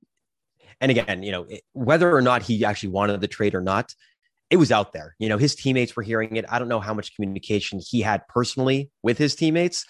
and 0.82 0.91
again, 0.91 1.23
you 1.23 1.32
know, 1.32 1.47
whether 1.73 2.15
or 2.15 2.21
not 2.21 2.41
he 2.41 2.63
actually 2.63 2.89
wanted 2.89 3.19
the 3.21 3.28
trade 3.28 3.56
or 3.56 3.62
not, 3.62 3.93
it 4.49 4.57
was 4.57 4.71
out 4.71 4.93
there. 4.93 5.15
You 5.19 5.29
know, 5.29 5.38
his 5.38 5.55
teammates 5.55 5.95
were 5.95 6.03
hearing 6.03 6.35
it. 6.35 6.45
I 6.49 6.59
don't 6.59 6.67
know 6.67 6.79
how 6.79 6.93
much 6.93 7.15
communication 7.15 7.79
he 7.85 8.01
had 8.01 8.27
personally 8.27 8.89
with 9.03 9.17
his 9.17 9.35
teammates, 9.35 9.85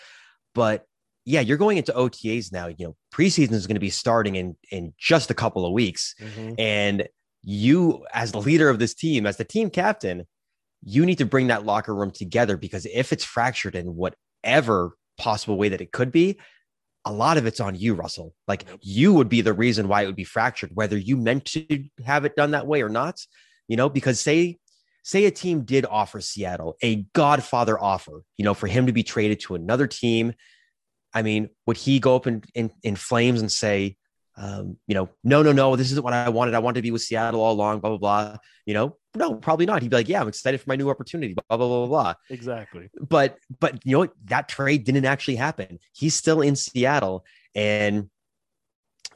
but 0.54 0.86
yeah, 1.26 1.42
you're 1.42 1.58
going 1.58 1.78
into 1.78 1.92
OTAs 1.92 2.52
now. 2.52 2.68
You 2.68 2.88
know, 2.88 2.96
preseason 3.14 3.54
is 3.54 3.68
going 3.68 3.76
to 3.76 3.82
be 3.82 3.90
starting 3.90 4.36
in 4.36 4.56
in 4.72 4.94
just 4.98 5.30
a 5.30 5.36
couple 5.36 5.66
of 5.66 5.74
weeks, 5.74 6.16
mm-hmm. 6.20 6.54
and 6.58 7.08
you, 7.44 8.06
as 8.14 8.32
the 8.32 8.42
leader 8.42 8.70
of 8.70 8.80
this 8.80 8.94
team, 8.94 9.26
as 9.26 9.38
the 9.38 9.46
team 9.46 9.70
captain, 9.70 10.26
you 10.84 11.06
need 11.06 11.18
to 11.20 11.26
bring 11.26 11.48
that 11.48 11.66
locker 11.66 11.94
room 11.94 12.12
together 12.12 12.58
because 12.58 12.86
if 12.94 13.14
it's 13.14 13.24
fractured 13.24 13.76
in 13.76 13.96
whatever 13.96 14.96
possible 15.18 15.58
way 15.58 15.70
that 15.70 15.82
it 15.82 15.92
could 15.92 16.12
be, 16.12 16.40
a 17.06 17.12
lot 17.12 17.38
of 17.38 17.46
it's 17.46 17.60
on 17.60 17.76
you, 17.76 17.94
Russell. 17.94 18.34
Like 18.48 18.66
you 18.82 19.14
would 19.14 19.30
be 19.30 19.42
the 19.42 19.54
reason 19.54 19.88
why 19.88 20.04
it 20.04 20.06
would 20.06 20.16
be 20.16 20.24
fractured, 20.24 20.72
whether 20.74 20.98
you 20.98 21.18
meant 21.18 21.46
to 21.46 21.86
have 22.06 22.26
it 22.26 22.36
done 22.36 22.52
that 22.52 22.68
way 22.68 22.82
or 22.82 22.90
not. 22.90 23.20
You 23.70 23.78
know, 23.78 23.88
because 23.88 24.20
say 24.20 24.58
say 25.04 25.24
a 25.24 25.32
team 25.32 25.64
did 25.64 25.86
offer 25.86 26.20
Seattle 26.20 26.76
a 26.84 27.06
Godfather 27.14 27.82
offer, 27.82 28.24
you 28.36 28.44
know, 28.44 28.54
for 28.54 28.68
him 28.68 28.88
to 28.88 28.92
be 28.92 29.04
traded 29.04 29.40
to 29.42 29.56
another 29.56 29.88
team. 29.88 30.34
I 31.14 31.22
mean, 31.22 31.50
would 31.66 31.78
he 31.78 32.02
go 32.02 32.18
up 32.18 32.28
in 32.28 32.44
in, 32.54 32.72
in 32.84 32.98
flames 32.98 33.40
and 33.40 33.50
say, 33.50 33.96
um, 34.36 34.78
you 34.88 34.96
know, 34.96 35.10
no, 35.24 35.44
no, 35.44 35.52
no, 35.52 35.76
this 35.76 35.92
isn't 35.92 36.04
what 36.04 36.14
I 36.14 36.30
wanted. 36.30 36.56
I 36.56 36.60
wanted 36.60 36.80
to 36.80 36.82
be 36.82 36.92
with 36.92 37.02
Seattle 37.02 37.42
all 37.42 37.54
along, 37.54 37.82
blah, 37.82 37.90
blah, 37.90 37.98
blah. 37.98 38.38
You 38.66 38.74
know, 38.74 38.98
no, 39.14 39.36
probably 39.36 39.66
not. 39.66 39.82
He'd 39.82 39.92
be 39.92 39.98
like, 39.98 40.08
yeah, 40.08 40.22
I'm 40.22 40.30
excited 40.30 40.62
for 40.62 40.70
my 40.70 40.78
new 40.78 40.90
opportunity, 40.90 41.34
blah, 41.34 41.58
blah, 41.58 41.68
blah, 41.68 41.86
blah, 41.86 41.88
blah. 41.88 42.14
Exactly. 42.30 42.90
But, 43.02 43.38
but, 43.60 43.86
you 43.86 43.98
know, 43.98 44.08
that 44.26 44.48
trade 44.48 44.86
didn't 44.86 45.06
actually 45.06 45.36
happen. 45.36 45.80
He's 45.94 46.16
still 46.16 46.42
in 46.42 46.56
Seattle. 46.56 47.26
And 47.54 48.10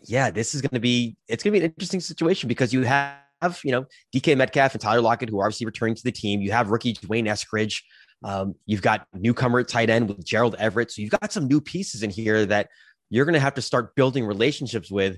yeah, 0.02 0.30
this 0.30 0.56
is 0.56 0.62
going 0.62 0.74
to 0.74 0.82
be, 0.82 1.16
it's 1.30 1.44
going 1.44 1.54
to 1.54 1.60
be 1.60 1.66
an 1.66 1.72
interesting 1.72 2.02
situation 2.02 2.50
because 2.50 2.74
you 2.74 2.84
have, 2.84 3.16
you 3.64 3.72
know, 3.72 3.86
DK 4.16 4.38
Metcalf 4.38 4.74
and 4.74 4.82
Tyler 4.82 5.02
Lockett, 5.02 5.30
who 5.30 5.40
are 5.40 5.46
obviously 5.46 5.66
returning 5.66 5.96
to 5.96 6.04
the 6.04 6.12
team. 6.12 6.42
You 6.42 6.52
have 6.52 6.70
rookie 6.70 6.94
D'Wayne 6.94 7.26
Eskridge. 7.26 7.82
Um, 8.24 8.56
you've 8.66 8.82
got 8.82 9.06
newcomer 9.14 9.60
at 9.60 9.68
tight 9.68 9.90
end 9.90 10.08
with 10.08 10.26
Gerald 10.26 10.56
Everett. 10.58 10.92
So 10.92 11.02
you've 11.02 11.12
got 11.12 11.32
some 11.32 11.48
new 11.48 11.60
pieces 11.60 12.04
in 12.04 12.10
here 12.10 12.46
that 12.46 12.70
you're 13.10 13.26
going 13.26 13.34
to 13.34 13.40
have 13.40 13.56
to 13.56 13.62
start 13.62 13.96
building 13.96 14.26
relationships 14.26 14.90
with 14.90 15.18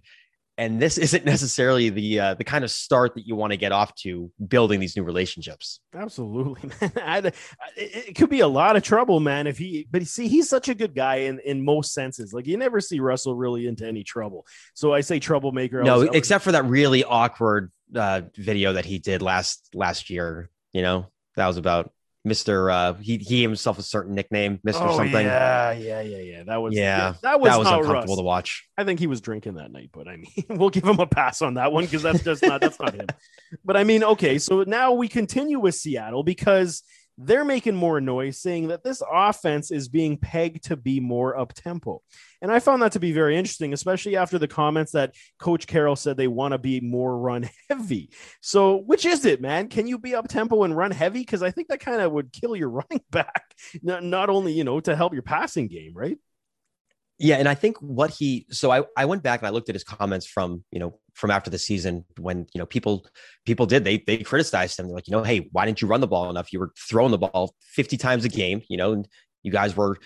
and 0.57 0.81
this 0.81 0.97
isn't 1.05 1.25
necessarily 1.25 1.89
the 1.89 2.19
uh, 2.19 2.33
the 2.35 2.43
kind 2.43 2.63
of 2.63 2.71
start 2.71 3.15
that 3.15 3.27
you 3.27 3.35
want 3.35 3.51
to 3.51 3.57
get 3.57 3.71
off 3.71 3.93
to 3.95 4.31
building 4.47 4.79
these 4.79 4.95
new 4.95 5.03
relationships. 5.03 5.79
Absolutely, 5.93 6.69
man. 6.81 6.91
I, 6.97 7.31
it 7.75 8.15
could 8.15 8.29
be 8.29 8.39
a 8.39 8.47
lot 8.47 8.75
of 8.75 8.83
trouble, 8.83 9.19
man. 9.19 9.47
If 9.47 9.57
he, 9.57 9.88
but 9.89 10.05
see, 10.07 10.27
he's 10.27 10.49
such 10.49 10.69
a 10.69 10.75
good 10.75 10.95
guy 10.95 11.15
in 11.15 11.39
in 11.39 11.63
most 11.63 11.93
senses. 11.93 12.33
Like 12.33 12.47
you 12.47 12.57
never 12.57 12.79
see 12.79 12.99
Russell 12.99 13.35
really 13.35 13.67
into 13.67 13.85
any 13.85 14.03
trouble. 14.03 14.45
So 14.73 14.93
I 14.93 15.01
say 15.01 15.19
troublemaker. 15.19 15.83
No, 15.83 15.99
was, 15.99 16.09
except 16.13 16.43
for 16.43 16.51
that 16.53 16.65
really 16.65 17.03
awkward 17.03 17.71
uh, 17.93 18.21
video 18.35 18.73
that 18.73 18.85
he 18.85 18.99
did 18.99 19.21
last 19.21 19.69
last 19.73 20.09
year. 20.09 20.49
You 20.73 20.81
know, 20.81 21.11
that 21.35 21.47
was 21.47 21.57
about 21.57 21.91
Mr. 22.25 22.73
Uh, 22.73 22.93
he 22.93 23.17
he 23.17 23.41
himself 23.41 23.77
a 23.77 23.83
certain 23.83 24.15
nickname, 24.15 24.59
Mr. 24.65 24.81
Oh, 24.81 24.97
something. 24.97 25.25
Yeah, 25.25 25.71
yeah, 25.73 26.01
yeah, 26.01 26.17
yeah. 26.17 26.43
That 26.43 26.57
was 26.57 26.73
yeah, 26.73 26.81
yeah 26.81 27.13
that 27.21 27.39
was, 27.39 27.51
that 27.51 27.59
was 27.59 27.67
uncomfortable 27.67 27.93
Russ. 27.93 28.17
to 28.17 28.23
watch. 28.23 28.67
I 28.77 28.83
think 28.83 28.99
he 28.99 29.07
was 29.07 29.21
drinking 29.21 29.55
that 29.55 29.71
night, 29.71 29.91
but 29.93 30.07
I 30.07 30.17
mean, 30.17 30.31
we'll 30.49 30.71
give 30.71 30.85
him 30.85 30.99
a 30.99 31.05
pass 31.05 31.41
on 31.41 31.53
that 31.53 31.71
one 31.71 31.85
because 31.85 32.01
that's 32.01 32.23
just 32.23 32.41
not 32.41 32.61
that's 32.61 32.79
not 32.79 32.93
him. 32.93 33.07
But 33.63 33.77
I 33.77 33.83
mean, 33.83 34.03
okay, 34.03 34.37
so 34.39 34.63
now 34.63 34.93
we 34.93 35.07
continue 35.07 35.59
with 35.59 35.75
Seattle 35.75 36.23
because 36.23 36.83
they're 37.17 37.45
making 37.45 37.75
more 37.75 38.01
noise 38.01 38.38
saying 38.38 38.67
that 38.67 38.84
this 38.84 39.01
offense 39.10 39.71
is 39.71 39.88
being 39.88 40.17
pegged 40.17 40.65
to 40.65 40.75
be 40.75 40.99
more 40.99 41.38
up 41.38 41.54
tempo. 41.54 42.01
And 42.41 42.51
I 42.51 42.60
found 42.60 42.82
that 42.82 42.91
to 42.93 42.99
be 42.99 43.12
very 43.12 43.38
interesting, 43.38 43.73
especially 43.73 44.17
after 44.17 44.38
the 44.38 44.47
comments 44.47 44.91
that 44.91 45.15
Coach 45.39 45.65
Carroll 45.67 45.95
said 45.95 46.17
they 46.17 46.28
want 46.28 46.51
to 46.51 46.58
be 46.58 46.82
more 46.82 47.17
run 47.17 47.49
heavy. 47.69 48.10
So, 48.41 48.78
which 48.78 49.06
is 49.06 49.25
it, 49.25 49.41
man? 49.41 49.69
Can 49.69 49.88
you 49.88 49.97
be 49.97 50.13
up 50.15 50.28
tempo 50.28 50.63
and 50.63 50.75
run 50.75 50.91
heavy? 50.91 51.19
Because 51.19 51.41
I 51.41 51.51
think 51.51 51.69
that 51.69 51.80
kind 51.80 52.01
of 52.01 52.12
would 52.12 52.34
kill 52.34 52.56
your 52.56 52.69
running 52.89 53.04
back, 53.10 53.56
not, 53.82 54.30
only, 54.30 54.54
you 54.54 54.63
know, 54.63 54.80
to 54.82 54.95
help 54.95 55.13
your 55.13 55.23
passing 55.23 55.67
game, 55.67 55.93
right? 55.95 56.17
Yeah, 57.17 57.38
and 57.38 57.47
I 57.47 57.56
think 57.56 57.78
what 57.78 58.10
he 58.10 58.45
so 58.49 58.71
I 58.71 58.84
I 58.97 59.06
went 59.06 59.23
back 59.23 59.39
and 59.39 59.47
I 59.47 59.51
looked 59.51 59.69
at 59.69 59.75
his 59.75 59.86
comments 59.86 60.25
from 60.25 60.65
you 60.69 60.80
know 60.80 60.99
from 61.15 61.32
after 61.32 61.49
the 61.49 61.58
season 61.58 62.06
when 62.19 62.45
you 62.54 62.60
know 62.60 62.65
people 62.65 63.06
people 63.45 63.65
did 63.65 63.84
they 63.84 64.04
they 64.06 64.17
criticized 64.17 64.80
him. 64.80 64.88
They're 64.88 64.95
like 64.95 65.08
you 65.08 65.12
know 65.12 65.23
hey 65.23 65.49
why 65.51 65.65
didn't 65.65 65.82
you 65.82 65.88
run 65.88 66.01
the 66.01 66.08
ball 66.08 66.30
enough? 66.30 66.54
You 66.54 66.60
were 66.60 66.71
throwing 66.78 67.12
the 67.12 67.17
ball 67.17 67.56
fifty 67.62 67.97
times 67.97 68.25
a 68.25 68.30
game. 68.30 68.62
You 68.69 68.78
know 68.78 68.93
and 68.93 69.08
you 69.43 69.51
guys 69.51 69.75
were 69.75 69.97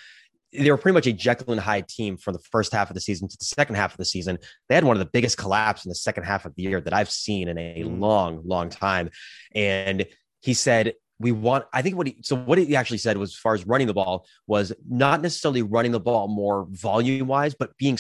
they 0.52 0.72
were 0.72 0.78
pretty 0.78 0.96
much 0.96 1.06
a 1.06 1.14
Jekyll 1.14 1.52
and 1.52 1.62
Hyde 1.62 1.88
team 1.88 2.18
from 2.18 2.34
the 2.34 2.40
first 2.40 2.74
half 2.74 2.90
of 2.90 2.96
the 2.96 3.02
season 3.02 3.28
to 3.28 3.38
the 3.38 3.46
second 3.46 3.76
half 3.76 3.92
of 3.92 3.98
the 3.98 4.06
season. 4.06 4.40
They 4.68 4.76
had 4.76 4.84
one 4.84 4.96
of 4.96 5.00
the 5.00 5.10
biggest 5.12 5.38
collapse 5.38 5.86
in 5.86 5.90
the 5.90 5.96
second 5.96 6.24
half 6.24 6.46
of 6.46 6.56
the 6.56 6.64
year 6.64 6.82
that 6.82 6.94
I've 6.94 7.12
seen 7.12 7.48
in 7.48 7.58
a 7.58 7.84
mm. 7.84 8.00
long 8.00 8.42
long 8.46 8.70
time. 8.70 9.12
And 9.54 10.08
he 10.42 10.54
said 10.54 10.94
we 11.20 11.32
want 11.32 11.66
i 11.74 11.82
think 11.82 11.96
what 11.96 12.08
he 12.08 12.18
so 12.22 12.36
what 12.36 12.58
he 12.58 12.76
actually 12.76 12.98
said 12.98 13.18
was 13.18 13.32
as 13.32 13.36
far 13.36 13.54
as 13.54 13.68
running 13.68 13.88
the 13.88 13.94
ball 13.94 14.26
was 14.48 14.74
not 14.88 15.22
necessarily 15.22 15.62
running 15.62 15.92
the 15.92 16.00
ball 16.00 16.28
more 16.28 16.66
volume 16.70 17.28
wise 17.28 17.54
but 17.54 17.76
being 17.78 17.98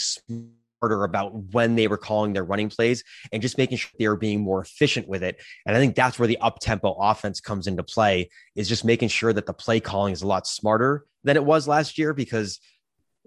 smarter 0.79 1.03
about 1.03 1.33
when 1.53 1.75
they 1.75 1.87
were 1.87 1.97
calling 1.97 2.33
their 2.33 2.43
running 2.43 2.69
plays 2.69 3.03
and 3.31 3.41
just 3.41 3.57
making 3.57 3.77
sure 3.77 3.91
they 3.99 4.07
were 4.07 4.15
being 4.15 4.39
more 4.39 4.61
efficient 4.61 5.07
with 5.07 5.23
it. 5.23 5.41
And 5.65 5.75
i 5.75 5.79
think 5.79 5.95
that's 5.95 6.17
where 6.17 6.27
the 6.27 6.37
up 6.37 6.59
tempo 6.59 6.93
offense 6.93 7.39
comes 7.39 7.67
into 7.67 7.83
play 7.83 8.29
is 8.55 8.69
just 8.69 8.85
making 8.85 9.09
sure 9.09 9.33
that 9.33 9.45
the 9.45 9.53
play 9.53 9.79
calling 9.79 10.13
is 10.13 10.21
a 10.21 10.27
lot 10.27 10.47
smarter 10.47 11.05
than 11.23 11.35
it 11.35 11.43
was 11.43 11.67
last 11.67 11.97
year 11.97 12.13
because 12.13 12.59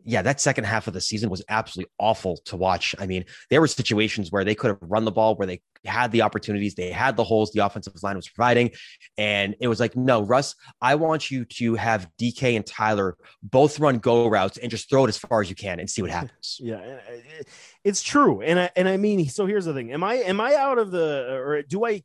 yeah, 0.05 0.23
that 0.23 0.41
second 0.41 0.65
half 0.65 0.87
of 0.87 0.95
the 0.95 1.01
season 1.01 1.31
was 1.31 1.45
absolutely 1.49 1.91
awful 1.99 2.37
to 2.47 2.57
watch. 2.57 2.95
I 2.99 3.07
mean, 3.07 3.25
there 3.51 3.61
were 3.61 3.67
situations 3.67 4.31
where 4.31 4.45
they 4.45 4.55
could 4.55 4.69
have 4.69 4.79
run 4.81 5.05
the 5.05 5.13
ball, 5.13 5.37
where 5.37 5.47
they 5.47 5.63
had 5.85 6.13
the 6.13 6.23
opportunities, 6.23 6.75
they 6.75 6.91
had 6.91 7.17
the 7.17 7.25
holes 7.25 7.51
the 7.53 7.65
offensive 7.65 7.95
line 8.03 8.17
was 8.17 8.29
providing. 8.29 8.71
And 9.19 9.57
it 9.61 9.69
was 9.69 9.81
like, 9.81 9.97
no, 9.97 10.23
Russ, 10.23 10.55
I 10.81 10.95
want 10.95 11.31
you 11.31 11.45
to 11.45 11.75
have 11.75 12.09
DK 12.21 12.57
and 12.57 12.67
Tyler 12.67 13.17
both 13.43 13.81
run 13.81 13.99
go 13.99 14.29
routes 14.29 14.59
and 14.59 14.71
just 14.71 14.89
throw 14.89 15.05
it 15.05 15.09
as 15.09 15.19
far 15.19 15.41
as 15.41 15.51
you 15.51 15.57
can 15.57 15.81
and 15.81 15.89
see 15.89 16.03
what 16.03 16.11
happens. 16.21 16.59
yeah, 16.61 16.77
uh, 16.77 17.43
it's 17.85 18.03
true. 18.03 18.43
And 18.43 18.59
I, 18.59 18.71
and 18.77 18.89
I 18.89 18.97
mean, 18.97 19.29
so 19.29 19.47
here's 19.47 19.65
the 19.65 19.75
thing. 19.75 19.93
Am 19.93 20.05
I, 20.05 20.15
am 20.15 20.41
I 20.41 20.55
out 20.55 20.79
of 20.79 20.91
the, 20.91 21.35
or 21.35 21.63
do 21.63 21.85
I 21.85 22.03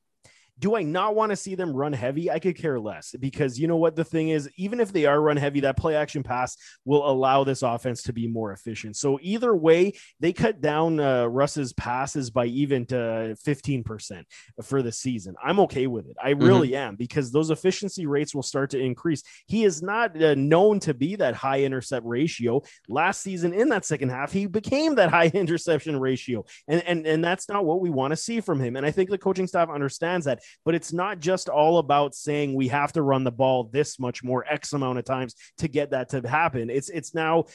do 0.59 0.75
I 0.75 0.83
not 0.83 1.15
want 1.15 1.31
to 1.31 1.35
see 1.35 1.55
them 1.55 1.73
run 1.73 1.93
heavy? 1.93 2.31
I 2.31 2.39
could 2.39 2.57
care 2.57 2.79
less 2.79 3.13
because 3.19 3.59
you 3.59 3.67
know 3.67 3.77
what 3.77 3.95
the 3.95 4.03
thing 4.03 4.29
is, 4.29 4.49
even 4.57 4.79
if 4.79 4.91
they 4.91 5.05
are 5.05 5.19
run 5.19 5.37
heavy, 5.37 5.59
that 5.61 5.77
play 5.77 5.95
action 5.95 6.23
pass 6.23 6.57
will 6.85 7.07
allow 7.07 7.43
this 7.43 7.61
offense 7.61 8.03
to 8.03 8.13
be 8.13 8.27
more 8.27 8.51
efficient. 8.51 8.95
So 8.95 9.19
either 9.21 9.55
way, 9.55 9.93
they 10.19 10.33
cut 10.33 10.61
down 10.61 10.99
uh, 10.99 11.25
Russ's 11.25 11.73
passes 11.73 12.29
by 12.29 12.45
even 12.47 12.85
to 12.87 13.35
15% 13.45 14.23
for 14.63 14.81
the 14.81 14.91
season. 14.91 15.35
I'm 15.43 15.59
okay 15.61 15.87
with 15.87 16.07
it. 16.07 16.17
I 16.21 16.33
mm-hmm. 16.33 16.43
really 16.43 16.69
mm-hmm. 16.69 16.89
am 16.89 16.95
because 16.95 17.31
those 17.31 17.51
efficiency 17.51 18.07
rates 18.07 18.33
will 18.33 18.43
start 18.43 18.71
to 18.71 18.79
increase. 18.79 19.23
He 19.45 19.63
is 19.63 19.81
not 19.81 20.21
uh, 20.21 20.33
known 20.35 20.79
to 20.81 20.93
be 20.93 21.15
that 21.17 21.35
high 21.35 21.61
intercept 21.61 22.05
ratio. 22.05 22.63
Last 22.87 23.21
season 23.21 23.53
in 23.53 23.69
that 23.69 23.85
second 23.85 24.09
half, 24.09 24.31
he 24.31 24.47
became 24.47 24.95
that 24.95 25.09
high 25.17 25.31
interception 25.33 25.99
ratio. 25.99 26.45
And 26.67 26.81
and 26.83 27.05
and 27.05 27.23
that's 27.23 27.47
not 27.49 27.65
what 27.65 27.81
we 27.81 27.89
want 27.89 28.11
to 28.11 28.17
see 28.17 28.41
from 28.41 28.59
him. 28.59 28.75
And 28.75 28.85
I 28.85 28.91
think 28.91 29.09
the 29.09 29.17
coaching 29.17 29.47
staff 29.47 29.69
understands 29.69 30.25
that 30.25 30.41
but 30.65 30.75
it's 30.75 30.93
not 30.93 31.19
just 31.19 31.49
all 31.49 31.77
about 31.77 32.15
saying 32.15 32.53
we 32.53 32.67
have 32.69 32.91
to 32.93 33.01
run 33.01 33.23
the 33.23 33.31
ball 33.31 33.65
this 33.65 33.99
much 33.99 34.23
more 34.23 34.45
X 34.47 34.73
amount 34.73 34.99
of 34.99 35.05
times 35.05 35.35
to 35.59 35.67
get 35.67 35.91
that 35.91 36.09
to 36.09 36.27
happen. 36.27 36.69
It's 36.69 36.89
it's 36.89 37.13
now 37.13 37.45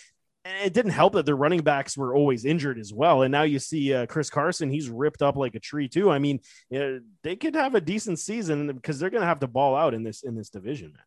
it 0.44 0.72
didn't 0.72 0.92
help 0.92 1.12
that 1.12 1.24
their 1.24 1.36
running 1.36 1.62
backs 1.62 1.96
were 1.96 2.14
always 2.14 2.44
injured 2.44 2.78
as 2.78 2.92
well. 2.92 3.22
And 3.22 3.30
now 3.30 3.42
you 3.42 3.58
see 3.58 3.94
uh, 3.94 4.06
Chris 4.06 4.28
Carson, 4.28 4.70
he's 4.70 4.90
ripped 4.90 5.22
up 5.22 5.36
like 5.36 5.54
a 5.54 5.60
tree 5.60 5.88
too. 5.88 6.10
I 6.10 6.18
mean, 6.18 6.40
uh, 6.74 6.98
they 7.22 7.36
could 7.36 7.54
have 7.54 7.74
a 7.74 7.80
decent 7.80 8.18
season 8.18 8.66
because 8.72 8.98
they're 8.98 9.10
going 9.10 9.20
to 9.20 9.26
have 9.26 9.40
to 9.40 9.46
ball 9.46 9.76
out 9.76 9.94
in 9.94 10.02
this 10.02 10.22
in 10.22 10.34
this 10.34 10.50
division. 10.50 10.92
man. 10.92 11.02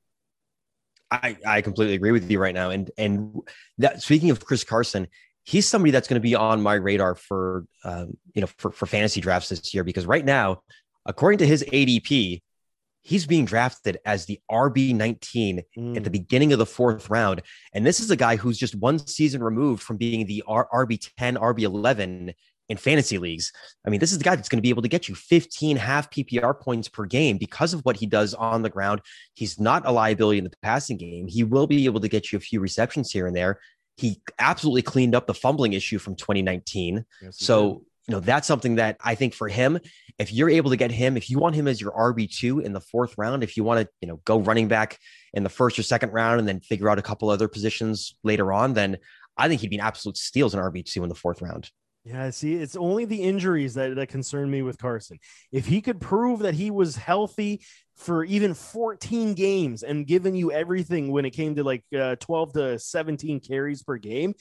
I, 1.11 1.37
I 1.45 1.61
completely 1.61 1.95
agree 1.95 2.11
with 2.11 2.29
you 2.29 2.39
right 2.39 2.53
now. 2.53 2.69
And 2.69 2.89
and 2.97 3.41
that 3.77 4.01
speaking 4.01 4.31
of 4.31 4.43
Chris 4.43 4.63
Carson, 4.63 5.07
he's 5.43 5.67
somebody 5.67 5.91
that's 5.91 6.07
going 6.07 6.19
to 6.19 6.23
be 6.23 6.35
on 6.35 6.61
my 6.61 6.73
radar 6.75 7.15
for 7.15 7.65
um, 7.83 8.17
you 8.33 8.41
know 8.41 8.47
for, 8.57 8.71
for 8.71 8.85
fantasy 8.85 9.21
drafts 9.21 9.49
this 9.49 9.73
year 9.73 9.83
because 9.83 10.05
right 10.05 10.25
now 10.25 10.61
according 11.05 11.39
to 11.39 11.47
his 11.47 11.63
ADP, 11.63 12.41
he's 13.01 13.27
being 13.27 13.45
drafted 13.45 13.99
as 14.05 14.25
the 14.25 14.39
RB19 14.51 15.63
mm. 15.77 15.97
at 15.97 16.03
the 16.03 16.09
mm. 16.09 16.13
beginning 16.13 16.53
of 16.53 16.59
the 16.59 16.65
fourth 16.65 17.09
round. 17.09 17.41
And 17.73 17.85
this 17.85 17.99
is 17.99 18.09
a 18.09 18.15
guy 18.15 18.35
who's 18.35 18.57
just 18.57 18.75
one 18.75 18.99
season 18.99 19.43
removed 19.43 19.83
from 19.83 19.97
being 19.97 20.25
the 20.25 20.43
R- 20.47 20.67
RB10, 20.73 21.37
RB11 21.37 22.33
in 22.69 22.77
fantasy 22.77 23.17
leagues. 23.17 23.53
I 23.85 23.89
mean, 23.89 23.99
this 23.99 24.11
is 24.11 24.17
the 24.17 24.23
guy 24.23 24.35
that's 24.35 24.49
going 24.49 24.57
to 24.57 24.63
be 24.63 24.69
able 24.69 24.81
to 24.81 24.87
get 24.87 25.07
you 25.07 25.15
15 25.15 25.77
half 25.77 26.09
PPR 26.09 26.59
points 26.59 26.89
per 26.89 27.05
game 27.05 27.37
because 27.37 27.73
of 27.73 27.81
what 27.81 27.95
he 27.95 28.07
does 28.07 28.33
on 28.33 28.63
the 28.63 28.69
ground. 28.69 29.01
He's 29.35 29.59
not 29.59 29.85
a 29.85 29.91
liability 29.91 30.39
in 30.39 30.43
the 30.43 30.51
passing 30.63 30.97
game. 30.97 31.27
He 31.27 31.43
will 31.43 31.67
be 31.67 31.85
able 31.85 31.99
to 31.99 32.07
get 32.07 32.31
you 32.31 32.37
a 32.37 32.41
few 32.41 32.59
receptions 32.59 33.11
here 33.11 33.27
and 33.27 33.35
there. 33.35 33.59
He 33.97 34.19
absolutely 34.39 34.81
cleaned 34.81 35.15
up 35.15 35.27
the 35.27 35.33
fumbling 35.33 35.73
issue 35.73 35.99
from 35.99 36.15
2019. 36.15 37.05
Yes, 37.21 37.37
so, 37.39 37.83
you 38.07 38.13
know, 38.13 38.19
that's 38.19 38.47
something 38.47 38.75
that 38.75 38.97
I 39.03 39.15
think 39.15 39.33
for 39.33 39.47
him, 39.47 39.79
if 40.19 40.31
you're 40.31 40.49
able 40.49 40.69
to 40.69 40.77
get 40.77 40.91
him, 40.91 41.17
if 41.17 41.29
you 41.29 41.39
want 41.39 41.55
him 41.55 41.67
as 41.67 41.81
your 41.81 41.91
RB2 41.91 42.63
in 42.63 42.73
the 42.73 42.79
fourth 42.79 43.15
round, 43.17 43.43
if 43.43 43.57
you 43.57 43.63
want 43.63 43.81
to, 43.81 43.89
you 43.99 44.07
know, 44.07 44.21
go 44.25 44.39
running 44.39 44.67
back 44.67 44.99
in 45.33 45.43
the 45.43 45.49
first 45.49 45.79
or 45.79 45.83
second 45.83 46.11
round 46.11 46.39
and 46.39 46.47
then 46.47 46.59
figure 46.59 46.89
out 46.89 46.99
a 46.99 47.01
couple 47.01 47.29
other 47.29 47.47
positions 47.47 48.15
later 48.23 48.53
on, 48.53 48.73
then 48.73 48.97
I 49.37 49.47
think 49.47 49.61
he'd 49.61 49.69
be 49.69 49.77
an 49.77 49.85
absolute 49.85 50.17
steal 50.17 50.45
as 50.45 50.53
an 50.53 50.59
RB2 50.59 51.03
in 51.03 51.09
the 51.09 51.15
fourth 51.15 51.41
round. 51.41 51.69
Yeah, 52.05 52.29
see, 52.29 52.53
it's 52.53 52.75
only 52.75 53.05
the 53.05 53.23
injuries 53.23 53.73
that, 53.73 53.95
that 53.95 54.09
concern 54.09 54.51
me 54.51 54.61
with 54.61 54.77
Carson. 54.77 55.17
If 55.51 55.65
he 55.65 55.81
could 55.81 55.99
prove 55.99 56.41
that 56.41 56.53
he 56.53 56.69
was 56.69 56.95
healthy 56.95 57.65
for 57.95 58.23
even 58.23 58.53
14 58.53 59.33
games 59.33 59.81
and 59.81 60.05
given 60.05 60.35
you 60.35 60.51
everything 60.51 61.11
when 61.11 61.25
it 61.25 61.31
came 61.31 61.55
to 61.55 61.63
like 61.63 61.83
uh, 61.97 62.15
12 62.17 62.53
to 62.53 62.79
17 62.79 63.39
carries 63.39 63.81
per 63.81 63.97
game, 63.97 64.35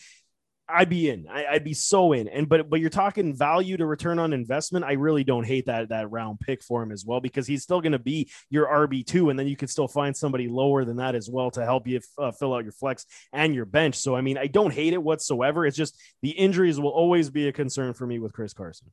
I'd 0.68 0.88
be 0.88 1.10
in. 1.10 1.26
I, 1.28 1.52
would 1.52 1.64
be 1.64 1.74
so 1.74 2.12
in. 2.12 2.26
And 2.28 2.48
but 2.48 2.70
but 2.70 2.80
you're 2.80 2.90
talking 2.90 3.36
value 3.36 3.76
to 3.76 3.84
return 3.84 4.18
on 4.18 4.32
investment. 4.32 4.84
I 4.84 4.92
really 4.92 5.22
don't 5.22 5.44
hate 5.44 5.66
that 5.66 5.90
that 5.90 6.10
round 6.10 6.40
pick 6.40 6.62
for 6.62 6.82
him 6.82 6.90
as 6.90 7.04
well 7.04 7.20
because 7.20 7.46
he's 7.46 7.62
still 7.62 7.80
going 7.80 7.92
to 7.92 7.98
be 7.98 8.30
your 8.48 8.66
RB 8.66 9.04
two, 9.04 9.30
and 9.30 9.38
then 9.38 9.46
you 9.46 9.56
can 9.56 9.68
still 9.68 9.88
find 9.88 10.16
somebody 10.16 10.48
lower 10.48 10.84
than 10.84 10.96
that 10.96 11.14
as 11.14 11.28
well 11.28 11.50
to 11.52 11.64
help 11.64 11.86
you 11.86 12.00
uh, 12.18 12.32
fill 12.32 12.54
out 12.54 12.64
your 12.64 12.72
flex 12.72 13.04
and 13.32 13.54
your 13.54 13.66
bench. 13.66 13.96
So 13.96 14.16
I 14.16 14.22
mean, 14.22 14.38
I 14.38 14.46
don't 14.46 14.72
hate 14.72 14.94
it 14.94 15.02
whatsoever. 15.02 15.66
It's 15.66 15.76
just 15.76 16.00
the 16.22 16.30
injuries 16.30 16.80
will 16.80 16.90
always 16.90 17.28
be 17.30 17.48
a 17.48 17.52
concern 17.52 17.92
for 17.92 18.06
me 18.06 18.18
with 18.18 18.32
Chris 18.32 18.54
Carson. 18.54 18.90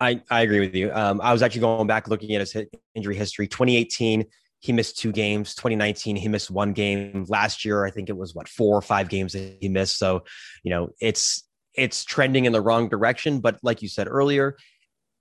I, 0.00 0.22
I 0.30 0.42
agree 0.42 0.60
with 0.60 0.74
you. 0.74 0.92
Um, 0.92 1.20
I 1.20 1.32
was 1.32 1.42
actually 1.42 1.60
going 1.60 1.86
back 1.86 2.08
looking 2.08 2.34
at 2.34 2.40
his 2.40 2.56
injury 2.94 3.16
history. 3.16 3.46
2018, 3.46 4.24
he 4.64 4.72
missed 4.72 4.98
two 4.98 5.12
games. 5.12 5.54
2019 5.54 6.16
he 6.16 6.28
missed 6.28 6.50
one 6.50 6.72
game. 6.72 7.26
Last 7.28 7.64
year 7.64 7.84
i 7.84 7.90
think 7.90 8.08
it 8.08 8.16
was 8.16 8.34
what 8.34 8.48
four 8.48 8.76
or 8.76 8.82
five 8.82 9.08
games 9.10 9.34
that 9.34 9.58
he 9.60 9.68
missed. 9.68 9.98
So 9.98 10.24
you 10.62 10.70
know 10.70 10.88
it's 11.00 11.46
it's 11.74 12.04
trending 12.04 12.46
in 12.46 12.52
the 12.52 12.62
wrong 12.62 12.88
direction. 12.88 13.40
But 13.40 13.58
like 13.62 13.82
you 13.82 13.88
said 13.88 14.08
earlier 14.08 14.56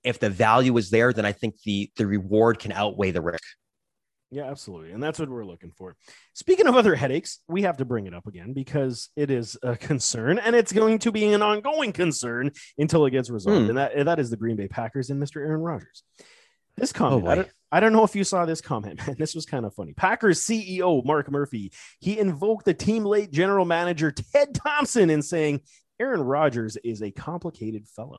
if 0.04 0.20
the 0.20 0.30
value 0.30 0.76
is 0.78 0.90
there 0.90 1.14
then 1.14 1.26
i 1.26 1.32
think 1.32 1.56
the 1.64 1.90
the 1.96 2.06
reward 2.06 2.60
can 2.60 2.72
outweigh 2.72 3.12
the 3.12 3.22
risk. 3.22 3.44
Yeah 4.32 4.46
absolutely. 4.46 4.92
And 4.92 5.04
that's 5.04 5.20
what 5.20 5.30
we're 5.30 5.46
looking 5.46 5.72
for. 5.72 5.96
Speaking 6.34 6.68
of 6.68 6.76
other 6.76 6.96
headaches 6.96 7.40
we 7.48 7.64
have 7.64 7.78
to 7.78 7.86
bring 7.86 8.08
it 8.08 8.14
up 8.14 8.28
again 8.28 8.54
because 8.54 9.10
it 9.16 9.30
is 9.30 9.58
a 9.62 9.76
concern 9.90 10.40
and 10.40 10.56
it's 10.56 10.72
going 10.72 11.00
to 11.00 11.12
be 11.12 11.32
an 11.34 11.42
ongoing 11.42 11.92
concern 11.92 12.52
until 12.78 13.06
it 13.06 13.12
gets 13.12 13.30
resolved. 13.30 13.66
Mm. 13.66 13.70
and 13.70 13.78
that 13.78 14.06
that 14.06 14.20
is 14.20 14.30
the 14.30 14.38
green 14.38 14.56
bay 14.56 14.68
packers 14.70 15.10
and 15.10 15.22
mr 15.22 15.38
aaron 15.38 15.62
rodgers 15.62 16.04
this 16.78 16.92
oh, 16.96 16.98
comment, 16.98 17.28
oh 17.28 17.30
I, 17.30 17.36
don't, 17.36 17.50
I 17.72 17.80
don't 17.80 17.94
know 17.94 18.04
if 18.04 18.16
you 18.16 18.24
saw 18.24 18.46
this 18.46 18.62
comment, 18.62 19.00
man. 19.08 19.16
This 19.18 19.36
was 19.36 19.46
kind 19.46 19.66
of 19.66 19.74
funny. 19.74 19.94
Packers 19.94 20.42
CEO 20.42 21.04
Mark 21.06 21.32
Murphy, 21.32 21.72
he 22.00 22.20
invoked 22.20 22.66
the 22.66 22.74
team 22.74 23.04
late 23.04 23.32
general 23.32 23.66
manager 23.66 24.12
Ted 24.12 24.54
Thompson 24.56 25.10
in 25.10 25.22
saying 25.22 25.62
Aaron 26.00 26.22
Rodgers 26.22 26.78
is 26.78 27.02
a 27.02 27.12
complicated 27.12 27.88
fellow. 27.88 28.18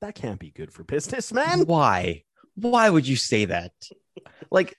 That 0.00 0.14
can't 0.14 0.40
be 0.40 0.50
good 0.50 0.72
for 0.72 0.84
business, 0.84 1.32
man. 1.32 1.60
Why? 1.66 2.24
Why 2.54 2.90
would 2.90 3.06
you 3.06 3.16
say 3.16 3.46
that? 3.46 3.72
Like 4.50 4.76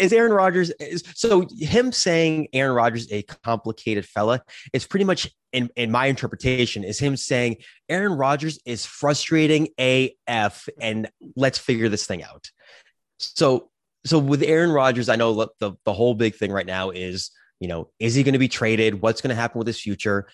is 0.00 0.12
Aaron 0.12 0.32
Rodgers 0.32 0.70
is 0.80 1.04
so 1.14 1.46
him 1.58 1.92
saying 1.92 2.48
Aaron 2.52 2.74
Rodgers 2.74 3.06
a 3.12 3.22
complicated 3.22 4.06
fella 4.06 4.42
is 4.72 4.86
pretty 4.86 5.04
much 5.04 5.30
in, 5.52 5.70
in 5.76 5.90
my 5.90 6.06
interpretation 6.06 6.84
is 6.84 6.98
him 6.98 7.16
saying 7.16 7.56
Aaron 7.88 8.12
Rodgers 8.12 8.58
is 8.64 8.86
frustrating 8.86 9.68
AF 9.78 10.68
and 10.80 11.10
let's 11.36 11.58
figure 11.58 11.88
this 11.88 12.06
thing 12.06 12.22
out. 12.22 12.50
So 13.18 13.70
so 14.06 14.18
with 14.18 14.42
Aaron 14.42 14.72
Rodgers, 14.72 15.08
I 15.08 15.16
know 15.16 15.48
the 15.58 15.72
the 15.84 15.92
whole 15.92 16.14
big 16.14 16.34
thing 16.34 16.52
right 16.52 16.66
now 16.66 16.90
is, 16.90 17.30
you 17.60 17.68
know, 17.68 17.90
is 17.98 18.14
he 18.14 18.22
going 18.22 18.32
to 18.32 18.38
be 18.38 18.48
traded? 18.48 19.02
What's 19.02 19.20
going 19.20 19.30
to 19.30 19.40
happen 19.40 19.58
with 19.58 19.66
his 19.66 19.80
future? 19.80 20.28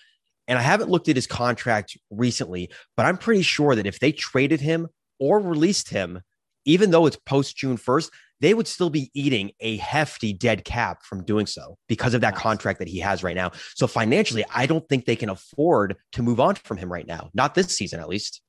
And 0.47 0.57
I 0.57 0.61
haven't 0.61 0.89
looked 0.89 1.09
at 1.09 1.17
his 1.17 1.27
contract 1.27 1.97
recently, 2.09 2.69
but 2.95 3.05
I'm 3.05 3.17
pretty 3.17 3.41
sure 3.41 3.75
that 3.75 3.85
if 3.85 3.99
they 3.99 4.13
traded 4.13 4.61
him 4.61 4.87
or 5.19 5.41
released 5.41 5.89
him, 5.89 6.21
even 6.67 6.91
though 6.91 7.07
it's 7.07 7.15
post 7.15 7.57
June 7.57 7.77
1st, 7.77 8.11
they 8.39 8.53
would 8.53 8.67
still 8.67 8.91
be 8.91 9.09
eating 9.15 9.51
a 9.59 9.77
hefty 9.77 10.33
dead 10.33 10.63
cap 10.63 11.03
from 11.03 11.23
doing 11.23 11.47
so 11.47 11.77
because 11.87 12.13
of 12.13 12.21
that 12.21 12.35
contract 12.35 12.77
that 12.79 12.87
he 12.87 12.99
has 12.99 13.23
right 13.23 13.35
now. 13.35 13.51
So 13.73 13.87
financially, 13.87 14.45
I 14.53 14.67
don't 14.67 14.87
think 14.87 15.05
they 15.05 15.15
can 15.15 15.29
afford 15.29 15.95
to 16.11 16.21
move 16.21 16.39
on 16.39 16.53
from 16.55 16.77
him 16.77 16.91
right 16.91 17.07
now, 17.07 17.31
not 17.33 17.55
this 17.55 17.75
season 17.75 17.99
at 17.99 18.09
least. 18.09 18.41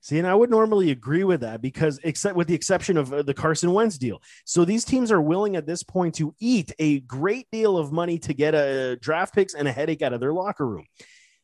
See, 0.00 0.18
and 0.18 0.26
I 0.26 0.34
would 0.34 0.50
normally 0.50 0.90
agree 0.90 1.24
with 1.24 1.40
that 1.40 1.60
because, 1.60 1.98
except 2.04 2.36
with 2.36 2.46
the 2.46 2.54
exception 2.54 2.96
of 2.96 3.12
uh, 3.12 3.22
the 3.22 3.34
Carson 3.34 3.72
Wentz 3.72 3.98
deal. 3.98 4.20
So 4.44 4.64
these 4.64 4.84
teams 4.84 5.10
are 5.10 5.20
willing 5.20 5.56
at 5.56 5.66
this 5.66 5.82
point 5.82 6.14
to 6.16 6.34
eat 6.38 6.72
a 6.78 7.00
great 7.00 7.48
deal 7.50 7.76
of 7.76 7.92
money 7.92 8.18
to 8.20 8.32
get 8.32 8.54
a 8.54 8.96
draft 8.96 9.34
picks 9.34 9.54
and 9.54 9.66
a 9.66 9.72
headache 9.72 10.02
out 10.02 10.12
of 10.12 10.20
their 10.20 10.32
locker 10.32 10.66
room. 10.66 10.84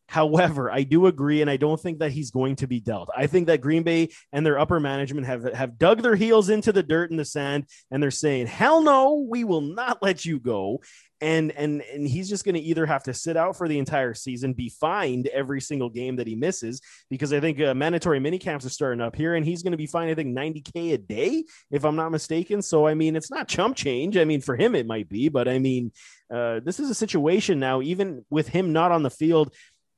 However, 0.09 0.71
I 0.71 0.83
do 0.83 1.07
agree, 1.07 1.41
and 1.41 1.51
I 1.51 1.57
don't 1.57 1.81
think 1.81 2.01
that 2.01 2.13
he's 2.13 2.31
going 2.31 2.57
to 2.57 2.67
be 2.67 2.81
dealt. 2.81 3.09
I 3.17 3.27
think 3.27 3.47
that 3.47 3.61
Green 3.61 3.83
Bay 3.83 4.11
and 4.33 4.45
their 4.45 4.59
upper 4.59 4.79
management 4.79 5.27
have, 5.27 5.45
have 5.55 5.79
dug 5.79 6.03
their 6.03 6.17
heels 6.17 6.51
into 6.51 6.73
the 6.73 6.83
dirt 6.83 7.11
and 7.11 7.19
the 7.19 7.25
sand, 7.25 7.67
and 7.91 8.03
they're 8.03 8.11
saying, 8.11 8.47
"Hell 8.47 8.83
no, 8.83 9.27
we 9.29 9.45
will 9.45 9.63
not 9.63 10.03
let 10.03 10.25
you 10.25 10.39
go." 10.39 10.83
And 11.23 11.53
and 11.53 11.83
and 11.83 12.07
he's 12.07 12.29
just 12.29 12.45
going 12.45 12.57
to 12.57 12.61
either 12.61 12.85
have 12.85 13.05
to 13.05 13.15
sit 13.15 13.37
out 13.37 13.57
for 13.57 13.69
the 13.69 13.79
entire 13.79 14.13
season, 14.13 14.55
be 14.55 14.69
fined 14.69 15.29
every 15.29 15.61
single 15.61 15.89
game 15.89 16.17
that 16.17 16.27
he 16.27 16.35
misses, 16.35 16.83
because 17.09 17.33
I 17.33 17.41
think 17.41 17.61
uh, 17.61 17.75
mandatory 17.75 18.19
mini 18.19 18.39
camps 18.39 18.67
are 18.67 18.71
starting 18.71 19.01
up 19.01 19.15
here, 19.15 19.37
and 19.37 19.47
he's 19.47 19.63
going 19.63 19.71
to 19.71 19.79
be 19.79 19.87
fined, 19.87 20.11
I 20.11 20.15
think, 20.15 20.37
90k 20.37 20.95
a 20.95 20.99
day, 20.99 21.45
if 21.71 21.85
I'm 21.85 21.97
not 21.97 22.11
mistaken. 22.11 22.61
So 22.61 22.87
I 22.87 22.95
mean, 22.95 23.15
it's 23.15 23.31
not 23.31 23.49
chump 23.49 23.77
change. 23.77 24.17
I 24.17 24.25
mean, 24.25 24.41
for 24.41 24.57
him 24.57 24.75
it 24.75 24.87
might 24.87 25.09
be, 25.09 25.29
but 25.29 25.49
I 25.49 25.61
mean, 25.61 25.93
uh, 26.33 26.61
this 26.65 26.81
is 26.81 26.89
a 26.89 26.95
situation 26.95 27.61
now, 27.61 27.83
even 27.83 28.25
with 28.31 28.49
him 28.49 28.73
not 28.73 28.91
on 28.91 29.03
the 29.03 29.11
field 29.11 29.55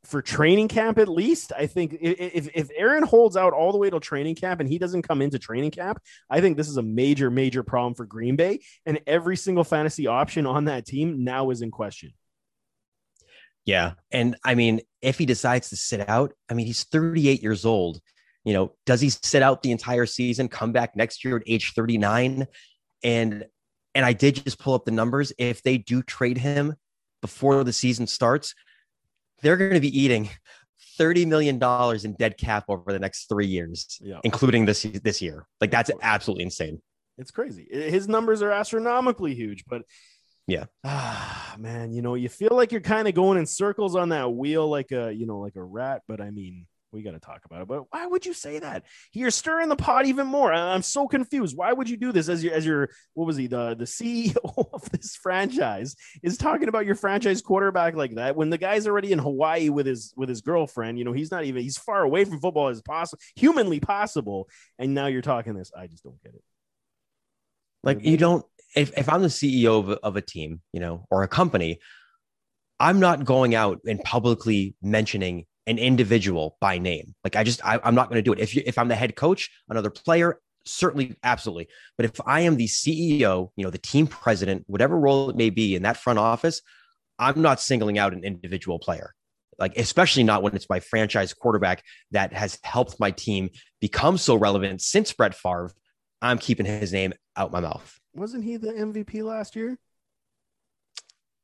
for 0.06 0.22
training 0.22 0.68
camp 0.68 0.98
at 0.98 1.08
least 1.08 1.52
i 1.56 1.66
think 1.66 1.96
if, 2.00 2.48
if 2.54 2.70
aaron 2.76 3.02
holds 3.02 3.36
out 3.36 3.52
all 3.52 3.72
the 3.72 3.78
way 3.78 3.90
till 3.90 4.00
training 4.00 4.34
camp 4.34 4.60
and 4.60 4.68
he 4.68 4.78
doesn't 4.78 5.02
come 5.02 5.22
into 5.22 5.38
training 5.38 5.70
camp 5.70 5.98
i 6.30 6.40
think 6.40 6.56
this 6.56 6.68
is 6.68 6.76
a 6.76 6.82
major 6.82 7.30
major 7.30 7.62
problem 7.62 7.94
for 7.94 8.04
green 8.04 8.36
bay 8.36 8.60
and 8.86 9.00
every 9.06 9.36
single 9.36 9.64
fantasy 9.64 10.06
option 10.06 10.46
on 10.46 10.66
that 10.66 10.86
team 10.86 11.24
now 11.24 11.50
is 11.50 11.62
in 11.62 11.70
question 11.70 12.12
Yeah. 13.64 13.92
And 14.10 14.36
I 14.44 14.54
mean, 14.54 14.80
if 15.00 15.18
he 15.18 15.26
decides 15.26 15.70
to 15.70 15.76
sit 15.76 16.08
out, 16.08 16.32
I 16.50 16.54
mean, 16.54 16.66
he's 16.66 16.84
38 16.84 17.42
years 17.42 17.64
old. 17.64 18.00
You 18.44 18.52
know, 18.52 18.74
does 18.84 19.00
he 19.00 19.08
sit 19.08 19.42
out 19.42 19.62
the 19.62 19.72
entire 19.72 20.06
season, 20.06 20.48
come 20.48 20.72
back 20.72 20.96
next 20.96 21.24
year 21.24 21.36
at 21.36 21.42
age 21.46 21.72
39? 21.74 22.46
And 23.02 23.46
and 23.94 24.04
I 24.04 24.12
did 24.12 24.44
just 24.44 24.58
pull 24.58 24.74
up 24.74 24.84
the 24.84 24.90
numbers. 24.90 25.32
If 25.38 25.62
they 25.62 25.78
do 25.78 26.02
trade 26.02 26.36
him 26.36 26.74
before 27.22 27.64
the 27.64 27.72
season 27.72 28.06
starts, 28.06 28.54
they're 29.42 29.56
going 29.56 29.74
to 29.74 29.80
be 29.80 29.98
eating 29.98 30.30
$30 30.98 31.26
million 31.26 31.60
in 32.04 32.12
dead 32.14 32.38
cap 32.38 32.64
over 32.68 32.92
the 32.92 32.98
next 32.98 33.28
three 33.28 33.46
years, 33.46 33.98
yeah. 34.00 34.20
including 34.24 34.64
this 34.64 34.82
this 34.82 35.20
year. 35.20 35.46
Like 35.60 35.70
that's 35.70 35.90
absolutely 36.02 36.44
insane. 36.44 36.80
It's 37.18 37.30
crazy. 37.30 37.66
His 37.70 38.08
numbers 38.08 38.42
are 38.42 38.50
astronomically 38.50 39.34
huge, 39.34 39.64
but 39.66 39.82
yeah. 40.46 40.64
Ah, 40.84 41.54
man, 41.58 41.92
you 41.92 42.02
know, 42.02 42.14
you 42.14 42.28
feel 42.28 42.52
like 42.52 42.72
you're 42.72 42.80
kind 42.80 43.08
of 43.08 43.14
going 43.14 43.38
in 43.38 43.46
circles 43.46 43.96
on 43.96 44.10
that 44.10 44.32
wheel 44.32 44.68
like 44.68 44.92
a, 44.92 45.12
you 45.12 45.26
know, 45.26 45.38
like 45.38 45.56
a 45.56 45.62
rat, 45.62 46.02
but 46.08 46.20
I 46.20 46.30
mean, 46.30 46.66
we 46.94 47.02
got 47.02 47.12
to 47.12 47.18
talk 47.18 47.44
about 47.44 47.62
it. 47.62 47.68
But 47.68 47.84
why 47.90 48.06
would 48.06 48.24
you 48.24 48.32
say 48.32 48.60
that? 48.60 48.84
You're 49.12 49.30
stirring 49.30 49.68
the 49.68 49.76
pot 49.76 50.06
even 50.06 50.26
more. 50.26 50.52
I'm 50.52 50.82
so 50.82 51.08
confused. 51.08 51.56
Why 51.56 51.72
would 51.72 51.90
you 51.90 51.96
do 51.96 52.12
this 52.12 52.28
as 52.28 52.42
your 52.42 52.54
as 52.54 52.64
your 52.64 52.90
what 53.14 53.26
was 53.26 53.36
he 53.36 53.46
the 53.46 53.74
the 53.74 53.84
CEO 53.84 54.36
of 54.72 54.88
this 54.90 55.16
franchise 55.16 55.96
is 56.22 56.38
talking 56.38 56.68
about 56.68 56.86
your 56.86 56.94
franchise 56.94 57.42
quarterback 57.42 57.96
like 57.96 58.14
that 58.14 58.36
when 58.36 58.50
the 58.50 58.58
guy's 58.58 58.86
already 58.86 59.12
in 59.12 59.18
Hawaii 59.18 59.68
with 59.68 59.86
his 59.86 60.14
with 60.16 60.28
his 60.28 60.40
girlfriend. 60.40 60.98
You 60.98 61.04
know 61.04 61.12
he's 61.12 61.30
not 61.30 61.44
even 61.44 61.62
he's 61.62 61.76
far 61.76 62.02
away 62.02 62.24
from 62.24 62.40
football 62.40 62.68
as 62.68 62.80
possible 62.80 63.20
humanly 63.36 63.80
possible, 63.80 64.48
and 64.78 64.94
now 64.94 65.06
you're 65.06 65.22
talking 65.22 65.54
this. 65.54 65.72
I 65.76 65.88
just 65.88 66.04
don't 66.04 66.22
get 66.22 66.34
it. 66.34 66.42
Like 67.82 68.04
you 68.04 68.16
don't 68.16 68.46
if, 68.74 68.96
if 68.96 69.08
I'm 69.08 69.22
the 69.22 69.28
CEO 69.28 69.78
of, 69.78 69.90
of 69.90 70.16
a 70.16 70.20
team, 70.20 70.60
you 70.72 70.80
know, 70.80 71.06
or 71.10 71.22
a 71.22 71.28
company, 71.28 71.78
I'm 72.80 73.00
not 73.00 73.24
going 73.24 73.54
out 73.54 73.80
and 73.86 74.02
publicly 74.02 74.74
mentioning 74.82 75.46
an 75.66 75.78
individual 75.78 76.56
by 76.60 76.78
name. 76.78 77.14
Like 77.24 77.36
I 77.36 77.44
just, 77.44 77.64
I, 77.64 77.80
am 77.84 77.94
not 77.94 78.08
going 78.08 78.18
to 78.18 78.22
do 78.22 78.32
it. 78.32 78.38
If 78.38 78.54
you, 78.54 78.62
if 78.66 78.78
I'm 78.78 78.88
the 78.88 78.94
head 78.94 79.16
coach, 79.16 79.50
another 79.68 79.90
player, 79.90 80.38
certainly, 80.64 81.16
absolutely. 81.22 81.68
But 81.96 82.06
if 82.06 82.20
I 82.26 82.40
am 82.40 82.56
the 82.56 82.66
CEO, 82.66 83.50
you 83.56 83.64
know, 83.64 83.70
the 83.70 83.78
team 83.78 84.06
president, 84.06 84.64
whatever 84.66 84.98
role 84.98 85.30
it 85.30 85.36
may 85.36 85.50
be 85.50 85.74
in 85.74 85.82
that 85.82 85.96
front 85.96 86.18
office, 86.18 86.60
I'm 87.18 87.40
not 87.40 87.60
singling 87.60 87.98
out 87.98 88.12
an 88.12 88.24
individual 88.24 88.78
player. 88.78 89.14
Like, 89.58 89.76
especially 89.78 90.24
not 90.24 90.42
when 90.42 90.56
it's 90.56 90.68
my 90.68 90.80
franchise 90.80 91.32
quarterback 91.32 91.84
that 92.10 92.32
has 92.32 92.58
helped 92.64 92.98
my 92.98 93.12
team 93.12 93.50
become 93.80 94.18
so 94.18 94.34
relevant 94.34 94.82
since 94.82 95.12
Brett 95.12 95.34
Favre. 95.34 95.70
I'm 96.20 96.38
keeping 96.38 96.66
his 96.66 96.92
name 96.92 97.12
out 97.36 97.52
my 97.52 97.60
mouth 97.60 98.00
wasn't 98.14 98.44
he 98.44 98.56
the 98.56 98.72
MVP 98.72 99.22
last 99.22 99.56
year? 99.56 99.76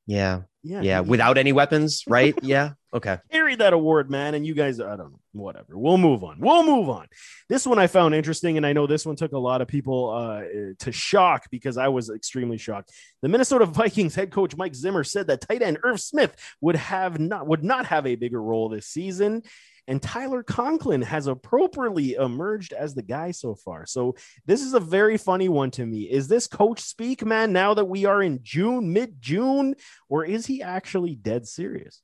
Yeah. 0.07 0.43
Yeah. 0.63 0.83
Yeah. 0.83 1.01
Without 1.01 1.39
any 1.39 1.53
weapons, 1.53 2.05
right? 2.09 2.35
yeah. 2.43 2.73
Okay. 2.93 3.19
Carry 3.31 3.55
that 3.57 3.73
award, 3.73 4.11
man. 4.11 4.35
And 4.35 4.45
you 4.45 4.55
guys, 4.55 4.81
I 4.81 4.97
don't 4.97 5.13
know, 5.13 5.21
whatever. 5.33 5.79
We'll 5.79 5.99
move 5.99 6.25
on. 6.25 6.41
We'll 6.41 6.65
move 6.65 6.89
on. 6.89 7.07
This 7.49 7.65
one 7.67 7.79
I 7.79 7.87
found 7.87 8.15
interesting. 8.15 8.57
And 8.57 8.67
I 8.67 8.73
know 8.73 8.87
this 8.87 9.07
one 9.07 9.15
took 9.15 9.33
a 9.33 9.39
lot 9.39 9.61
of 9.61 9.69
people 9.69 10.11
uh, 10.11 10.43
to 10.81 10.91
shock 10.93 11.45
because 11.51 11.77
I 11.77 11.89
was 11.89 12.11
extremely 12.11 12.59
shocked. 12.59 12.93
The 13.23 13.29
Minnesota 13.29 13.67
Vikings 13.67 14.15
head 14.15 14.33
coach 14.33 14.57
Mike 14.57 14.75
Zimmer 14.75 15.05
said 15.05 15.29
that 15.29 15.43
tight 15.43 15.63
end 15.63 15.79
Irv 15.85 16.01
Smith 16.01 16.35
would 16.61 16.77
have 16.77 17.21
not 17.21 17.47
would 17.47 17.63
not 17.63 17.87
have 17.87 18.07
a 18.07 18.17
bigger 18.17 18.43
role 18.43 18.69
this 18.69 18.87
season 18.87 19.43
and 19.91 20.01
Tyler 20.01 20.45
Conklin 20.45 21.03
has 21.03 21.27
appropriately 21.27 22.15
emerged 22.15 22.73
as 22.73 22.95
the 22.95 23.03
guy 23.03 23.33
so 23.33 23.57
far. 23.57 23.87
So 23.87 24.15
this 24.47 24.63
is 24.63 24.73
a 24.73 24.79
very 24.79 25.17
funny 25.17 25.49
one 25.49 25.73
to 25.73 25.85
me. 25.85 26.03
Is 26.03 26.29
this 26.29 26.47
coach 26.47 26.81
speak, 26.81 27.25
man, 27.25 27.53
now 27.53 27.75
that 27.75 27.87
we 27.87 28.05
are 28.05 28.23
in 28.23 28.39
June, 28.43 28.93
mid 28.93 29.21
June, 29.21 29.75
or 30.09 30.25
is 30.25 30.47
he 30.47 30.63
actually 30.63 31.17
dead 31.17 31.49
serious? 31.49 32.03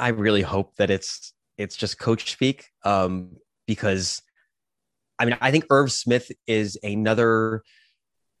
I 0.00 0.08
really 0.08 0.42
hope 0.42 0.76
that 0.76 0.90
it's 0.90 1.32
it's 1.58 1.76
just 1.76 1.98
coach 1.98 2.30
speak 2.32 2.68
um, 2.84 3.36
because 3.66 4.22
I 5.18 5.24
mean 5.24 5.36
I 5.40 5.50
think 5.50 5.66
Irv 5.70 5.92
Smith 5.92 6.30
is 6.46 6.78
another 6.82 7.62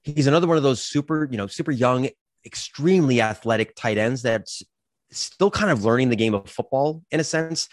he's 0.02 0.26
another 0.26 0.46
one 0.46 0.56
of 0.56 0.62
those 0.62 0.82
super 0.82 1.28
you 1.30 1.36
know 1.36 1.46
super 1.46 1.70
young 1.70 2.08
extremely 2.44 3.20
athletic 3.20 3.74
tight 3.76 3.98
ends 3.98 4.22
that's 4.22 4.62
still 5.10 5.50
kind 5.50 5.70
of 5.70 5.84
learning 5.84 6.08
the 6.08 6.16
game 6.16 6.34
of 6.34 6.48
football 6.48 7.02
in 7.10 7.20
a 7.20 7.24
sense. 7.24 7.68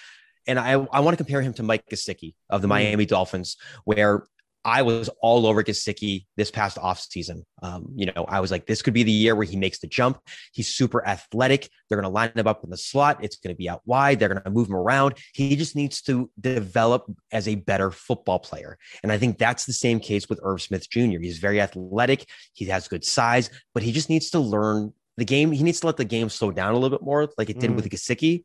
And 0.48 0.58
I, 0.58 0.72
I 0.72 1.02
want 1.02 1.18
to 1.18 1.24
compare 1.24 1.42
him 1.42 1.54
to 1.54 1.64
Mike 1.64 1.86
Gesicki 1.92 2.36
of 2.50 2.62
the 2.62 2.68
mm. 2.68 2.72
Miami 2.72 3.06
Dolphins, 3.06 3.58
where 3.84 4.24
I 4.68 4.82
was 4.82 5.10
all 5.22 5.48
over 5.48 5.64
Gesicki 5.64 6.26
this 6.36 6.52
past 6.52 6.76
offseason. 6.76 7.44
Um, 7.64 7.88
you 7.96 8.06
know, 8.06 8.26
I 8.28 8.42
was 8.42 8.52
like, 8.52 8.66
this 8.66 8.82
could 8.82 8.94
be 8.94 9.04
the 9.04 9.12
year 9.12 9.34
where 9.34 9.46
he 9.46 9.56
makes 9.56 9.80
the 9.80 9.88
jump. 9.88 10.20
He's 10.52 10.68
super 10.68 11.08
athletic. 11.08 11.70
They're 11.88 11.96
going 11.96 12.04
to 12.04 12.14
line 12.14 12.34
him 12.36 12.48
up 12.48 12.66
in 12.66 12.70
the 12.70 12.78
slot. 12.78 13.24
It's 13.24 13.38
going 13.38 13.56
to 13.56 13.58
be 13.58 13.70
out 13.70 13.82
wide. 13.86 14.20
They're 14.20 14.28
going 14.28 14.44
to 14.44 14.50
move 14.52 14.68
him 14.68 14.76
around. 14.76 15.16
He 15.34 15.56
just 15.56 15.78
needs 15.78 16.02
to 16.02 16.30
develop 16.40 17.06
as 17.32 17.48
a 17.48 17.56
better 17.56 17.92
football 17.92 18.40
player. 18.40 18.78
And 19.04 19.12
I 19.12 19.18
think 19.18 19.38
that's 19.38 19.66
the 19.66 19.72
same 19.72 20.02
case 20.02 20.28
with 20.28 20.42
Irv 20.44 20.62
Smith 20.62 20.90
Jr. 20.90 21.20
He's 21.22 21.40
very 21.40 21.62
athletic. 21.62 22.30
He 22.52 22.66
has 22.66 22.90
good 22.90 23.06
size, 23.06 23.50
but 23.74 23.84
he 23.84 23.94
just 23.94 24.10
needs 24.10 24.32
to 24.32 24.40
learn 24.40 24.92
the 25.16 25.26
game, 25.26 25.52
he 25.52 25.64
needs 25.64 25.80
to 25.80 25.88
let 25.88 25.98
the 25.98 26.06
game 26.06 26.30
slow 26.30 26.52
down 26.52 26.74
a 26.74 26.78
little 26.78 26.96
bit 26.96 27.04
more, 27.04 27.28
like 27.38 27.50
it 27.50 27.60
did 27.60 27.72
mm. 27.72 27.76
with 27.76 27.90
Gesicki. 27.90 28.44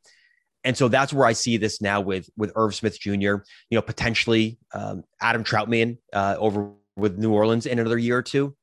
And 0.65 0.77
so 0.77 0.89
that's 0.89 1.13
where 1.13 1.27
I 1.27 1.33
see 1.33 1.57
this 1.57 1.81
now 1.81 2.01
with 2.01 2.29
with 2.37 2.53
Irv 2.55 2.75
Smith 2.75 2.99
Jr. 2.99 3.13
You 3.13 3.43
know, 3.73 3.83
potentially 3.83 4.59
um, 4.73 5.05
Adam 5.21 5.45
Trautman 5.45 5.99
uh, 6.13 6.37
over 6.39 6.71
with 6.97 7.19
New 7.19 7.33
Orleans 7.33 7.67
in 7.67 7.79
another 7.79 7.99
year 7.99 8.19
or 8.19 8.23
two. 8.23 8.55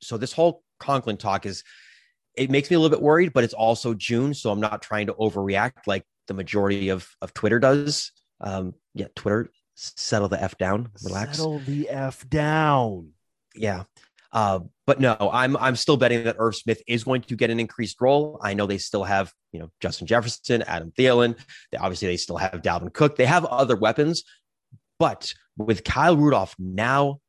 So 0.00 0.16
this 0.16 0.32
whole 0.32 0.62
Conklin 0.78 1.16
talk 1.16 1.46
is 1.46 1.64
it 2.36 2.50
makes 2.50 2.70
me 2.70 2.76
a 2.76 2.78
little 2.80 2.96
bit 2.96 3.02
worried, 3.02 3.32
but 3.32 3.44
it's 3.44 3.54
also 3.54 3.94
June, 3.94 4.34
so 4.34 4.50
I'm 4.50 4.60
not 4.60 4.82
trying 4.82 5.06
to 5.06 5.14
overreact 5.14 5.86
like 5.86 6.04
the 6.28 6.34
majority 6.34 6.88
of 6.88 7.08
of 7.20 7.34
Twitter 7.34 7.58
does. 7.58 8.12
Um, 8.40 8.74
yeah, 8.94 9.06
Twitter, 9.14 9.50
settle 9.74 10.28
the 10.28 10.42
f 10.42 10.56
down, 10.58 10.90
relax, 11.04 11.38
settle 11.38 11.60
the 11.60 11.88
f 11.88 12.28
down. 12.28 13.10
Yeah, 13.54 13.84
uh, 14.32 14.60
but 14.86 14.98
no, 14.98 15.16
I'm 15.32 15.56
I'm 15.58 15.76
still 15.76 15.96
betting 15.96 16.24
that 16.24 16.36
Irv 16.38 16.56
Smith 16.56 16.82
is 16.86 17.04
going 17.04 17.22
to 17.22 17.36
get 17.36 17.50
an 17.50 17.60
increased 17.60 18.00
role. 18.00 18.40
I 18.42 18.54
know 18.54 18.66
they 18.66 18.78
still 18.78 19.04
have 19.04 19.32
you 19.52 19.60
know 19.60 19.70
Justin 19.80 20.06
Jefferson, 20.06 20.62
Adam 20.62 20.92
Thielen. 20.98 21.38
They, 21.70 21.78
obviously, 21.78 22.08
they 22.08 22.16
still 22.16 22.38
have 22.38 22.62
Dalvin 22.62 22.92
Cook. 22.92 23.16
They 23.16 23.26
have 23.26 23.44
other 23.44 23.76
weapons, 23.76 24.24
but 24.98 25.32
with 25.56 25.84
Kyle 25.84 26.16
Rudolph 26.16 26.54
now 26.58 27.20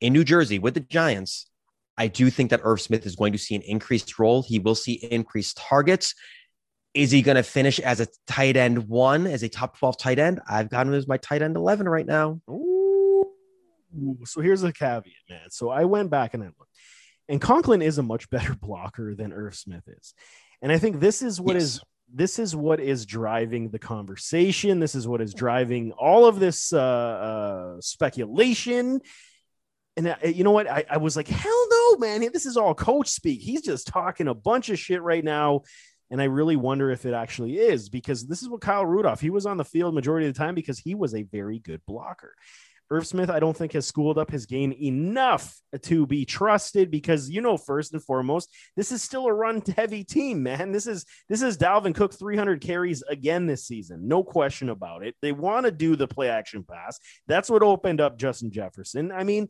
in 0.00 0.14
New 0.14 0.24
Jersey 0.24 0.58
with 0.58 0.74
the 0.74 0.80
Giants, 0.80 1.46
I 1.98 2.08
do 2.08 2.30
think 2.30 2.50
that 2.50 2.60
Irv 2.64 2.80
Smith 2.80 3.04
is 3.04 3.16
going 3.16 3.32
to 3.32 3.38
see 3.38 3.54
an 3.54 3.62
increased 3.62 4.18
role. 4.18 4.42
He 4.42 4.58
will 4.58 4.74
see 4.74 4.94
increased 4.94 5.58
targets. 5.58 6.14
Is 6.94 7.10
he 7.10 7.22
going 7.22 7.36
to 7.36 7.42
finish 7.42 7.78
as 7.78 8.00
a 8.00 8.08
tight 8.26 8.56
end 8.56 8.88
one, 8.88 9.26
as 9.26 9.42
a 9.42 9.48
top 9.48 9.78
12 9.78 9.98
tight 9.98 10.18
end? 10.18 10.40
I've 10.48 10.70
got 10.70 10.86
him 10.86 10.94
as 10.94 11.06
my 11.06 11.18
tight 11.18 11.42
end 11.42 11.54
11 11.54 11.88
right 11.88 12.06
now. 12.06 12.40
Ooh 12.50 12.69
so 14.24 14.40
here's 14.40 14.60
the 14.60 14.72
caveat, 14.72 15.12
man. 15.28 15.50
So 15.50 15.70
I 15.70 15.84
went 15.84 16.10
back 16.10 16.34
and 16.34 16.42
I 16.42 16.46
looked, 16.46 16.76
and 17.28 17.40
Conklin 17.40 17.82
is 17.82 17.98
a 17.98 18.02
much 18.02 18.30
better 18.30 18.54
blocker 18.60 19.14
than 19.14 19.32
Irv 19.32 19.54
Smith 19.54 19.84
is, 19.86 20.14
and 20.62 20.70
I 20.72 20.78
think 20.78 21.00
this 21.00 21.22
is 21.22 21.40
what 21.40 21.54
yes. 21.54 21.62
is 21.62 21.80
this 22.12 22.38
is 22.38 22.56
what 22.56 22.80
is 22.80 23.06
driving 23.06 23.70
the 23.70 23.78
conversation. 23.78 24.80
This 24.80 24.94
is 24.94 25.06
what 25.06 25.20
is 25.20 25.32
driving 25.32 25.92
all 25.92 26.26
of 26.26 26.40
this 26.40 26.72
uh, 26.72 26.78
uh, 26.78 27.80
speculation. 27.80 29.00
And 29.96 30.08
I, 30.08 30.26
you 30.26 30.44
know 30.44 30.50
what? 30.50 30.68
I, 30.68 30.84
I 30.90 30.96
was 30.96 31.16
like, 31.16 31.28
hell 31.28 31.66
no, 31.70 31.96
man. 31.98 32.28
This 32.32 32.46
is 32.46 32.56
all 32.56 32.74
coach 32.74 33.08
speak. 33.08 33.40
He's 33.40 33.62
just 33.62 33.86
talking 33.86 34.28
a 34.28 34.34
bunch 34.34 34.70
of 34.70 34.78
shit 34.78 35.02
right 35.02 35.22
now. 35.22 35.62
And 36.10 36.20
I 36.20 36.24
really 36.24 36.56
wonder 36.56 36.90
if 36.90 37.06
it 37.06 37.14
actually 37.14 37.58
is 37.58 37.88
because 37.88 38.26
this 38.26 38.42
is 38.42 38.48
what 38.48 38.60
Kyle 38.60 38.84
Rudolph, 38.84 39.20
he 39.20 39.30
was 39.30 39.46
on 39.46 39.56
the 39.56 39.64
field 39.64 39.94
majority 39.94 40.26
of 40.26 40.34
the 40.34 40.38
time 40.38 40.56
because 40.56 40.78
he 40.78 40.96
was 40.96 41.14
a 41.14 41.22
very 41.22 41.60
good 41.60 41.80
blocker. 41.86 42.34
Irv 42.90 43.06
Smith, 43.06 43.30
I 43.30 43.38
don't 43.38 43.56
think 43.56 43.72
has 43.72 43.86
schooled 43.86 44.18
up 44.18 44.30
his 44.30 44.46
game 44.46 44.72
enough 44.72 45.60
to 45.82 46.06
be 46.06 46.24
trusted 46.24 46.90
because 46.90 47.30
you 47.30 47.40
know, 47.40 47.56
first 47.56 47.92
and 47.92 48.02
foremost, 48.02 48.52
this 48.76 48.90
is 48.90 49.02
still 49.02 49.26
a 49.26 49.32
run 49.32 49.62
heavy 49.76 50.02
team, 50.02 50.42
man. 50.42 50.72
This 50.72 50.86
is 50.86 51.06
this 51.28 51.42
is 51.42 51.56
Dalvin 51.56 51.94
Cook 51.94 52.14
300 52.14 52.60
carries 52.60 53.02
again 53.02 53.46
this 53.46 53.66
season, 53.66 54.08
no 54.08 54.24
question 54.24 54.68
about 54.68 55.04
it. 55.04 55.14
They 55.22 55.32
want 55.32 55.66
to 55.66 55.72
do 55.72 55.94
the 55.96 56.08
play 56.08 56.28
action 56.28 56.64
pass. 56.64 56.98
That's 57.26 57.48
what 57.48 57.62
opened 57.62 58.00
up 58.00 58.18
Justin 58.18 58.50
Jefferson. 58.50 59.12
I 59.12 59.24
mean, 59.24 59.48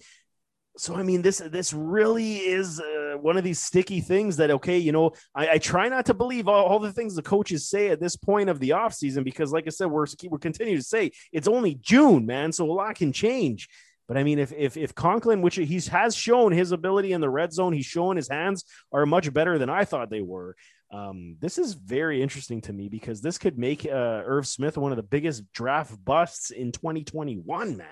so 0.81 0.97
I 0.97 1.03
mean, 1.03 1.20
this 1.20 1.39
this 1.39 1.74
really 1.74 2.37
is 2.39 2.81
uh, 2.81 3.18
one 3.20 3.37
of 3.37 3.45
these 3.45 3.61
sticky 3.61 4.01
things 4.01 4.39
that 4.39 4.51
okay, 4.51 4.78
you 4.78 4.93
know, 4.93 5.12
I, 5.35 5.51
I 5.51 5.59
try 5.59 5.91
not 5.91 6.07
to 6.07 6.14
believe 6.14 6.49
all, 6.49 6.64
all, 6.64 6.78
the 6.78 6.91
things 6.91 7.14
the 7.14 7.22
coaches 7.22 7.68
say 7.68 7.89
at 7.89 8.01
this 8.01 8.16
point 8.16 8.49
of 8.49 8.61
the 8.61 8.70
offseason 8.70 9.22
because, 9.22 9.53
like 9.53 9.66
I 9.66 9.70
said, 9.70 9.91
we're 9.91 10.07
we're 10.31 10.39
continuing 10.39 10.78
to 10.78 10.85
say 10.85 11.11
it's 11.33 11.47
only 11.49 11.74
June, 11.74 12.24
man, 12.24 12.51
so 12.51 12.64
a 12.64 12.72
lot 12.72 12.95
can 12.95 13.12
change. 13.12 13.68
But 14.09 14.16
I 14.16 14.22
mean, 14.22 14.39
if 14.39 14.53
if 14.53 14.78
if 14.78 14.95
Conklin, 14.95 15.43
which 15.43 15.57
he 15.57 15.81
has 15.91 16.16
shown 16.16 16.51
his 16.51 16.72
ability 16.72 17.12
in 17.12 17.20
the 17.20 17.28
red 17.28 17.53
zone, 17.53 17.74
he's 17.74 17.85
shown 17.85 18.16
his 18.16 18.31
hands 18.31 18.64
are 18.91 19.05
much 19.05 19.31
better 19.35 19.59
than 19.59 19.68
I 19.68 19.85
thought 19.85 20.09
they 20.09 20.22
were. 20.22 20.57
Um, 20.91 21.37
this 21.41 21.59
is 21.59 21.74
very 21.74 22.22
interesting 22.22 22.62
to 22.62 22.72
me 22.72 22.89
because 22.89 23.20
this 23.20 23.37
could 23.37 23.59
make 23.59 23.85
uh, 23.85 24.22
Irv 24.24 24.47
Smith 24.47 24.78
one 24.78 24.93
of 24.93 24.97
the 24.97 25.03
biggest 25.03 25.53
draft 25.53 26.03
busts 26.03 26.51
in 26.51 26.72
2021, 26.72 27.76
man. 27.76 27.87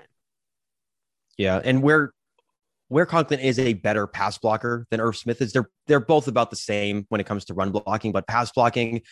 Yeah, 1.36 1.61
and 1.62 1.82
where 1.82 2.12
where 2.89 3.07
Conklin 3.07 3.41
is 3.41 3.59
a 3.59 3.74
better 3.74 4.07
pass 4.07 4.39
blocker 4.39 4.86
than 4.91 5.01
Irv 5.01 5.16
Smith 5.16 5.41
is. 5.41 5.53
They're 5.53 5.70
they're 5.86 6.01
both 6.01 6.28
about 6.28 6.51
the 6.51 6.57
same 6.57 7.07
when 7.09 7.20
it 7.20 7.26
comes 7.26 7.45
to 7.47 7.55
run 7.55 7.70
blocking, 7.70 8.12
but 8.12 8.26
pass 8.26 8.51
blocking, 8.51 9.03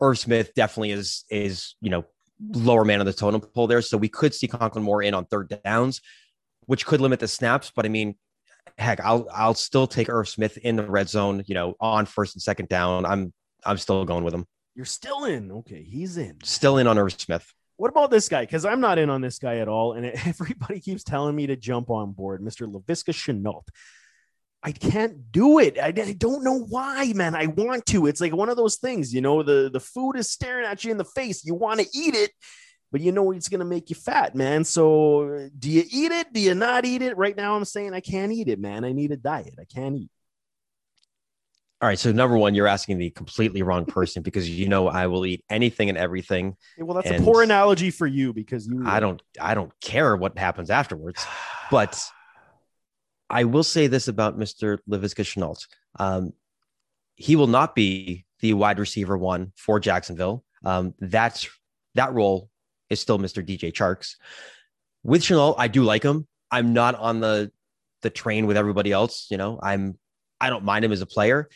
Irv 0.00 0.18
Smith 0.18 0.52
definitely 0.54 0.92
is 0.92 1.24
is 1.30 1.74
you 1.80 1.90
know 1.90 2.04
lower 2.50 2.84
man 2.84 3.00
on 3.00 3.06
the 3.06 3.12
totem 3.12 3.40
pole 3.40 3.66
there. 3.66 3.82
So 3.82 3.96
we 3.96 4.08
could 4.08 4.34
see 4.34 4.48
Conklin 4.48 4.84
more 4.84 5.02
in 5.02 5.14
on 5.14 5.24
third 5.26 5.56
downs, 5.64 6.00
which 6.66 6.86
could 6.86 7.00
limit 7.00 7.20
the 7.20 7.28
snaps. 7.28 7.72
But 7.74 7.86
I 7.86 7.88
mean, 7.88 8.16
heck, 8.78 9.00
I'll 9.00 9.28
I'll 9.32 9.54
still 9.54 9.86
take 9.86 10.08
Irv 10.08 10.28
Smith 10.28 10.58
in 10.58 10.76
the 10.76 10.86
red 10.86 11.08
zone, 11.08 11.42
you 11.46 11.54
know, 11.54 11.74
on 11.80 12.06
first 12.06 12.34
and 12.34 12.42
second 12.42 12.68
down. 12.68 13.06
I'm 13.06 13.32
I'm 13.64 13.78
still 13.78 14.04
going 14.04 14.24
with 14.24 14.34
him. 14.34 14.46
You're 14.74 14.84
still 14.84 15.24
in. 15.24 15.52
Okay, 15.52 15.82
he's 15.82 16.16
in. 16.16 16.38
Still 16.42 16.78
in 16.78 16.86
on 16.86 16.98
Irv 16.98 17.12
Smith. 17.12 17.52
What 17.82 17.90
about 17.90 18.12
this 18.12 18.28
guy? 18.28 18.42
Because 18.42 18.64
I'm 18.64 18.78
not 18.78 18.98
in 18.98 19.10
on 19.10 19.22
this 19.22 19.40
guy 19.40 19.56
at 19.56 19.66
all. 19.66 19.94
And 19.94 20.06
everybody 20.24 20.78
keeps 20.78 21.02
telling 21.02 21.34
me 21.34 21.48
to 21.48 21.56
jump 21.56 21.90
on 21.90 22.12
board, 22.12 22.40
Mr. 22.40 22.72
Laviska 22.72 23.12
Shenault. 23.12 23.66
I 24.62 24.70
can't 24.70 25.32
do 25.32 25.58
it. 25.58 25.76
I, 25.80 25.86
I, 25.88 26.12
don't 26.16 26.44
know 26.44 26.60
why, 26.60 27.12
man. 27.12 27.34
I 27.34 27.46
want 27.46 27.84
to. 27.86 28.06
It's 28.06 28.20
like 28.20 28.32
one 28.32 28.48
of 28.48 28.56
those 28.56 28.76
things, 28.76 29.12
you 29.12 29.20
know, 29.20 29.42
the, 29.42 29.68
the 29.68 29.80
food 29.80 30.12
is 30.12 30.30
staring 30.30 30.64
at 30.64 30.84
you 30.84 30.92
in 30.92 30.96
the 30.96 31.04
face. 31.04 31.44
You 31.44 31.56
want 31.56 31.80
to 31.80 31.86
eat 31.92 32.14
it, 32.14 32.30
but 32.92 33.00
you 33.00 33.10
know 33.10 33.32
it's 33.32 33.48
going 33.48 33.58
to 33.58 33.66
make 33.66 33.90
you 33.90 33.96
fat, 33.96 34.36
man. 34.36 34.62
So 34.62 35.48
do 35.58 35.68
you 35.68 35.82
eat 35.90 36.12
it? 36.12 36.32
Do 36.32 36.38
you 36.38 36.54
not 36.54 36.84
eat 36.84 37.02
it? 37.02 37.16
Right 37.16 37.36
now, 37.36 37.56
I'm 37.56 37.64
saying 37.64 37.94
I 37.94 38.00
can't 38.00 38.30
eat 38.30 38.46
it, 38.46 38.60
man. 38.60 38.84
I 38.84 38.92
need 38.92 39.10
a 39.10 39.16
diet. 39.16 39.54
I 39.60 39.64
can't 39.64 39.96
eat. 39.96 40.10
All 41.82 41.88
right. 41.88 41.98
So 41.98 42.12
number 42.12 42.38
one, 42.38 42.54
you're 42.54 42.68
asking 42.68 42.98
the 42.98 43.10
completely 43.10 43.62
wrong 43.62 43.84
person 43.84 44.22
because 44.22 44.48
you 44.48 44.68
know 44.68 44.86
I 44.86 45.08
will 45.08 45.26
eat 45.26 45.44
anything 45.50 45.88
and 45.88 45.98
everything. 45.98 46.56
Well, 46.78 46.94
that's 46.94 47.10
a 47.10 47.24
poor 47.24 47.42
analogy 47.42 47.90
for 47.90 48.06
you 48.06 48.32
because 48.32 48.68
you. 48.68 48.84
I 48.86 49.00
don't. 49.00 49.20
I 49.40 49.54
don't 49.54 49.72
care 49.80 50.16
what 50.16 50.38
happens 50.38 50.70
afterwards, 50.70 51.26
but 51.72 52.00
I 53.28 53.42
will 53.44 53.64
say 53.64 53.88
this 53.88 54.06
about 54.06 54.38
Mr. 54.38 54.78
Laviska 54.88 55.24
Shenault. 55.24 55.66
Um, 55.98 56.32
he 57.16 57.34
will 57.34 57.48
not 57.48 57.74
be 57.74 58.26
the 58.38 58.54
wide 58.54 58.78
receiver 58.78 59.18
one 59.18 59.52
for 59.56 59.80
Jacksonville. 59.80 60.44
Um, 60.64 60.94
that's 61.00 61.48
that 61.96 62.12
role 62.12 62.48
is 62.90 63.00
still 63.00 63.18
Mr. 63.18 63.44
DJ 63.44 63.72
Charks. 63.72 64.14
With 65.02 65.22
Shenault, 65.22 65.56
I 65.58 65.66
do 65.66 65.82
like 65.82 66.04
him. 66.04 66.28
I'm 66.48 66.74
not 66.74 66.94
on 66.94 67.18
the 67.18 67.50
the 68.02 68.10
train 68.10 68.46
with 68.46 68.56
everybody 68.56 68.92
else. 68.92 69.26
You 69.32 69.36
know, 69.36 69.58
I'm 69.60 69.98
I 70.42 70.50
don't 70.50 70.64
mind 70.64 70.84
him 70.84 70.92
as 70.92 71.00
a 71.00 71.06
player. 71.06 71.48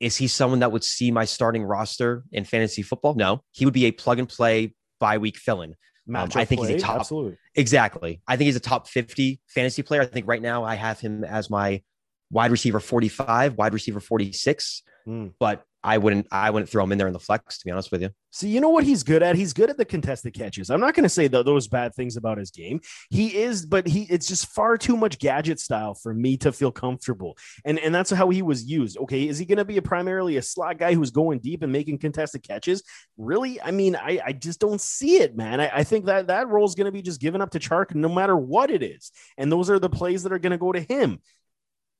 Is 0.00 0.16
he 0.16 0.28
someone 0.28 0.60
that 0.60 0.72
would 0.72 0.84
see 0.84 1.10
my 1.10 1.24
starting 1.24 1.64
roster 1.64 2.24
in 2.32 2.44
fantasy 2.44 2.82
football? 2.82 3.14
No, 3.14 3.42
he 3.52 3.64
would 3.64 3.74
be 3.74 3.86
a 3.86 3.92
plug 3.92 4.18
and 4.18 4.28
play 4.28 4.74
bye 5.00 5.18
week 5.18 5.36
fill 5.36 5.62
in. 5.62 5.74
Um, 6.14 6.28
I 6.34 6.44
think 6.44 6.60
play, 6.60 6.72
he's 6.72 6.82
a 6.82 6.86
top. 6.86 7.00
Absolutely. 7.00 7.36
Exactly. 7.54 8.20
I 8.28 8.36
think 8.36 8.46
he's 8.46 8.56
a 8.56 8.60
top 8.60 8.88
50 8.88 9.40
fantasy 9.48 9.82
player. 9.82 10.02
I 10.02 10.06
think 10.06 10.28
right 10.28 10.42
now 10.42 10.64
I 10.64 10.76
have 10.76 11.00
him 11.00 11.24
as 11.24 11.50
my 11.50 11.82
wide 12.30 12.50
receiver 12.50 12.78
45, 12.78 13.54
wide 13.56 13.72
receiver 13.72 14.00
46. 14.00 14.82
Mm. 15.08 15.32
But 15.40 15.64
I 15.86 15.98
wouldn't 15.98 16.26
I 16.32 16.50
wouldn't 16.50 16.68
throw 16.68 16.82
him 16.82 16.90
in 16.90 16.98
there 16.98 17.06
in 17.06 17.12
the 17.12 17.20
flex 17.20 17.58
to 17.58 17.64
be 17.64 17.70
honest 17.70 17.92
with 17.92 18.02
you. 18.02 18.10
See, 18.32 18.48
you 18.48 18.60
know 18.60 18.70
what 18.70 18.82
he's 18.82 19.04
good 19.04 19.22
at? 19.22 19.36
He's 19.36 19.52
good 19.52 19.70
at 19.70 19.78
the 19.78 19.84
contested 19.84 20.34
catches. 20.34 20.68
I'm 20.68 20.80
not 20.80 20.94
going 20.94 21.04
to 21.04 21.08
say 21.08 21.28
th- 21.28 21.46
those 21.46 21.68
bad 21.68 21.94
things 21.94 22.16
about 22.16 22.38
his 22.38 22.50
game. 22.50 22.80
He 23.08 23.36
is, 23.36 23.64
but 23.64 23.86
he 23.86 24.02
it's 24.10 24.26
just 24.26 24.48
far 24.48 24.76
too 24.76 24.96
much 24.96 25.20
gadget 25.20 25.60
style 25.60 25.94
for 25.94 26.12
me 26.12 26.36
to 26.38 26.50
feel 26.50 26.72
comfortable. 26.72 27.38
And 27.64 27.78
and 27.78 27.94
that's 27.94 28.10
how 28.10 28.28
he 28.30 28.42
was 28.42 28.64
used. 28.64 28.98
Okay, 28.98 29.28
is 29.28 29.38
he 29.38 29.46
going 29.46 29.58
to 29.58 29.64
be 29.64 29.76
a 29.76 29.82
primarily 29.82 30.38
a 30.38 30.42
slot 30.42 30.76
guy 30.76 30.92
who's 30.92 31.12
going 31.12 31.38
deep 31.38 31.62
and 31.62 31.70
making 31.70 31.98
contested 31.98 32.42
catches? 32.42 32.82
Really? 33.16 33.62
I 33.62 33.70
mean, 33.70 33.94
I 33.94 34.20
I 34.26 34.32
just 34.32 34.58
don't 34.58 34.80
see 34.80 35.18
it, 35.18 35.36
man. 35.36 35.60
I, 35.60 35.70
I 35.72 35.84
think 35.84 36.06
that 36.06 36.26
that 36.26 36.48
role 36.48 36.66
is 36.66 36.74
going 36.74 36.86
to 36.86 36.92
be 36.92 37.02
just 37.02 37.20
given 37.20 37.40
up 37.40 37.50
to 37.50 37.60
Chark 37.60 37.94
no 37.94 38.08
matter 38.08 38.36
what 38.36 38.72
it 38.72 38.82
is. 38.82 39.12
And 39.38 39.52
those 39.52 39.70
are 39.70 39.78
the 39.78 39.88
plays 39.88 40.24
that 40.24 40.32
are 40.32 40.40
going 40.40 40.50
to 40.50 40.58
go 40.58 40.72
to 40.72 40.80
him. 40.80 41.20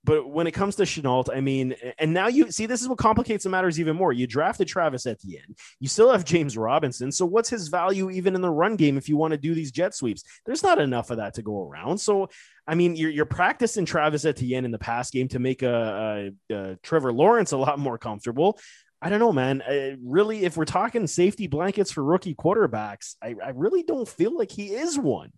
But 0.06 0.30
when 0.30 0.46
it 0.46 0.52
comes 0.52 0.76
to 0.76 0.84
Shenault, 0.84 1.34
I 1.34 1.40
mean, 1.40 1.74
and 1.98 2.14
now 2.14 2.28
you 2.28 2.52
see 2.52 2.66
this 2.66 2.80
is 2.80 2.88
what 2.88 2.98
complicates 2.98 3.42
the 3.42 3.50
matters 3.50 3.80
even 3.80 3.96
more. 3.96 4.12
You 4.12 4.28
drafted 4.28 4.68
Travis 4.68 5.04
Etienne. 5.04 5.56
You 5.80 5.88
still 5.88 6.12
have 6.12 6.24
James 6.24 6.56
Robinson. 6.56 7.10
So 7.10 7.26
what's 7.26 7.50
his 7.50 7.66
value 7.66 8.08
even 8.10 8.36
in 8.36 8.40
the 8.40 8.48
run 8.48 8.76
game 8.76 8.96
if 8.96 9.08
you 9.08 9.16
want 9.16 9.32
to 9.32 9.38
do 9.38 9.52
these 9.52 9.72
jet 9.72 9.96
sweeps? 9.96 10.22
There's 10.46 10.62
not 10.62 10.80
enough 10.80 11.10
of 11.10 11.16
that 11.16 11.34
to 11.34 11.42
go 11.42 11.60
around. 11.60 11.98
So 11.98 12.30
I 12.68 12.76
mean, 12.76 12.94
you're, 12.96 13.10
you're 13.10 13.26
practicing 13.26 13.84
Travis 13.84 14.24
Etienne 14.24 14.64
in 14.64 14.70
the 14.70 14.78
pass 14.78 15.10
game 15.10 15.28
to 15.28 15.38
make 15.38 15.62
a, 15.62 16.32
a, 16.50 16.54
a 16.54 16.76
Trevor 16.82 17.12
Lawrence 17.12 17.52
a 17.52 17.56
lot 17.56 17.78
more 17.78 17.98
comfortable. 17.98 18.58
I 19.02 19.08
don't 19.08 19.20
know, 19.20 19.32
man. 19.32 19.62
I, 19.66 19.96
really, 20.02 20.44
if 20.44 20.56
we're 20.56 20.64
talking 20.64 21.06
safety 21.06 21.46
blankets 21.46 21.92
for 21.92 22.02
rookie 22.02 22.34
quarterbacks, 22.34 23.14
I, 23.22 23.34
I 23.44 23.50
really 23.50 23.82
don't 23.82 24.08
feel 24.08 24.36
like 24.36 24.50
he 24.50 24.68
is 24.74 24.98
one. 24.98 25.32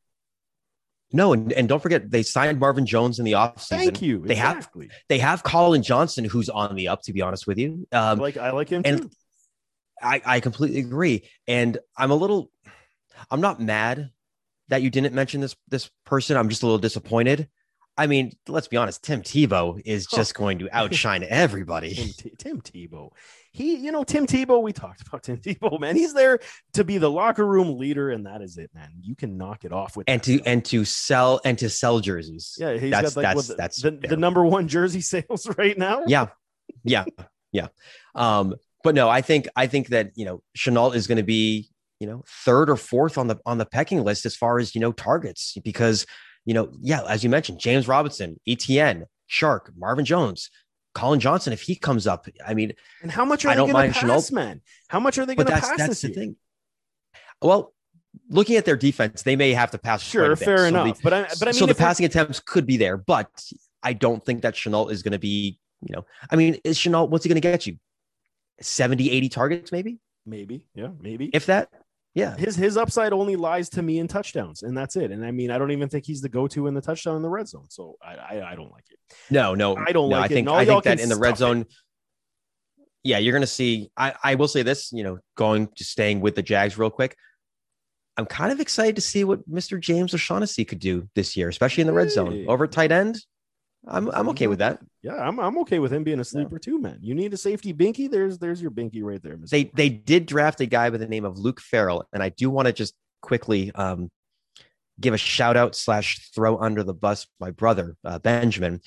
No, 1.13 1.33
and, 1.33 1.53
and 1.53 1.69
don't 1.69 1.83
forget 1.83 2.11
they 2.11 2.23
signed 2.23 2.61
Marvin 2.61 2.85
Jones 2.85 3.19
in 3.19 3.25
the 3.25 3.33
offseason. 3.33 3.69
Thank 3.69 4.03
you. 4.03 4.21
They 4.21 4.35
exactly. 4.35 4.89
have 4.89 4.97
they 5.09 5.19
have 5.19 5.43
Collin 5.43 5.83
Johnson 5.83 6.25
who's 6.25 6.49
on 6.49 6.75
the 6.75 6.89
up. 6.89 7.03
To 7.03 7.13
be 7.13 7.23
honest 7.23 7.47
with 7.47 7.59
you, 7.59 7.87
um, 7.93 8.21
I 8.21 8.23
like 8.23 8.37
I 8.37 8.51
like 8.51 8.69
him 8.69 8.83
and 8.85 9.03
too. 9.03 9.11
I 10.03 10.21
I 10.25 10.41
completely 10.41 10.81
agree, 10.81 11.25
and 11.47 11.79
I'm 11.97 12.11
a 12.11 12.15
little, 12.15 12.51
I'm 13.31 13.41
not 13.41 13.61
mad 13.61 14.11
that 14.69 14.83
you 14.83 14.91
didn't 14.91 15.15
mention 15.15 15.41
this 15.41 15.57
this 15.69 15.91
person. 16.05 16.37
I'm 16.37 16.51
just 16.51 16.63
a 16.63 16.67
little 16.67 16.79
disappointed. 16.79 17.49
I 17.97 18.07
mean, 18.07 18.33
let's 18.47 18.69
be 18.69 18.77
honest. 18.77 19.03
Tim 19.03 19.23
Tebow 19.23 19.81
is 19.85 20.07
just 20.07 20.35
going 20.35 20.59
to 20.61 20.69
outshine 20.77 21.25
everybody. 21.29 21.95
Tim, 21.95 22.09
T- 22.09 22.35
Tim 22.39 22.61
Tebow 22.61 23.11
he, 23.51 23.77
you 23.77 23.93
know, 23.93 24.05
Tim 24.05 24.27
Tebow, 24.27 24.63
we 24.63 24.73
talked 24.73 25.07
about 25.07 25.23
Tim 25.23 25.37
Tebow, 25.39 25.81
man. 25.81 25.97
He's 25.97 26.15
there 26.15 26.41
to 26.75 26.85
be 26.85 26.99
the 26.99 27.11
locker 27.11 27.47
room 27.47 27.79
leader, 27.79 28.11
and 28.11 28.27
that 28.27 28.43
is 28.43 28.59
it, 28.59 28.71
man. 28.75 28.91
You 29.01 29.17
can 29.17 29.37
knock 29.37 29.65
it 29.65 29.73
off 29.73 29.97
with 29.97 30.09
and 30.09 30.23
to 30.23 30.35
stuff. 30.35 30.47
and 30.47 30.65
to 30.67 30.85
sell 30.85 31.41
and 31.45 31.59
to 31.59 31.71
sell 31.71 32.01
jerseys. 32.01 32.57
Yeah, 32.59 32.77
he's 32.77 32.91
that's, 32.91 33.15
got 33.15 33.23
like 33.23 33.37
that's, 33.37 33.49
the, 33.49 33.55
that's 33.55 33.83
the, 33.83 33.91
the, 33.91 34.17
number 34.17 34.45
one 34.45 34.69
jersey 34.69 35.01
sales 35.03 35.49
right 35.57 35.77
now. 35.77 36.03
Yeah, 36.07 36.27
yeah, 36.85 37.05
yeah. 37.53 37.69
Um, 38.15 38.55
but 38.85 38.95
no, 38.95 39.09
I 39.09 39.23
think 39.23 39.49
I 39.57 39.67
think 39.67 39.89
that 39.89 40.13
you 40.15 40.25
know 40.25 40.43
Shenault 40.57 40.95
is 40.95 41.07
going 41.07 41.17
to 41.17 41.25
be 41.25 41.69
you 42.01 42.07
know 42.07 42.25
third 42.45 42.71
or 42.71 42.77
fourth 42.77 43.19
on 43.19 43.27
the 43.27 43.39
on 43.45 43.59
the 43.59 43.67
pecking 43.67 44.05
list 44.05 44.27
as 44.27 44.37
far 44.37 44.59
as 44.59 44.75
you 44.75 44.81
know 44.81 44.93
targets 44.93 45.57
because 45.65 46.07
you 46.45 46.55
know 46.55 46.71
yeah 46.81 47.03
as 47.09 47.25
you 47.25 47.31
mentioned 47.31 47.59
James 47.59 47.89
Robinson, 47.89 48.39
Etienne, 48.47 49.07
Chark, 49.29 49.71
Marvin 49.77 50.05
Jones 50.05 50.51
Collin 50.99 51.21
Johnson, 51.21 51.53
if 51.53 51.63
he 51.63 51.77
comes 51.77 52.07
up, 52.07 52.27
I 52.45 52.55
mean, 52.55 52.73
and 53.03 53.11
how 53.11 53.25
much 53.25 53.45
are 53.45 53.51
I 53.51 53.55
they 53.55 53.71
going 53.71 53.93
to 53.93 54.01
pass, 54.01 54.33
man? 54.33 54.61
How 54.89 54.99
much 54.99 55.17
are 55.17 55.27
they 55.27 55.37
going 55.37 55.47
to 55.47 55.53
pass? 55.53 55.71
That's 55.77 56.01
the 56.01 56.09
year? 56.09 56.15
thing. 56.15 56.37
Well, 57.41 57.73
looking 58.29 58.57
at 58.57 58.65
their 58.65 58.77
defense, 58.77 59.23
they 59.23 59.37
may 59.37 59.53
have 59.53 59.71
to 59.71 59.79
pass. 59.79 60.03
Sure, 60.03 60.35
fair 60.35 60.59
so 60.59 60.65
enough. 60.65 60.97
The, 60.97 61.03
but 61.03 61.13
I, 61.13 61.23
but 61.23 61.43
I 61.43 61.47
mean, 61.47 61.55
so 61.55 61.67
the 61.67 61.75
passing 61.75 62.05
attempts 62.05 62.41
could 62.41 62.67
be 62.67 62.77
there, 62.77 62.97
but 62.97 63.31
I 63.83 63.93
don't 63.93 64.25
think 64.25 64.43
that 64.43 64.55
Shenault 64.55 64.91
is 64.91 65.03
going 65.03 65.13
to 65.13 65.19
be. 65.19 65.61
You 65.83 65.95
know, 65.95 66.05
I 66.29 66.35
mean, 66.35 66.59
is 66.65 66.77
Shenault? 66.77 67.11
What's 67.11 67.25
he 67.25 67.29
going 67.29 67.41
to 67.41 67.49
get 67.49 67.65
you? 67.65 67.79
70, 68.61 69.11
80 69.11 69.29
targets, 69.29 69.71
maybe. 69.71 69.99
Maybe, 70.27 70.67
yeah, 70.75 70.89
maybe. 71.01 71.31
If 71.33 71.47
that, 71.47 71.71
yeah. 72.15 72.37
His 72.37 72.57
his 72.57 72.77
upside 72.77 73.13
only 73.13 73.37
lies 73.37 73.69
to 73.71 73.83
me 73.83 73.99
in 73.99 74.09
touchdowns, 74.09 74.63
and 74.63 74.77
that's 74.77 74.97
it. 74.97 75.11
And 75.11 75.25
I 75.25 75.31
mean, 75.31 75.51
I 75.51 75.59
don't 75.59 75.71
even 75.71 75.89
think 75.89 76.05
he's 76.05 76.21
the 76.21 76.29
go-to 76.29 76.67
in 76.67 76.75
the 76.75 76.81
touchdown 76.81 77.17
in 77.17 77.23
the 77.23 77.29
red 77.29 77.49
zone. 77.49 77.67
So 77.69 77.97
I 78.03 78.15
I, 78.15 78.53
I 78.53 78.55
don't 78.55 78.73
like 78.73 78.85
it. 78.91 78.99
No, 79.31 79.55
no, 79.55 79.77
I 79.77 79.93
don't 79.93 80.09
no, 80.09 80.17
like 80.17 80.31
I 80.31 80.35
think, 80.35 80.49
it. 80.49 80.53
I 80.53 80.65
think 80.65 80.85
that 80.85 81.01
in 81.01 81.09
the 81.09 81.17
red 81.17 81.37
zone. 81.37 81.63
It. 81.63 81.69
Yeah, 83.05 83.19
you're 83.19 83.33
gonna 83.33 83.47
see. 83.47 83.91
I, 83.97 84.15
I 84.23 84.35
will 84.35 84.49
say 84.49 84.63
this, 84.63 84.93
you 84.93 85.05
know, 85.05 85.19
going 85.37 85.69
to 85.77 85.85
staying 85.85 86.21
with 86.21 86.35
the 86.35 86.43
Jags 86.43 86.77
real 86.77 86.91
quick. 86.91 87.17
I'm 88.17 88.27
kind 88.27 88.51
of 88.51 88.59
excited 88.59 88.97
to 88.97 89.03
see 89.03 89.23
what 89.23 89.49
Mr. 89.49 89.79
James 89.79 90.13
O'Shaughnessy 90.13 90.65
could 90.65 90.81
do 90.81 91.09
this 91.15 91.37
year, 91.37 91.49
especially 91.49 91.83
in 91.83 91.87
the 91.87 91.93
red 91.93 92.11
zone. 92.11 92.47
Over 92.49 92.67
tight 92.67 92.91
end, 92.91 93.17
I'm 93.87 94.11
I'm 94.11 94.29
okay 94.31 94.47
with 94.49 94.59
that. 94.59 94.81
Yeah, 95.03 95.15
I'm 95.15 95.39
I'm 95.39 95.59
okay 95.59 95.79
with 95.79 95.93
him 95.93 96.05
being 96.05 96.21
a 96.21 96.25
sleeper 96.25 96.57
yeah. 96.57 96.65
too, 96.65 96.81
man. 96.81 96.99
You 97.01 97.15
need 97.15 97.33
a 97.33 97.37
safety 97.37 97.73
binky. 97.73 98.11
There's 98.11 98.39
there's 98.39 98.61
your 98.61 98.71
binky 98.71 99.03
right 99.03 99.23
there. 99.23 99.37
Mr. 99.37 99.51
They 99.51 99.65
they 99.65 99.89
did 99.89 100.27
draft 100.27 100.61
a 100.61 100.67
guy 100.67 100.91
by 100.91 100.97
the 100.97 101.07
name 101.07 101.25
of 101.25 101.39
Luke 101.39 101.61
Farrell, 101.61 102.07
and 102.13 102.23
I 102.23 102.31
do 102.31 102.51
want 102.51 102.67
to 102.67 102.73
just 102.73 102.95
quickly 103.23 103.71
um, 103.75 104.11
give 105.01 105.15
a 105.15 105.19
shout 105.19 105.57
out 105.57 105.75
slash 105.75 106.31
throw 106.35 106.59
under 106.59 106.83
the 106.83 106.95
bus 106.95 107.27
my 107.41 107.51
brother 107.51 107.97
uh, 108.05 108.19
Benjamin. 108.19 108.81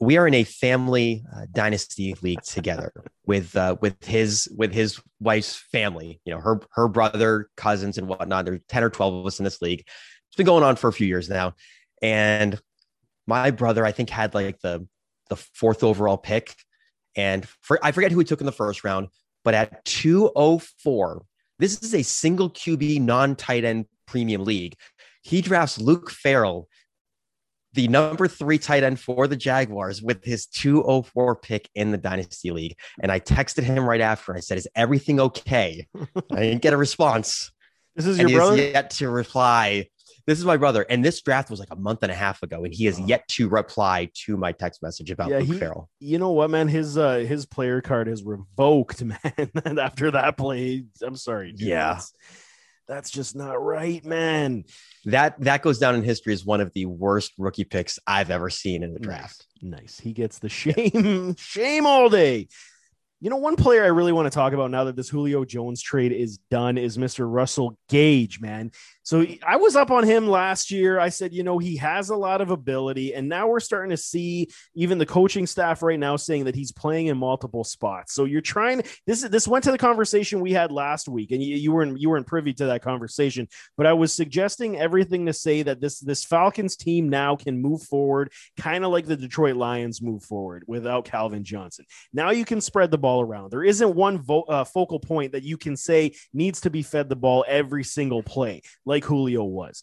We 0.00 0.16
are 0.16 0.26
in 0.26 0.34
a 0.34 0.44
family 0.44 1.24
uh, 1.34 1.46
dynasty 1.52 2.14
league 2.22 2.42
together 2.42 2.92
with 3.26 3.56
uh, 3.56 3.76
with 3.80 4.04
his 4.04 4.48
with 4.56 4.72
his 4.72 5.00
wife's 5.20 5.56
family. 5.56 6.20
You 6.24 6.34
know, 6.34 6.40
her 6.40 6.60
her 6.72 6.88
brother, 6.88 7.48
cousins, 7.56 7.98
and 7.98 8.08
whatnot. 8.08 8.44
There's 8.44 8.60
ten 8.68 8.84
or 8.84 8.90
twelve 8.90 9.14
of 9.14 9.26
us 9.26 9.38
in 9.38 9.44
this 9.44 9.62
league. 9.62 9.84
It's 10.28 10.36
been 10.36 10.46
going 10.46 10.64
on 10.64 10.76
for 10.76 10.88
a 10.88 10.92
few 10.92 11.06
years 11.06 11.28
now, 11.28 11.54
and 12.02 12.60
my 13.26 13.50
brother, 13.50 13.84
I 13.84 13.92
think, 13.92 14.10
had 14.10 14.34
like 14.34 14.60
the 14.60 14.86
the 15.28 15.36
fourth 15.36 15.82
overall 15.82 16.18
pick, 16.18 16.54
and 17.16 17.46
for 17.60 17.78
I 17.82 17.92
forget 17.92 18.12
who 18.12 18.18
he 18.18 18.24
took 18.24 18.40
in 18.40 18.46
the 18.46 18.52
first 18.52 18.84
round, 18.84 19.08
but 19.44 19.54
at 19.54 19.84
204, 19.84 21.24
this 21.58 21.82
is 21.82 21.94
a 21.94 22.02
single 22.02 22.50
QB 22.50 23.00
non 23.00 23.36
tight 23.36 23.64
end 23.64 23.86
premium 24.06 24.44
league. 24.44 24.74
He 25.22 25.40
drafts 25.40 25.80
Luke 25.80 26.10
Farrell, 26.10 26.68
the 27.72 27.88
number 27.88 28.28
three 28.28 28.58
tight 28.58 28.82
end 28.82 29.00
for 29.00 29.26
the 29.26 29.36
Jaguars, 29.36 30.02
with 30.02 30.24
his 30.24 30.46
204 30.46 31.36
pick 31.36 31.68
in 31.74 31.90
the 31.90 31.98
Dynasty 31.98 32.50
League. 32.50 32.76
And 33.00 33.10
I 33.10 33.20
texted 33.20 33.62
him 33.62 33.88
right 33.88 34.00
after. 34.00 34.34
I 34.34 34.40
said, 34.40 34.58
Is 34.58 34.68
everything 34.74 35.20
okay? 35.20 35.86
I 36.32 36.40
didn't 36.40 36.62
get 36.62 36.72
a 36.72 36.76
response. 36.76 37.52
This 37.94 38.06
is 38.06 38.18
your 38.18 38.30
brother? 38.30 38.56
yet 38.56 38.90
to 38.90 39.08
reply 39.10 39.88
this 40.26 40.38
is 40.38 40.44
my 40.44 40.56
brother, 40.56 40.84
and 40.88 41.04
this 41.04 41.20
draft 41.22 41.50
was 41.50 41.60
like 41.60 41.70
a 41.70 41.76
month 41.76 42.02
and 42.02 42.12
a 42.12 42.14
half 42.14 42.42
ago, 42.42 42.64
and 42.64 42.74
he 42.74 42.84
has 42.86 42.98
yet 43.00 43.26
to 43.28 43.48
reply 43.48 44.10
to 44.24 44.36
my 44.36 44.52
text 44.52 44.82
message 44.82 45.10
about 45.10 45.30
yeah, 45.30 45.38
Luke 45.38 45.46
he, 45.48 45.58
Farrell. 45.58 45.90
You 46.00 46.18
know 46.18 46.30
what, 46.30 46.50
man? 46.50 46.68
His 46.68 46.96
uh 46.96 47.18
his 47.18 47.46
player 47.46 47.80
card 47.80 48.08
is 48.08 48.22
revoked, 48.22 49.02
man. 49.04 49.78
after 49.78 50.10
that 50.12 50.36
play, 50.36 50.84
I'm 51.02 51.16
sorry. 51.16 51.52
Dude. 51.52 51.68
Yeah. 51.68 51.94
That's, 51.94 52.14
that's 52.88 53.10
just 53.10 53.36
not 53.36 53.62
right, 53.62 54.04
man. 54.04 54.64
That 55.06 55.40
that 55.40 55.62
goes 55.62 55.78
down 55.78 55.94
in 55.94 56.02
history 56.02 56.32
as 56.32 56.44
one 56.44 56.60
of 56.60 56.72
the 56.74 56.86
worst 56.86 57.32
rookie 57.38 57.64
picks 57.64 57.98
I've 58.06 58.30
ever 58.30 58.50
seen 58.50 58.82
in 58.82 58.92
the 58.92 59.00
draft. 59.00 59.46
Nice. 59.62 59.80
nice. 59.80 60.00
He 60.00 60.12
gets 60.12 60.38
the 60.40 60.48
shame, 60.48 61.34
shame 61.38 61.86
all 61.86 62.08
day. 62.08 62.48
You 63.20 63.30
know, 63.30 63.36
one 63.36 63.54
player 63.54 63.84
I 63.84 63.88
really 63.88 64.10
want 64.10 64.26
to 64.26 64.34
talk 64.34 64.52
about 64.52 64.72
now 64.72 64.84
that 64.84 64.96
this 64.96 65.08
Julio 65.08 65.44
Jones 65.44 65.80
trade 65.80 66.10
is 66.10 66.38
done 66.50 66.76
is 66.76 66.98
Mr. 66.98 67.24
Russell 67.32 67.78
Gage, 67.88 68.40
man. 68.40 68.72
So 69.04 69.26
I 69.46 69.56
was 69.56 69.74
up 69.74 69.90
on 69.90 70.04
him 70.04 70.28
last 70.28 70.70
year. 70.70 70.98
I 71.00 71.08
said, 71.08 71.32
you 71.32 71.42
know, 71.42 71.58
he 71.58 71.76
has 71.76 72.10
a 72.10 72.16
lot 72.16 72.40
of 72.40 72.50
ability. 72.50 73.14
And 73.14 73.28
now 73.28 73.48
we're 73.48 73.60
starting 73.60 73.90
to 73.90 73.96
see 73.96 74.48
even 74.74 74.98
the 74.98 75.06
coaching 75.06 75.46
staff 75.46 75.82
right 75.82 75.98
now 75.98 76.16
saying 76.16 76.44
that 76.44 76.54
he's 76.54 76.72
playing 76.72 77.08
in 77.08 77.16
multiple 77.18 77.64
spots. 77.64 78.14
So 78.14 78.24
you're 78.24 78.40
trying 78.40 78.82
this 79.06 79.22
this 79.22 79.48
went 79.48 79.64
to 79.64 79.72
the 79.72 79.78
conversation 79.78 80.40
we 80.40 80.52
had 80.52 80.70
last 80.70 81.08
week, 81.08 81.32
and 81.32 81.42
you, 81.42 81.56
you 81.56 81.72
weren't 81.72 82.00
you 82.00 82.10
weren't 82.10 82.26
privy 82.26 82.52
to 82.54 82.66
that 82.66 82.82
conversation. 82.82 83.48
But 83.76 83.86
I 83.86 83.92
was 83.92 84.12
suggesting 84.12 84.78
everything 84.78 85.26
to 85.26 85.32
say 85.32 85.62
that 85.62 85.80
this 85.80 85.98
this 85.98 86.24
Falcons 86.24 86.76
team 86.76 87.08
now 87.08 87.36
can 87.36 87.60
move 87.60 87.82
forward, 87.82 88.32
kind 88.56 88.84
of 88.84 88.92
like 88.92 89.06
the 89.06 89.16
Detroit 89.16 89.56
Lions 89.56 90.00
move 90.00 90.22
forward 90.22 90.64
without 90.66 91.04
Calvin 91.04 91.44
Johnson. 91.44 91.86
Now 92.12 92.30
you 92.30 92.44
can 92.44 92.60
spread 92.60 92.90
the 92.90 92.98
ball 92.98 93.20
around. 93.20 93.50
There 93.50 93.64
isn't 93.64 93.94
one 93.94 94.18
vo- 94.18 94.42
uh, 94.42 94.64
focal 94.64 95.00
point 95.00 95.32
that 95.32 95.42
you 95.42 95.56
can 95.56 95.76
say 95.76 96.14
needs 96.32 96.60
to 96.62 96.70
be 96.70 96.82
fed 96.82 97.08
the 97.08 97.16
ball 97.16 97.44
every 97.48 97.84
single 97.84 98.22
play 98.22 98.62
Julio 99.00 99.44
was. 99.44 99.82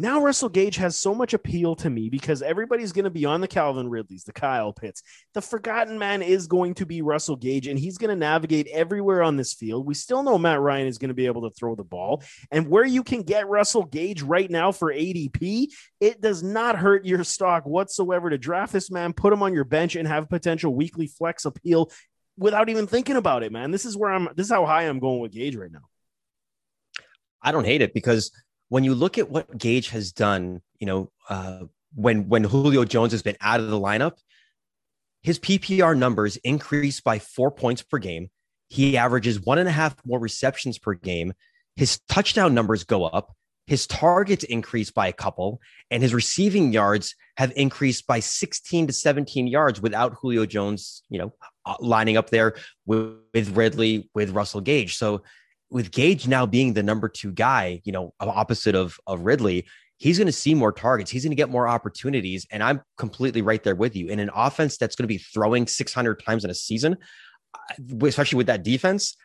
Now 0.00 0.22
Russell 0.22 0.48
Gage 0.48 0.76
has 0.76 0.96
so 0.96 1.12
much 1.12 1.34
appeal 1.34 1.74
to 1.74 1.90
me 1.90 2.08
because 2.08 2.40
everybody's 2.40 2.92
going 2.92 3.06
to 3.06 3.10
be 3.10 3.24
on 3.24 3.40
the 3.40 3.48
Calvin 3.48 3.90
Ridleys, 3.90 4.22
the 4.22 4.32
Kyle 4.32 4.72
Pitts. 4.72 5.02
The 5.34 5.42
forgotten 5.42 5.98
man 5.98 6.22
is 6.22 6.46
going 6.46 6.74
to 6.74 6.86
be 6.86 7.02
Russell 7.02 7.34
Gage, 7.34 7.66
and 7.66 7.76
he's 7.76 7.98
going 7.98 8.10
to 8.10 8.16
navigate 8.16 8.68
everywhere 8.68 9.24
on 9.24 9.36
this 9.36 9.54
field. 9.54 9.88
We 9.88 9.94
still 9.94 10.22
know 10.22 10.38
Matt 10.38 10.60
Ryan 10.60 10.86
is 10.86 10.98
going 10.98 11.08
to 11.08 11.14
be 11.14 11.26
able 11.26 11.50
to 11.50 11.50
throw 11.50 11.74
the 11.74 11.82
ball. 11.82 12.22
And 12.52 12.68
where 12.68 12.84
you 12.84 13.02
can 13.02 13.22
get 13.22 13.48
Russell 13.48 13.82
Gage 13.82 14.22
right 14.22 14.48
now 14.48 14.70
for 14.70 14.94
ADP, 14.94 15.66
it 15.98 16.20
does 16.20 16.44
not 16.44 16.78
hurt 16.78 17.04
your 17.04 17.24
stock 17.24 17.66
whatsoever 17.66 18.30
to 18.30 18.38
draft 18.38 18.72
this 18.72 18.92
man, 18.92 19.12
put 19.12 19.32
him 19.32 19.42
on 19.42 19.52
your 19.52 19.64
bench, 19.64 19.96
and 19.96 20.06
have 20.06 20.28
potential 20.28 20.72
weekly 20.72 21.08
flex 21.08 21.44
appeal 21.44 21.90
without 22.36 22.68
even 22.68 22.86
thinking 22.86 23.16
about 23.16 23.42
it, 23.42 23.50
man. 23.50 23.72
This 23.72 23.84
is 23.84 23.96
where 23.96 24.12
I'm, 24.12 24.28
this 24.36 24.46
is 24.46 24.52
how 24.52 24.64
high 24.64 24.82
I'm 24.82 25.00
going 25.00 25.18
with 25.18 25.32
Gage 25.32 25.56
right 25.56 25.72
now. 25.72 25.88
I 27.42 27.50
don't 27.50 27.64
hate 27.64 27.82
it 27.82 27.94
because 27.94 28.30
when 28.68 28.84
you 28.84 28.94
look 28.94 29.18
at 29.18 29.30
what 29.30 29.56
Gage 29.56 29.90
has 29.90 30.12
done, 30.12 30.62
you 30.78 30.86
know, 30.86 31.10
uh, 31.28 31.64
when 31.94 32.28
when 32.28 32.44
Julio 32.44 32.84
Jones 32.84 33.12
has 33.12 33.22
been 33.22 33.36
out 33.40 33.60
of 33.60 33.70
the 33.70 33.78
lineup, 33.78 34.18
his 35.22 35.38
PPR 35.38 35.96
numbers 35.96 36.36
increase 36.38 37.00
by 37.00 37.18
four 37.18 37.50
points 37.50 37.82
per 37.82 37.98
game. 37.98 38.30
He 38.68 38.96
averages 38.96 39.40
one 39.40 39.58
and 39.58 39.68
a 39.68 39.72
half 39.72 39.96
more 40.04 40.18
receptions 40.18 40.78
per 40.78 40.94
game. 40.94 41.32
His 41.76 42.00
touchdown 42.08 42.54
numbers 42.54 42.84
go 42.84 43.04
up. 43.04 43.34
His 43.66 43.86
targets 43.86 44.44
increase 44.44 44.90
by 44.90 45.08
a 45.08 45.12
couple, 45.12 45.60
and 45.90 46.02
his 46.02 46.14
receiving 46.14 46.72
yards 46.72 47.14
have 47.36 47.52
increased 47.54 48.06
by 48.06 48.20
16 48.20 48.86
to 48.86 48.92
17 48.94 49.46
yards 49.46 49.80
without 49.82 50.14
Julio 50.14 50.46
Jones, 50.46 51.02
you 51.10 51.18
know, 51.18 51.34
uh, 51.66 51.74
lining 51.78 52.16
up 52.16 52.30
there 52.30 52.54
with, 52.86 53.18
with 53.34 53.54
Ridley, 53.54 54.08
with 54.14 54.30
Russell 54.30 54.62
Gage. 54.62 54.96
So 54.96 55.22
with 55.70 55.90
Gage 55.90 56.26
now 56.26 56.46
being 56.46 56.72
the 56.72 56.82
number 56.82 57.08
two 57.08 57.32
guy, 57.32 57.80
you 57.84 57.92
know, 57.92 58.14
opposite 58.20 58.74
of, 58.74 58.98
of 59.06 59.20
Ridley, 59.20 59.66
he's 59.98 60.18
going 60.18 60.26
to 60.26 60.32
see 60.32 60.54
more 60.54 60.72
targets. 60.72 61.10
He's 61.10 61.24
going 61.24 61.32
to 61.32 61.36
get 61.36 61.50
more 61.50 61.68
opportunities. 61.68 62.46
And 62.50 62.62
I'm 62.62 62.80
completely 62.96 63.42
right 63.42 63.62
there 63.62 63.74
with 63.74 63.94
you. 63.96 64.08
In 64.08 64.20
an 64.20 64.30
offense 64.34 64.78
that's 64.78 64.96
going 64.96 65.04
to 65.04 65.08
be 65.08 65.18
throwing 65.18 65.66
600 65.66 66.22
times 66.24 66.44
in 66.44 66.50
a 66.50 66.54
season, 66.54 66.96
especially 68.02 68.36
with 68.36 68.46
that 68.46 68.62
defense, 68.62 69.16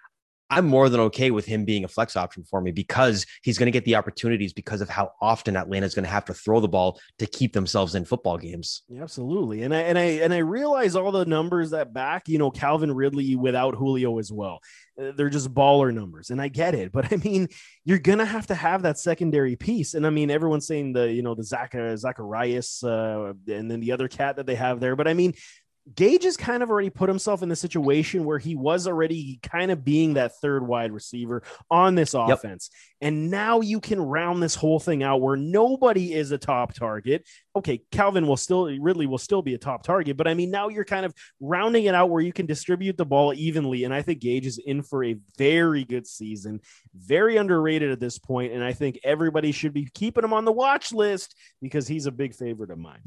I'm 0.58 0.68
more 0.68 0.90
than 0.90 1.00
okay 1.02 1.32
with 1.32 1.46
him 1.46 1.66
being 1.66 1.84
a 1.84 1.88
flex 1.88 2.16
option 2.16 2.44
for 2.44 2.62
me 2.62 2.72
because 2.72 3.26
he's 3.42 3.58
going 3.58 3.68
to 3.68 3.72
get 3.72 3.86
the 3.86 3.96
opportunities 3.96 4.54
because 4.54 4.82
of 4.82 4.90
how 4.90 5.12
often 5.22 5.56
Atlanta 5.56 5.86
is 5.86 5.96
going 5.96 6.06
to 6.06 6.12
have 6.12 6.26
to 6.26 6.34
throw 6.34 6.60
the 6.60 6.68
ball 6.68 7.00
to 7.20 7.26
keep 7.26 7.54
themselves 7.54 7.96
in 7.96 8.06
football 8.06 8.38
games. 8.38 8.84
Yeah, 8.88 9.04
absolutely. 9.04 9.64
And 9.64 9.74
I 9.74 9.80
and 9.82 9.98
I 9.98 10.04
and 10.04 10.34
I 10.34 10.38
realize 10.38 10.96
all 10.96 11.12
the 11.12 11.26
numbers 11.26 11.72
that 11.72 11.94
back, 11.94 12.28
you 12.28 12.38
know, 12.38 12.52
Calvin 12.52 12.94
Ridley 12.94 13.36
without 13.36 13.76
Julio 13.76 14.20
as 14.20 14.32
well. 14.32 14.60
Uh, 15.00 15.12
they're 15.16 15.30
just 15.30 15.52
baller 15.54 15.92
numbers 15.92 16.30
and 16.30 16.40
I 16.40 16.50
get 16.50 16.76
it, 16.76 16.92
but 16.92 17.12
I 17.12 17.16
mean, 17.18 17.48
you're 17.84 18.00
going 18.00 18.20
to 18.20 18.26
have 18.26 18.48
to 18.48 18.56
have 18.56 18.84
that 18.84 19.00
secondary 19.00 19.56
piece. 19.56 19.96
And 19.96 20.06
I 20.06 20.12
mean, 20.12 20.30
everyone's 20.30 20.68
saying 20.68 20.94
the, 20.94 21.12
you 21.12 21.24
know, 21.24 21.34
the 21.34 21.44
Zach, 21.44 21.74
Zacharias 21.74 22.84
uh, 22.84 23.34
and 23.48 23.70
then 23.70 23.80
the 23.80 23.92
other 23.92 24.08
cat 24.08 24.36
that 24.36 24.46
they 24.46 24.56
have 24.56 24.80
there, 24.80 24.96
but 24.96 25.08
I 25.08 25.14
mean, 25.14 25.34
Gage 25.96 26.24
has 26.24 26.38
kind 26.38 26.64
of 26.64 26.70
already 26.70 26.90
put 26.90 27.10
himself 27.10 27.44
in 27.44 27.50
the 27.50 27.58
situation 27.58 28.24
where 28.24 28.40
he 28.40 28.56
was 28.56 28.88
already 28.88 29.40
kind 29.44 29.70
of 29.70 29.84
being 29.84 30.14
that 30.14 30.32
third 30.38 30.66
wide 30.66 30.94
receiver 30.94 31.44
on 31.70 31.96
this 31.96 32.14
offense. 32.14 32.70
Yep. 32.72 33.10
And 33.10 33.30
now 33.30 33.60
you 33.60 33.82
can 33.82 34.00
round 34.00 34.42
this 34.42 34.56
whole 34.56 34.80
thing 34.80 35.04
out 35.04 35.22
where 35.22 35.36
nobody 35.36 36.14
is 36.14 36.32
a 36.32 36.38
top 36.38 36.74
target. 36.74 37.28
Okay, 37.54 37.82
Calvin 37.92 38.28
will 38.28 38.38
still, 38.38 38.66
Ridley 38.80 39.08
will 39.08 39.18
still 39.18 39.42
be 39.42 39.56
a 39.56 39.58
top 39.58 39.84
target, 39.84 40.16
but 40.16 40.28
I 40.28 40.34
mean, 40.34 40.52
now 40.52 40.70
you're 40.70 40.86
kind 40.86 41.06
of 41.06 41.14
rounding 41.42 41.84
it 41.86 41.96
out 41.96 42.10
where 42.10 42.22
you 42.22 42.32
can 42.32 42.46
distribute 42.46 42.96
the 42.96 43.06
ball 43.06 43.34
evenly. 43.34 43.84
And 43.84 43.94
I 43.94 44.02
think 44.02 44.22
Gage 44.22 44.46
is 44.46 44.60
in 44.60 44.84
for 44.84 45.04
a 45.04 45.18
very 45.38 45.84
good 45.84 46.08
season, 46.08 46.62
very 46.96 47.36
underrated 47.36 47.92
at 47.92 48.00
this 48.00 48.20
point, 48.20 48.54
And 48.54 48.64
I 48.64 48.72
think 48.72 49.00
everybody 49.04 49.52
should 49.52 49.74
be 49.74 49.90
keeping 49.94 50.24
him 50.24 50.34
on 50.34 50.46
the 50.46 50.52
watch 50.52 50.94
list 50.94 51.36
because 51.62 51.90
he's 51.90 52.06
a 52.06 52.12
big 52.12 52.34
favorite 52.34 52.72
of 52.72 52.78
mine. 52.78 53.02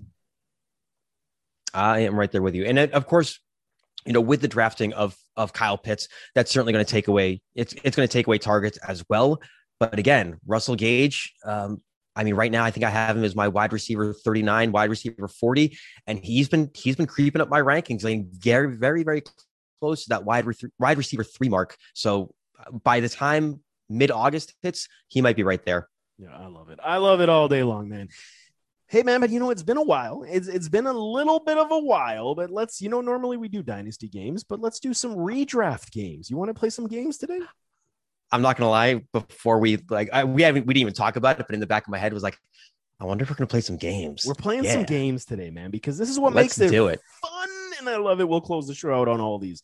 I 1.77 2.01
am 2.01 2.19
right 2.19 2.31
there 2.33 2.43
with 2.43 2.55
you. 2.55 2.65
And 2.65 2.79
of 2.79 3.07
course, 3.07 3.39
you 4.05 4.13
know, 4.13 4.21
with 4.21 4.41
the 4.41 4.49
drafting 4.49 4.93
of 4.95 5.17
of 5.37 5.53
Kyle 5.53 5.77
Pitts, 5.77 6.09
that's 6.35 6.51
certainly 6.51 6.73
going 6.73 6.85
to 6.85 6.91
take 6.91 7.09
away 7.09 7.43
it's 7.55 7.75
it's 7.85 7.97
going 7.97 8.09
to 8.09 8.13
take 8.13 8.27
away 8.27 8.39
targets 8.39 8.79
as 8.79 9.05
well. 9.09 9.41
But 9.79 9.99
again, 9.99 10.39
Russell 10.47 10.75
Gage, 10.75 11.35
um, 11.45 11.83
I 12.15 12.25
mean, 12.25 12.35
right 12.35 12.51
now 12.51 12.65
I 12.65 12.71
think 12.71 12.85
I 12.85 12.91
have 12.91 13.17
him 13.17 13.25
as 13.25 13.37
my 13.37 13.49
wide 13.49 13.75
receiver 13.75 14.15
39, 14.15 14.73
wide 14.73 14.89
receiver 14.89 15.29
40, 15.29 15.77
and 16.07 16.19
he's 16.19 16.49
been 16.49 16.71
he's 16.75 16.97
been 16.97 17.07
creeping 17.07 17.43
up 17.43 17.51
my 17.51 17.61
rankings, 17.61 18.05
like 18.05 18.25
very, 18.33 18.77
very, 18.77 19.03
very 19.03 19.23
close 19.81 20.05
to 20.05 20.09
that 20.11 20.25
wide 20.25 20.47
re- 20.47 20.55
wide 20.79 20.97
receiver 20.97 21.25
three 21.25 21.51
mark. 21.51 21.77
So 21.95 22.35
uh, 22.59 22.71
by 22.71 23.01
the 23.01 23.11
time 23.11 23.61
mid 23.91 24.11
August 24.11 24.55
hits, 24.63 24.89
he 25.09 25.21
might 25.21 25.37
be 25.37 25.43
right 25.43 25.63
there. 25.65 25.89
Yeah, 26.19 26.35
I 26.35 26.47
love 26.47 26.71
it. 26.71 26.79
I 26.83 26.97
love 26.97 27.21
it 27.21 27.29
all 27.29 27.49
day 27.49 27.63
long, 27.63 27.91
man. 27.91 28.09
Hey 28.89 29.03
man, 29.03 29.21
but 29.21 29.31
you 29.31 29.41
know 29.41 29.51
it's 29.51 29.65
been 29.65 29.79
a 29.79 29.83
while. 29.83 30.25
It's 30.29 30.47
it's 30.47 30.69
been 30.69 30.87
a 30.87 30.93
little 30.93 31.41
bit 31.41 31.59
of 31.59 31.73
a 31.73 31.79
while, 31.79 32.37
but 32.37 32.51
let's 32.51 32.81
you 32.81 32.89
know 32.89 33.01
normally 33.01 33.37
we 33.37 33.49
do 33.49 33.63
dynasty 33.63 34.09
games, 34.09 34.45
but 34.45 34.61
let's 34.61 34.79
do 34.79 34.95
some 34.95 35.17
redraft 35.17 35.91
games. 35.91 36.31
You 36.31 36.37
want 36.37 36.51
to 36.51 36.55
play 36.55 36.71
some 36.71 36.87
games 36.87 37.19
today? 37.19 37.41
I'm 38.31 38.43
not 38.43 38.57
gonna 38.57 38.71
lie. 38.71 39.03
Before 39.13 39.59
we 39.59 39.79
like, 39.91 40.11
I, 40.13 40.23
we 40.23 40.43
haven't 40.43 40.67
we 40.67 40.75
didn't 40.75 40.83
even 40.83 40.95
talk 40.95 41.17
about 41.17 41.41
it, 41.41 41.47
but 41.49 41.55
in 41.55 41.61
the 41.61 41.67
back 41.67 41.85
of 41.85 41.91
my 41.91 41.99
head 41.99 42.13
was 42.13 42.23
like, 42.23 42.39
I 43.01 43.07
wonder 43.07 43.25
if 43.25 43.31
we're 43.31 43.37
gonna 43.37 43.49
play 43.49 43.61
some 43.61 43.77
games. 43.77 44.25
We're 44.25 44.35
playing 44.35 44.63
yeah. 44.63 44.75
some 44.75 44.85
games 44.85 45.25
today, 45.25 45.51
man, 45.51 45.73
because 45.73 45.99
this 45.99 46.09
is 46.09 46.21
what 46.21 46.33
let's 46.33 46.57
makes 46.57 46.71
it, 46.71 46.71
do 46.71 46.87
it 46.87 47.01
fun, 47.21 47.49
and 47.81 47.89
I 47.89 47.97
love 47.97 48.21
it. 48.21 48.29
We'll 48.29 48.41
close 48.41 48.69
the 48.69 48.75
show 48.75 48.95
out 48.95 49.09
on 49.09 49.21
all 49.21 49.41
these. 49.41 49.63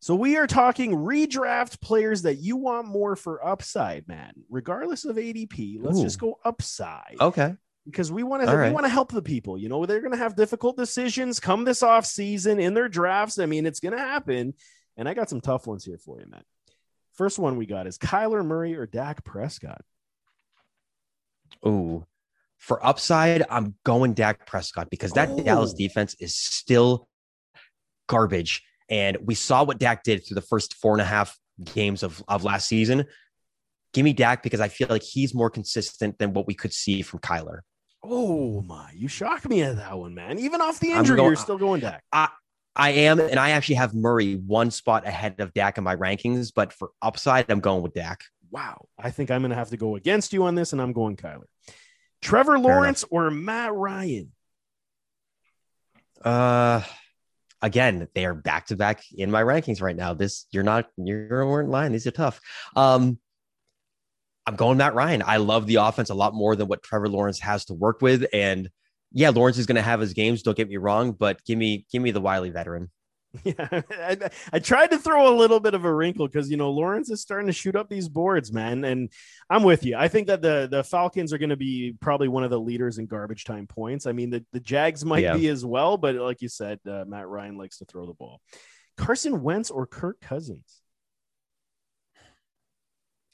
So 0.00 0.14
we 0.14 0.38
are 0.38 0.46
talking 0.46 0.92
redraft 0.92 1.82
players 1.82 2.22
that 2.22 2.36
you 2.36 2.56
want 2.56 2.88
more 2.88 3.14
for 3.14 3.46
upside, 3.46 4.08
man. 4.08 4.32
Regardless 4.48 5.04
of 5.04 5.16
ADP, 5.16 5.78
let's 5.82 5.98
Ooh. 5.98 6.02
just 6.02 6.18
go 6.18 6.38
upside. 6.44 7.16
Okay 7.20 7.56
because 7.86 8.12
we 8.12 8.22
want 8.22 8.46
to 8.46 8.56
right. 8.56 8.68
we 8.68 8.74
want 8.74 8.86
to 8.86 8.90
help 8.90 9.12
the 9.12 9.22
people. 9.22 9.58
You 9.58 9.68
know, 9.68 9.84
they're 9.86 10.00
going 10.00 10.12
to 10.12 10.18
have 10.18 10.36
difficult 10.36 10.76
decisions 10.76 11.40
come 11.40 11.64
this 11.64 11.82
off 11.82 12.06
season 12.06 12.60
in 12.60 12.74
their 12.74 12.88
drafts. 12.88 13.38
I 13.38 13.46
mean, 13.46 13.66
it's 13.66 13.80
going 13.80 13.96
to 13.96 13.98
happen. 13.98 14.54
And 14.96 15.08
I 15.08 15.14
got 15.14 15.30
some 15.30 15.40
tough 15.40 15.66
ones 15.66 15.84
here 15.84 15.98
for 15.98 16.20
you, 16.20 16.26
Matt. 16.28 16.44
First 17.14 17.38
one 17.38 17.56
we 17.56 17.66
got 17.66 17.86
is 17.86 17.98
Kyler 17.98 18.44
Murray 18.44 18.74
or 18.74 18.86
Dak 18.86 19.24
Prescott. 19.24 19.82
Oh, 21.62 22.04
for 22.58 22.84
upside, 22.84 23.44
I'm 23.50 23.74
going 23.84 24.14
Dak 24.14 24.46
Prescott 24.46 24.88
because 24.90 25.12
that 25.12 25.30
oh. 25.30 25.42
Dallas 25.42 25.74
defense 25.74 26.14
is 26.20 26.36
still 26.36 27.08
garbage. 28.08 28.62
And 28.88 29.18
we 29.22 29.34
saw 29.34 29.64
what 29.64 29.78
Dak 29.78 30.04
did 30.04 30.26
through 30.26 30.36
the 30.36 30.42
first 30.42 30.74
four 30.74 30.92
and 30.92 31.00
a 31.00 31.04
half 31.04 31.38
games 31.64 32.02
of, 32.02 32.22
of 32.28 32.44
last 32.44 32.68
season. 32.68 33.06
Give 33.92 34.04
me 34.04 34.12
Dak 34.12 34.42
because 34.42 34.60
I 34.60 34.68
feel 34.68 34.86
like 34.88 35.02
he's 35.02 35.34
more 35.34 35.50
consistent 35.50 36.18
than 36.18 36.32
what 36.32 36.46
we 36.46 36.54
could 36.54 36.72
see 36.72 37.02
from 37.02 37.20
Kyler. 37.20 37.60
Oh 38.02 38.62
my, 38.62 38.90
you 38.94 39.08
shocked 39.08 39.48
me 39.48 39.62
at 39.62 39.76
that 39.76 39.96
one, 39.96 40.14
man. 40.14 40.38
Even 40.38 40.60
off 40.60 40.80
the 40.80 40.90
injury, 40.90 41.16
going, 41.16 41.28
you're 41.28 41.36
still 41.36 41.58
going 41.58 41.80
Dak. 41.80 42.02
I, 42.12 42.28
I 42.74 42.90
am, 42.90 43.20
and 43.20 43.38
I 43.38 43.50
actually 43.50 43.76
have 43.76 43.94
Murray 43.94 44.34
one 44.34 44.70
spot 44.70 45.06
ahead 45.06 45.40
of 45.40 45.54
Dak 45.54 45.78
in 45.78 45.84
my 45.84 45.94
rankings, 45.94 46.52
but 46.54 46.72
for 46.72 46.90
upside, 47.00 47.50
I'm 47.50 47.60
going 47.60 47.82
with 47.82 47.94
Dak. 47.94 48.24
Wow. 48.50 48.86
I 48.98 49.10
think 49.10 49.30
I'm 49.30 49.42
gonna 49.42 49.54
have 49.54 49.70
to 49.70 49.76
go 49.76 49.96
against 49.96 50.32
you 50.32 50.44
on 50.44 50.54
this, 50.54 50.72
and 50.72 50.82
I'm 50.82 50.92
going 50.92 51.16
Kyler. 51.16 51.44
Trevor 52.22 52.58
Lawrence 52.58 53.04
or 53.10 53.30
Matt 53.30 53.74
Ryan? 53.74 54.32
Uh 56.24 56.82
again, 57.60 58.08
they 58.14 58.24
are 58.24 58.34
back 58.34 58.66
to 58.66 58.76
back 58.76 59.02
in 59.12 59.30
my 59.30 59.42
rankings 59.42 59.82
right 59.82 59.96
now. 59.96 60.14
This 60.14 60.46
you're 60.50 60.62
not 60.62 60.86
you're 60.96 61.46
weren't 61.46 61.68
lying. 61.68 61.92
These 61.92 62.06
are 62.06 62.12
tough. 62.12 62.40
Um 62.76 63.18
I'm 64.46 64.56
going 64.56 64.78
Matt 64.78 64.94
Ryan. 64.94 65.22
I 65.24 65.36
love 65.36 65.66
the 65.66 65.76
offense 65.76 66.10
a 66.10 66.14
lot 66.14 66.34
more 66.34 66.56
than 66.56 66.68
what 66.68 66.82
Trevor 66.82 67.08
Lawrence 67.08 67.38
has 67.40 67.64
to 67.66 67.74
work 67.74 68.02
with. 68.02 68.26
And 68.32 68.70
yeah, 69.12 69.30
Lawrence 69.30 69.58
is 69.58 69.66
going 69.66 69.76
to 69.76 69.82
have 69.82 70.00
his 70.00 70.14
games. 70.14 70.42
Don't 70.42 70.56
get 70.56 70.68
me 70.68 70.78
wrong, 70.78 71.12
but 71.12 71.44
give 71.44 71.58
me 71.58 71.86
give 71.92 72.02
me 72.02 72.10
the 72.10 72.20
wily 72.20 72.50
veteran. 72.50 72.90
Yeah, 73.44 73.80
I, 73.90 74.18
I, 74.52 74.58
tried 74.58 74.90
to 74.90 74.98
throw 74.98 75.34
a 75.34 75.34
little 75.34 75.58
bit 75.58 75.72
of 75.72 75.86
a 75.86 75.94
wrinkle 75.94 76.28
because 76.28 76.50
you 76.50 76.58
know 76.58 76.70
Lawrence 76.70 77.10
is 77.10 77.22
starting 77.22 77.46
to 77.46 77.52
shoot 77.54 77.74
up 77.74 77.88
these 77.88 78.06
boards, 78.06 78.52
man, 78.52 78.84
and 78.84 79.10
I'm 79.48 79.62
with 79.62 79.86
you. 79.86 79.96
I 79.96 80.08
think 80.08 80.26
that 80.26 80.42
the 80.42 80.68
the 80.70 80.84
Falcons 80.84 81.32
are 81.32 81.38
going 81.38 81.48
to 81.48 81.56
be 81.56 81.94
probably 81.98 82.28
one 82.28 82.44
of 82.44 82.50
the 82.50 82.60
leaders 82.60 82.98
in 82.98 83.06
garbage 83.06 83.44
time 83.44 83.66
points. 83.66 84.06
I 84.06 84.12
mean, 84.12 84.28
the, 84.28 84.44
the 84.52 84.60
Jags 84.60 85.02
might 85.02 85.22
yeah. 85.22 85.34
be 85.34 85.48
as 85.48 85.64
well, 85.64 85.96
but 85.96 86.14
like 86.16 86.42
you 86.42 86.48
said, 86.50 86.78
uh, 86.86 87.04
Matt 87.06 87.26
Ryan 87.26 87.56
likes 87.56 87.78
to 87.78 87.86
throw 87.86 88.04
the 88.04 88.12
ball. 88.12 88.42
Carson 88.98 89.42
Wentz 89.42 89.70
or 89.70 89.86
Kirk 89.86 90.20
Cousins? 90.20 90.81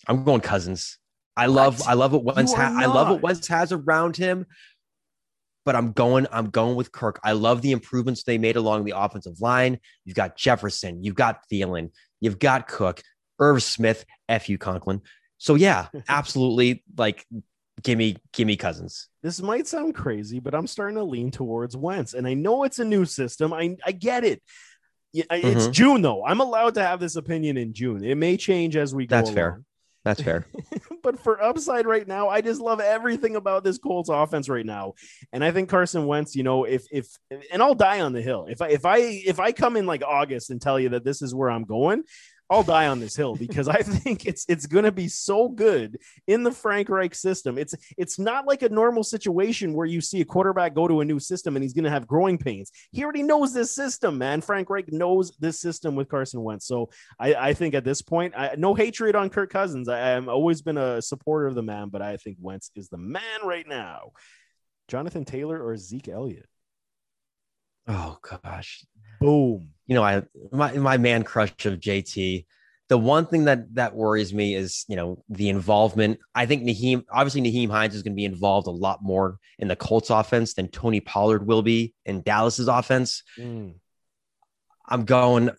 I'm 0.07 0.25
going 0.25 0.41
Cousins. 0.41 0.99
I 1.37 1.47
love 1.47 1.81
what? 1.81 1.89
I 1.89 1.93
love 1.95 2.13
what 2.13 2.25
Wentz 2.25 2.53
ha- 2.53 2.75
I 2.77 2.87
love 2.87 3.11
what 3.11 3.23
Wentz 3.23 3.47
has 3.49 3.73
around 3.73 4.17
him, 4.17 4.47
but 5.65 5.77
I'm 5.77 5.93
going 5.93 6.27
I'm 6.33 6.51
going 6.51 6.77
with 6.77 6.91
Kirk. 6.91 7.21
I 7.23 7.33
love 7.33 7.63
the 7.63 7.73
improvements 7.73 8.25
they 8.25 8.39
made 8.39 8.57
along 8.57 8.85
the 8.85 8.95
offensive 8.97 9.41
line. 9.41 9.79
You've 10.05 10.17
got 10.17 10.37
Jefferson, 10.37 11.05
you've 11.05 11.15
got 11.15 11.41
Thielen, 11.51 11.91
you've 12.21 12.39
got 12.39 12.67
Cook, 12.67 13.03
Irv 13.39 13.63
Smith, 13.63 14.05
F 14.29 14.49
you 14.49 14.59
Conklin. 14.59 15.03
So 15.39 15.55
yeah, 15.55 15.87
absolutely 16.09 16.83
like 16.97 17.25
give 17.83 17.99
me 17.99 18.17
give 18.33 18.47
me 18.47 18.57
cousins. 18.57 19.09
This 19.23 19.41
might 19.41 19.67
sound 19.67 19.95
crazy, 19.95 20.41
but 20.41 20.55
I'm 20.55 20.67
starting 20.67 20.97
to 20.97 21.05
lean 21.05 21.31
towards 21.31 21.77
Wentz. 21.77 22.15
And 22.15 22.27
I 22.27 22.35
know 22.35 22.65
it's 22.65 22.79
a 22.79 22.85
new 22.85 23.05
system. 23.05 23.53
I, 23.53 23.77
I 23.85 23.93
get 23.93 24.25
it. 24.25 24.43
It's 25.15 25.27
mm-hmm. 25.29 25.73
June 25.73 26.03
though. 26.03 26.25
I'm 26.25 26.41
allowed 26.41 26.75
to 26.75 26.83
have 26.83 27.01
this 27.01 27.17
opinion 27.17 27.57
in 27.57 27.73
June. 27.73 28.05
It 28.05 28.17
may 28.17 28.37
change 28.37 28.77
as 28.77 28.95
we 28.95 29.07
go. 29.07 29.17
That's 29.17 29.29
along. 29.29 29.37
fair. 29.37 29.63
That's 30.09 30.23
fair. 30.23 30.47
but 31.03 31.21
for 31.21 31.43
upside 31.43 31.87
right 31.87 32.09
now, 32.09 32.31
I 32.31 32.41
just 32.41 32.63
love 32.63 32.81
everything 32.81 33.37
about 33.37 33.63
this 33.63 33.77
Colts 33.77 34.09
offense 34.09 34.49
right 34.49 34.65
now. 34.65 34.95
And 35.35 35.45
I 35.45 35.51
think 35.51 35.69
Carson 35.69 36.07
Wentz, 36.07 36.35
you 36.35 36.43
know, 36.43 36.65
if 36.65 36.87
if 36.91 37.09
and 37.53 37.63
I'll 37.63 37.75
die 37.75 38.01
on 38.01 38.15
the 38.15 38.23
hill. 38.23 38.47
If 38.49 38.63
I 38.63 38.69
if 38.69 38.87
I 38.87 38.99
if 39.01 39.39
I 39.39 39.53
come 39.53 39.77
in 39.77 39.85
like 39.85 40.03
August 40.03 40.49
and 40.49 40.63
tell 40.63 40.81
you 40.81 40.89
that 40.91 41.05
this 41.05 41.21
is 41.21 41.35
where 41.35 41.51
I'm 41.51 41.65
going, 41.65 42.05
I'll 42.51 42.63
die 42.63 42.87
on 42.87 42.99
this 42.99 43.15
hill 43.15 43.37
because 43.37 43.69
I 43.69 43.83
think 43.83 44.27
it's 44.27 44.47
it's 44.49 44.67
going 44.67 44.85
to 44.85 44.93
be 44.93 45.09
so 45.09 45.49
good 45.49 45.99
in 46.27 46.43
the 46.43 46.53
Frank 46.53 46.89
Reich 46.89 47.15
system. 47.15 47.59
It's 47.59 47.75
it's 47.97 48.19
not 48.19 48.47
like 48.47 48.63
a 48.63 48.69
normal 48.69 49.05
situation 49.05 49.75
where 49.75 49.87
you 49.87 50.01
see 50.01 50.21
a 50.21 50.25
quarterback 50.25 50.75
go 50.75 50.89
to 50.89 51.01
a 51.01 51.05
new 51.05 51.19
system 51.19 51.57
and 51.57 51.63
he's 51.63 51.75
going 51.75 51.85
to 51.85 51.91
have 51.91 52.07
growing 52.07 52.39
pains. 52.39 52.71
He 52.91 53.05
already 53.05 53.23
knows 53.23 53.53
this 53.53 53.75
system, 53.75 54.19
man. 54.19 54.41
Frank 54.41 54.71
Reich 54.71 54.91
knows 54.93 55.33
this 55.39 55.61
system 55.61 55.95
with 55.95 56.09
Carson 56.09 56.43
Wentz. 56.43 56.67
So 56.67 56.91
I, 57.19 57.35
I 57.35 57.55
think 57.55 57.75
at 57.75 57.85
this 57.85 58.03
point, 58.03 58.35
I, 58.37 58.55
no 58.57 58.75
hatred 58.75 59.15
on 59.15 59.29
Kirk 59.29 59.51
Cousins. 59.51 59.89
I, 59.89 60.17
I've 60.17 60.29
always 60.29 60.63
been 60.63 60.79
a 60.79 61.03
supporter 61.03 61.47
of 61.47 61.55
the 61.55 61.63
man, 61.63 61.89
but 61.91 62.03
I 62.03 62.17
think 62.17 62.39
Wentz 62.41 62.71
is 62.75 62.89
the 62.89 62.99
man 62.99 63.41
right 63.45 63.69
now. 63.69 64.13
Jonathan 64.89 65.27
Taylor 65.27 65.63
or 65.63 65.77
Zeke 65.77 66.09
Elliott? 66.09 66.49
Oh 67.87 68.19
gosh. 68.23 68.85
Boom. 69.21 69.71
You 69.89 69.97
know, 69.97 70.05
I 70.05 70.23
my 70.53 70.73
my 70.75 70.97
man 70.97 71.25
crush 71.25 71.51
of 71.67 71.81
JT. 71.81 72.47
The 72.89 72.99
one 72.99 73.27
thing 73.27 73.45
that 73.47 73.75
that 73.75 73.95
worries 73.95 74.33
me 74.33 74.55
is, 74.55 74.85
you 74.89 74.97
know, 74.97 75.23
the 75.29 75.49
involvement. 75.49 76.21
I 76.35 76.47
think 76.47 76.63
Nyheim, 76.63 77.05
obviously 77.11 77.43
Nyheim 77.43 77.71
Hines 77.71 77.95
is 77.95 78.03
going 78.03 78.13
to 78.13 78.17
be 78.17 78.25
involved 78.25 78.67
a 78.67 78.71
lot 78.71 79.03
more 79.03 79.39
in 79.59 79.69
the 79.69 79.77
Colts 79.77 80.11
offense 80.11 80.55
than 80.55 80.69
Tony 80.69 81.01
Pollard 81.01 81.47
will 81.47 81.63
be 81.63 81.95
in 82.07 82.23
Dallas's 82.23 82.69
offense. 82.69 83.25
Mm. 83.39 83.75
I'm 84.89 85.05
going. 85.05 85.51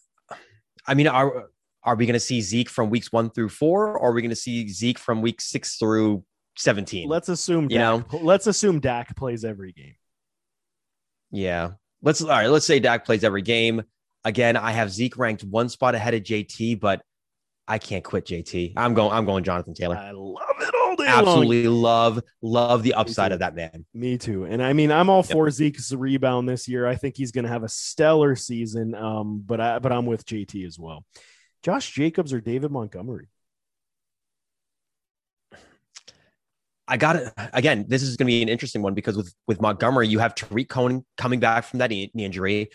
I 0.87 0.93
mean, 0.95 1.07
are 1.07 1.49
are 1.83 1.95
we 1.95 2.05
going 2.05 2.13
to 2.13 2.19
see 2.19 2.41
Zeke 2.41 2.69
from 2.69 2.89
weeks 2.89 3.11
one 3.11 3.29
through 3.29 3.49
four, 3.49 3.97
or 3.97 4.09
are 4.09 4.11
we 4.11 4.21
going 4.21 4.29
to 4.29 4.35
see 4.35 4.67
Zeke 4.67 4.99
from 4.99 5.21
week 5.21 5.39
six 5.39 5.77
through 5.77 6.23
seventeen? 6.57 7.07
Let's 7.07 7.29
assume 7.29 7.63
you 7.63 7.77
Dak, 7.77 8.11
know. 8.11 8.19
Let's 8.19 8.47
assume 8.47 8.79
Dak 8.79 9.15
plays 9.15 9.45
every 9.45 9.71
game. 9.71 9.95
Yeah, 11.31 11.71
let's 12.01 12.21
all 12.21 12.29
right. 12.29 12.47
Let's 12.47 12.65
say 12.65 12.79
Dak 12.79 13.05
plays 13.05 13.23
every 13.23 13.43
game. 13.43 13.83
Again, 14.29 14.57
I 14.57 14.73
have 14.73 14.91
Zeke 14.91 15.17
ranked 15.17 15.43
one 15.43 15.69
spot 15.69 15.95
ahead 15.95 16.13
of 16.13 16.21
JT, 16.21 16.79
but 16.79 17.01
I 17.67 17.79
can't 17.79 18.03
quit 18.03 18.27
JT. 18.27 18.73
I'm 18.77 18.93
going. 18.93 19.11
I'm 19.11 19.25
going 19.25 19.43
Jonathan 19.43 19.73
Taylor. 19.73 19.95
I 19.95 20.11
love 20.11 20.37
it 20.59 20.75
all 20.75 20.95
day 20.95 21.07
Absolutely 21.07 21.67
long. 21.67 21.81
love 21.81 22.23
love 22.43 22.83
the 22.83 22.93
upside 22.93 23.31
of 23.31 23.39
that 23.39 23.55
man. 23.55 23.87
Me 23.95 24.19
too. 24.19 24.43
And 24.43 24.61
I 24.61 24.73
mean, 24.73 24.91
I'm 24.91 25.09
all 25.09 25.25
yep. 25.27 25.31
for 25.31 25.49
Zeke's 25.49 25.91
rebound 25.91 26.47
this 26.47 26.67
year. 26.67 26.85
I 26.85 26.93
think 26.93 27.17
he's 27.17 27.31
going 27.31 27.45
to 27.45 27.49
have 27.49 27.63
a 27.63 27.69
stellar 27.69 28.35
season. 28.35 28.93
Um, 28.93 29.41
but 29.43 29.59
I 29.59 29.79
but 29.79 29.91
I'm 29.91 30.05
with 30.05 30.27
JT 30.27 30.63
as 30.67 30.77
well. 30.77 31.03
Josh 31.63 31.91
Jacobs 31.91 32.31
or 32.31 32.39
David 32.39 32.69
Montgomery. 32.69 33.29
I 36.87 36.97
got 36.97 37.15
it 37.15 37.33
again. 37.51 37.85
This 37.87 38.03
is 38.03 38.15
going 38.15 38.27
to 38.27 38.31
be 38.31 38.43
an 38.43 38.49
interesting 38.49 38.83
one 38.83 38.93
because 38.93 39.17
with 39.17 39.33
with 39.47 39.59
Montgomery, 39.59 40.07
you 40.07 40.19
have 40.19 40.35
Tarik 40.35 40.69
Cohen 40.69 41.03
coming 41.17 41.39
back 41.39 41.63
from 41.63 41.79
that 41.79 41.89
knee 41.89 42.11
injury. 42.15 42.69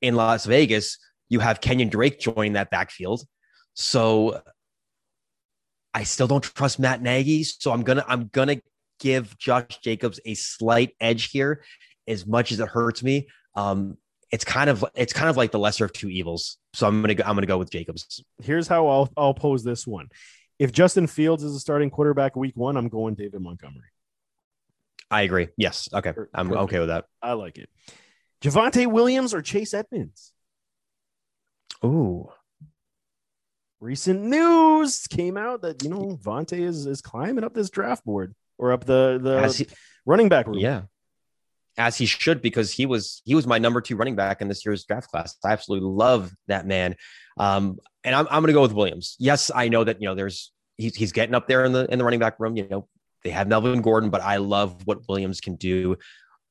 In 0.00 0.14
Las 0.14 0.46
Vegas, 0.46 0.98
you 1.28 1.40
have 1.40 1.60
Kenyon 1.60 1.88
Drake 1.88 2.18
joining 2.18 2.54
that 2.54 2.70
backfield. 2.70 3.22
So 3.74 4.42
I 5.94 6.04
still 6.04 6.26
don't 6.26 6.42
trust 6.42 6.78
Matt 6.78 7.02
Nagy. 7.02 7.44
So 7.44 7.72
I'm 7.72 7.82
gonna 7.82 8.04
I'm 8.06 8.28
gonna 8.28 8.60
give 8.98 9.36
Josh 9.38 9.78
Jacobs 9.82 10.20
a 10.24 10.34
slight 10.34 10.94
edge 11.00 11.30
here, 11.30 11.62
as 12.06 12.26
much 12.26 12.52
as 12.52 12.60
it 12.60 12.68
hurts 12.68 13.02
me. 13.02 13.28
Um, 13.54 13.96
it's 14.30 14.44
kind 14.44 14.70
of 14.70 14.84
it's 14.94 15.12
kind 15.12 15.28
of 15.28 15.36
like 15.36 15.50
the 15.50 15.58
lesser 15.58 15.84
of 15.84 15.92
two 15.92 16.08
evils. 16.08 16.58
So 16.74 16.86
I'm 16.86 17.00
gonna 17.00 17.14
go, 17.14 17.24
I'm 17.24 17.34
gonna 17.34 17.46
go 17.46 17.58
with 17.58 17.70
Jacobs. 17.70 18.22
Here's 18.42 18.68
how 18.68 18.86
I'll 18.88 19.10
I'll 19.16 19.34
pose 19.34 19.64
this 19.64 19.86
one 19.86 20.08
if 20.60 20.72
Justin 20.72 21.06
Fields 21.06 21.42
is 21.42 21.56
a 21.56 21.58
starting 21.58 21.88
quarterback 21.88 22.36
week 22.36 22.54
one, 22.54 22.76
I'm 22.76 22.88
going 22.88 23.14
David 23.14 23.40
Montgomery. 23.40 23.88
I 25.10 25.22
agree. 25.22 25.48
Yes. 25.56 25.88
Okay. 25.92 26.12
I'm 26.34 26.52
okay 26.52 26.78
with 26.78 26.88
that. 26.88 27.06
I 27.22 27.32
like 27.32 27.56
it. 27.56 27.70
Javonte 28.42 28.86
Williams 28.86 29.34
or 29.34 29.42
Chase 29.42 29.74
Edmonds? 29.74 30.32
Ooh. 31.84 32.28
Recent 33.80 34.22
news 34.22 35.06
came 35.06 35.36
out 35.36 35.62
that 35.62 35.82
you 35.82 35.88
know 35.88 36.18
Vontae 36.22 36.60
is 36.60 36.86
is 36.86 37.00
climbing 37.00 37.44
up 37.44 37.54
this 37.54 37.70
draft 37.70 38.04
board 38.04 38.34
or 38.58 38.72
up 38.72 38.84
the 38.84 39.18
the 39.22 39.48
he, 39.52 39.66
running 40.04 40.28
back 40.28 40.46
room. 40.46 40.58
Yeah, 40.58 40.82
as 41.78 41.96
he 41.96 42.04
should 42.04 42.42
because 42.42 42.70
he 42.70 42.84
was 42.84 43.22
he 43.24 43.34
was 43.34 43.46
my 43.46 43.58
number 43.58 43.80
two 43.80 43.96
running 43.96 44.16
back 44.16 44.42
in 44.42 44.48
this 44.48 44.66
year's 44.66 44.84
draft 44.84 45.08
class. 45.08 45.36
I 45.42 45.52
absolutely 45.52 45.88
love 45.88 46.30
that 46.46 46.66
man. 46.66 46.94
Um, 47.38 47.78
and 48.04 48.14
I'm, 48.14 48.26
I'm 48.26 48.42
going 48.42 48.48
to 48.48 48.52
go 48.52 48.62
with 48.62 48.74
Williams. 48.74 49.16
Yes, 49.18 49.50
I 49.54 49.68
know 49.68 49.84
that 49.84 50.00
you 50.02 50.08
know 50.08 50.14
there's 50.14 50.52
he's 50.76 50.94
he's 50.94 51.12
getting 51.12 51.34
up 51.34 51.48
there 51.48 51.64
in 51.64 51.72
the 51.72 51.90
in 51.90 51.98
the 51.98 52.04
running 52.04 52.20
back 52.20 52.38
room. 52.38 52.56
You 52.56 52.68
know 52.68 52.88
they 53.24 53.30
have 53.30 53.48
Melvin 53.48 53.80
Gordon, 53.80 54.10
but 54.10 54.20
I 54.20 54.36
love 54.36 54.86
what 54.86 55.08
Williams 55.08 55.40
can 55.40 55.56
do 55.56 55.96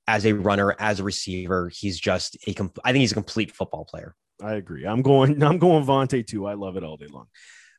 as 0.10 0.26
a 0.26 0.34
runner, 0.34 0.76
as 0.80 1.00
a 1.00 1.04
receiver. 1.04 1.70
He's 1.70 2.00
just 2.00 2.36
a 2.48 2.56
I 2.84 2.92
think 2.92 3.02
he's 3.02 3.12
a 3.12 3.16
complete 3.16 3.52
football 3.52 3.86
player. 3.86 4.16
I 4.42 4.54
agree. 4.54 4.86
I'm 4.86 5.04
going. 5.04 5.44
I'm 5.44 5.60
going 5.60 5.86
Vontae 5.86 6.26
too. 6.26 6.48
I 6.48 6.56
love 6.56 6.78
it 6.78 6.84
all 6.84 6.98
day 6.98 7.08
long. 7.08 7.28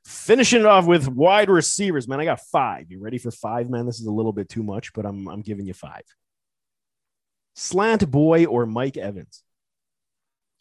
Finishing 0.06 0.60
it 0.60 0.66
off 0.66 0.86
with 0.86 1.08
wide 1.08 1.50
receivers, 1.50 2.08
man. 2.08 2.20
I 2.20 2.24
got 2.24 2.40
five. 2.52 2.86
You 2.88 3.00
ready 3.00 3.18
for 3.18 3.30
five, 3.30 3.68
man? 3.68 3.84
This 3.84 4.00
is 4.00 4.06
a 4.06 4.12
little 4.12 4.32
bit 4.32 4.48
too 4.48 4.62
much, 4.62 4.92
but 4.92 5.04
I'm 5.04 5.28
I'm 5.28 5.42
giving 5.42 5.66
you 5.66 5.74
five. 5.74 6.02
Slant 7.56 8.08
boy 8.10 8.46
or 8.46 8.64
Mike 8.64 8.96
Evans? 8.96 9.42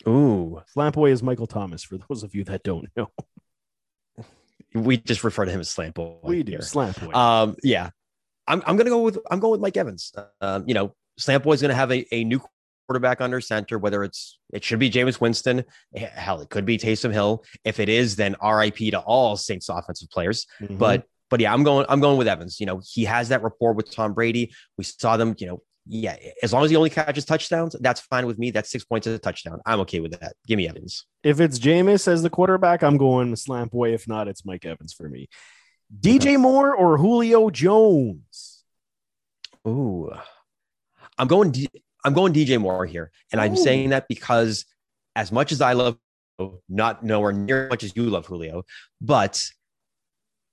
Ooh, 0.08 0.62
Slant 0.68 0.96
Boy 0.96 1.12
is 1.12 1.22
Michael 1.22 1.48
Thomas. 1.48 1.84
For 1.84 1.98
those 1.98 2.24
of 2.24 2.34
you 2.34 2.46
that 2.46 2.64
don't 2.64 2.88
know, 2.96 3.10
we 4.74 4.98
just 4.98 5.24
refer 5.24 5.46
to 5.46 5.52
him 5.52 5.60
as 5.60 5.70
Slant 5.70 5.94
Boy. 5.94 6.18
We 6.24 6.44
do 6.44 6.54
here. 6.54 6.62
Slant 6.62 7.00
Boy. 7.00 7.12
Um, 7.14 7.58
yeah, 7.64 7.90
I'm, 8.48 8.64
I'm 8.66 8.78
gonna 8.78 8.90
go 8.90 9.02
with 9.02 9.20
I'm 9.30 9.40
going 9.40 9.52
with 9.52 9.62
Mike 9.62 9.78
Evans. 9.78 10.14
Um, 10.40 10.64
you 10.68 10.74
know, 10.74 10.96
Slant 11.20 11.44
Boy 11.44 11.54
is 11.54 11.62
gonna 11.62 11.76
have 11.76 11.92
a, 11.92 12.06
a 12.14 12.24
new 12.24 12.42
quarterback 12.88 13.22
under 13.22 13.42
center. 13.42 13.78
Whether 13.78 14.04
it's 14.04 14.40
it 14.54 14.64
should 14.64 14.80
be 14.80 14.90
Jameis 14.90 15.22
Winston, 15.22 15.64
hell, 15.96 16.42
it 16.42 16.50
could 16.50 16.66
be 16.66 16.78
Taysom 16.78 17.14
Hill. 17.14 17.44
If 17.64 17.80
it 17.80 17.90
is, 17.90 18.16
then 18.16 18.36
RIP 18.44 18.78
to 18.78 19.00
all 19.00 19.38
Saints 19.38 19.70
offensive 19.70 20.10
players. 20.10 20.48
Mm-hmm. 20.62 20.78
But 20.78 21.04
but 21.30 21.40
yeah, 21.40 21.54
I'm 21.54 21.64
going 21.64 21.86
I'm 21.90 22.00
going 22.00 22.18
with 22.18 22.28
Evans. 22.28 22.60
You 22.60 22.66
know, 22.66 22.82
he 22.84 23.06
has 23.06 23.30
that 23.30 23.44
rapport 23.44 23.74
with 23.74 23.94
Tom 23.94 24.14
Brady. 24.14 24.54
We 24.78 24.84
saw 24.84 25.18
them, 25.18 25.36
you 25.38 25.48
know, 25.48 25.62
yeah, 25.92 26.18
as 26.44 26.54
long 26.54 26.64
as 26.64 26.70
he 26.70 26.76
only 26.76 26.90
catches 26.90 27.26
touchdowns, 27.26 27.76
that's 27.80 28.02
fine 28.02 28.26
with 28.28 28.38
me. 28.38 28.52
That's 28.52 28.70
six 28.70 28.86
points 28.86 29.08
as 29.08 29.14
a 29.14 29.20
touchdown. 29.20 29.60
I'm 29.66 29.80
okay 29.82 30.00
with 30.00 30.20
that. 30.20 30.36
Give 30.48 30.58
me 30.58 30.68
Evans. 30.68 31.06
If 31.24 31.40
it's 31.40 31.58
Jameis 31.60 32.08
as 32.08 32.22
the 32.22 32.30
quarterback, 32.30 32.84
I'm 32.84 32.98
going 32.98 33.36
slant 33.36 33.72
boy. 33.72 33.94
If 33.94 34.08
not, 34.08 34.28
it's 34.28 34.46
Mike 34.46 34.66
Evans 34.66 34.94
for 34.94 35.10
me. 35.10 35.28
DJ 36.00 36.40
Moore 36.40 36.76
or 36.76 36.98
Julio 36.98 37.50
Jones? 37.50 38.64
Ooh, 39.68 40.12
I'm 41.20 41.28
going. 41.28 41.52
D- 41.52 41.70
I'm 42.06 42.14
going 42.14 42.34
DJ 42.34 42.60
Moore 42.60 42.86
here, 42.86 43.12
and 43.32 43.42
I'm 43.42 43.58
saying 43.58 43.90
that 43.90 44.08
because 44.08 44.66
as 45.18 45.34
much 45.34 45.52
as 45.52 45.60
I 45.60 45.74
love, 45.74 45.98
not 46.70 47.04
nowhere 47.04 47.34
near 47.34 47.66
as 47.66 47.70
much 47.70 47.84
as 47.84 47.94
you 47.94 48.04
love 48.04 48.26
Julio, 48.26 48.64
but 49.02 49.46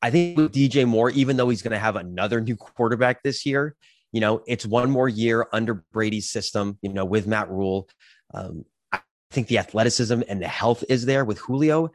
I 0.03 0.11
think 0.11 0.37
with 0.37 0.53
DJ 0.53 0.87
Moore, 0.87 1.11
even 1.11 1.37
though 1.37 1.49
he's 1.49 1.62
going 1.62 1.73
to 1.73 1.79
have 1.79 1.97
another 1.97 2.41
new 2.41 2.57
quarterback 2.57 3.23
this 3.23 3.47
year, 3.47 3.77
you 4.12 4.21
know, 4.21 4.43
it's 4.47 4.67
one 4.67 4.91
more 4.91 5.09
year 5.09 5.47
under 5.53 5.85
Brady's 5.93 6.31
system, 6.31 6.79
you 6.83 6.93
know, 6.93 7.05
with 7.05 7.27
Matt 7.27 7.51
Rhule. 7.51 7.89
Um, 8.35 8.64
I 8.93 9.01
think 9.31 9.47
the 9.47 9.59
athleticism 9.59 10.23
and 10.29 10.43
the 10.43 10.49
health 10.49 10.85
is 10.89 11.07
there 11.07 11.25
with 11.25 11.39
Julio. 11.39 11.91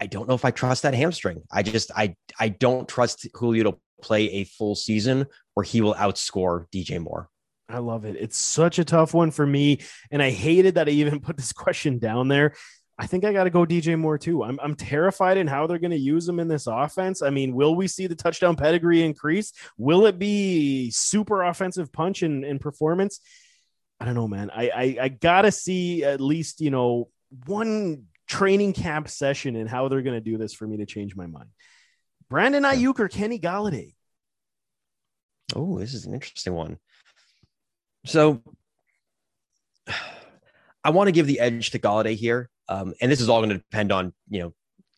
I 0.00 0.06
don't 0.06 0.28
know 0.28 0.34
if 0.34 0.44
I 0.44 0.50
trust 0.50 0.82
that 0.82 0.94
hamstring. 0.94 1.42
I 1.50 1.62
just 1.62 1.90
I 1.96 2.16
I 2.38 2.48
don't 2.48 2.88
trust 2.88 3.26
Julio 3.34 3.70
to 3.70 3.78
play 4.02 4.28
a 4.30 4.44
full 4.44 4.74
season 4.74 5.26
where 5.54 5.64
he 5.64 5.80
will 5.80 5.94
outscore 5.94 6.66
DJ 6.74 7.00
Moore. 7.00 7.28
I 7.72 7.78
love 7.78 8.04
it. 8.04 8.16
It's 8.18 8.36
such 8.36 8.78
a 8.78 8.84
tough 8.84 9.14
one 9.14 9.30
for 9.30 9.46
me. 9.46 9.80
And 10.10 10.22
I 10.22 10.30
hated 10.30 10.74
that 10.74 10.88
I 10.88 10.92
even 10.92 11.20
put 11.26 11.36
this 11.36 11.52
question 11.52 11.98
down 11.98 12.28
there. 12.28 12.54
I 12.98 13.06
think 13.06 13.24
I 13.24 13.32
got 13.32 13.44
to 13.44 13.50
go 13.50 13.64
DJ 13.64 13.98
Moore 13.98 14.18
too. 14.18 14.44
I'm, 14.44 14.60
I'm 14.62 14.74
terrified 14.74 15.38
in 15.38 15.46
how 15.46 15.66
they're 15.66 15.78
going 15.78 15.92
to 15.92 15.98
use 15.98 16.28
him 16.28 16.38
in 16.38 16.46
this 16.46 16.66
offense. 16.66 17.22
I 17.22 17.30
mean, 17.30 17.54
will 17.54 17.74
we 17.74 17.88
see 17.88 18.06
the 18.06 18.14
touchdown 18.14 18.54
pedigree 18.54 19.02
increase? 19.02 19.52
Will 19.78 20.06
it 20.06 20.18
be 20.18 20.90
super 20.90 21.42
offensive 21.42 21.90
punch 21.90 22.22
and, 22.22 22.44
and 22.44 22.60
performance? 22.60 23.20
I 23.98 24.04
don't 24.04 24.14
know, 24.14 24.28
man. 24.28 24.50
I, 24.54 24.68
I, 24.68 24.96
I 25.00 25.08
got 25.08 25.42
to 25.42 25.52
see 25.52 26.04
at 26.04 26.20
least, 26.20 26.60
you 26.60 26.70
know, 26.70 27.08
one 27.46 28.04
training 28.28 28.74
camp 28.74 29.08
session 29.08 29.56
and 29.56 29.68
how 29.68 29.88
they're 29.88 30.02
going 30.02 30.16
to 30.16 30.30
do 30.30 30.36
this 30.36 30.52
for 30.52 30.66
me 30.66 30.76
to 30.76 30.86
change 30.86 31.16
my 31.16 31.26
mind. 31.26 31.48
Brandon 32.28 32.62
Aiyuk 32.62 33.00
or 33.00 33.08
Kenny 33.08 33.38
Golladay? 33.38 33.94
Oh, 35.54 35.78
this 35.78 35.94
is 35.94 36.04
an 36.04 36.14
interesting 36.14 36.54
one. 36.54 36.78
So 38.04 38.42
I 40.84 40.90
want 40.90 41.08
to 41.08 41.12
give 41.12 41.26
the 41.26 41.40
edge 41.40 41.70
to 41.70 41.78
Golladay 41.78 42.16
here. 42.16 42.50
Um, 42.68 42.94
and 43.00 43.10
this 43.10 43.20
is 43.20 43.28
all 43.28 43.40
going 43.40 43.50
to 43.50 43.58
depend 43.58 43.92
on, 43.92 44.12
you 44.28 44.40
know, 44.40 44.54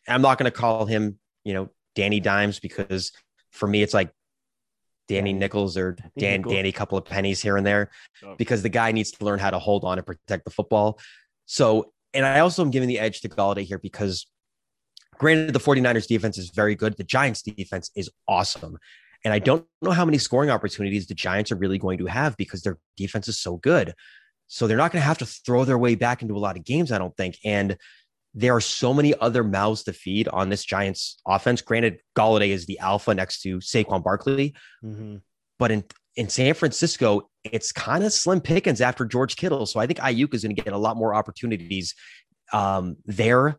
I'm 0.09 0.23
not 0.23 0.39
going 0.39 0.51
to 0.51 0.57
call 0.57 0.87
him, 0.87 1.19
you 1.45 1.55
know, 1.55 1.71
Danny 1.95 2.21
Dimes 2.21 2.61
because 2.61 3.13
for 3.51 3.67
me, 3.67 3.83
it's 3.83 3.95
like 3.95 4.11
Danny 5.09 5.33
Nichols 5.33 5.77
or 5.77 5.93
Dan, 6.19 6.41
Nichols. 6.41 6.55
Danny, 6.55 6.73
couple 6.73 6.99
of 6.99 7.05
pennies 7.05 7.43
here 7.43 7.57
and 7.57 7.67
there 7.67 7.91
oh. 8.25 8.35
because 8.37 8.63
the 8.63 8.69
guy 8.69 8.93
needs 8.93 9.13
to 9.13 9.25
learn 9.25 9.39
how 9.39 9.51
to 9.51 9.59
hold 9.59 9.85
on 9.85 9.99
and 9.99 10.07
protect 10.07 10.45
the 10.45 10.51
football. 10.51 10.99
So, 11.47 11.93
and 12.13 12.25
I 12.25 12.41
also 12.41 12.63
am 12.63 12.71
giving 12.71 12.89
the 12.89 12.99
edge 12.99 13.21
to 13.23 13.29
Golladay 13.29 13.65
here 13.65 13.79
because 13.79 14.27
granted, 15.19 15.53
the 15.53 15.61
49ers 15.61 16.07
defense 16.07 16.39
is 16.39 16.51
very 16.51 16.75
good. 16.75 16.97
The 16.97 17.05
Giants 17.05 17.43
defense 17.43 17.91
is 17.95 18.11
awesome. 18.29 18.79
And 19.25 19.33
I 19.33 19.39
don't 19.39 19.67
know 19.81 19.91
how 19.91 20.05
many 20.05 20.19
scoring 20.19 20.51
opportunities 20.51 21.07
the 21.07 21.15
Giants 21.15 21.51
are 21.51 21.57
really 21.57 21.79
going 21.79 21.99
to 21.99 22.07
have 22.07 22.37
because 22.37 22.63
their 22.63 22.79
defense 22.97 23.27
is 23.27 23.39
so 23.39 23.57
good. 23.57 23.95
So 24.49 24.67
they're 24.67 24.77
not 24.77 24.93
going 24.93 25.01
to 25.01 25.07
have 25.07 25.19
to 25.19 25.27
throw 25.27 25.65
their 25.65 25.79
way 25.79 25.95
back 25.95 26.21
into 26.21 26.37
a 26.37 26.39
lot 26.39 26.57
of 26.57 26.65
games, 26.65 26.93
I 26.93 26.99
don't 26.99 27.17
think. 27.17 27.39
And 27.45 27.77
there 28.35 28.55
are 28.55 28.61
so 28.61 28.93
many 28.93 29.15
other 29.21 29.45
mouths 29.45 29.85
to 29.85 29.93
feed 29.93 30.29
on 30.29 30.49
this 30.49 30.65
Giants 30.65 31.21
offense. 31.27 31.63
Granted, 31.63 32.01
Golladay 32.17 32.49
is 32.49 32.67
the 32.67 32.79
alpha 32.81 33.15
next 33.15 33.41
to 33.43 33.59
Saquon 33.59 34.03
Barkley, 34.03 34.55
mm-hmm. 34.85 35.17
but 35.59 35.71
in 35.71 35.85
in 36.17 36.29
San 36.29 36.55
Francisco, 36.55 37.29
it's 37.45 37.73
kind 37.73 38.05
of 38.05 38.13
slim 38.13 38.41
pickings 38.41 38.81
after 38.81 39.05
George 39.05 39.37
Kittle. 39.37 39.67
So 39.67 39.81
I 39.81 39.87
think 39.87 39.99
Aiyuk 39.99 40.33
is 40.33 40.45
going 40.45 40.55
to 40.55 40.63
get 40.63 40.73
a 40.73 40.79
lot 40.79 40.97
more 40.97 41.15
opportunities 41.15 41.95
um, 42.53 42.97
there. 43.05 43.57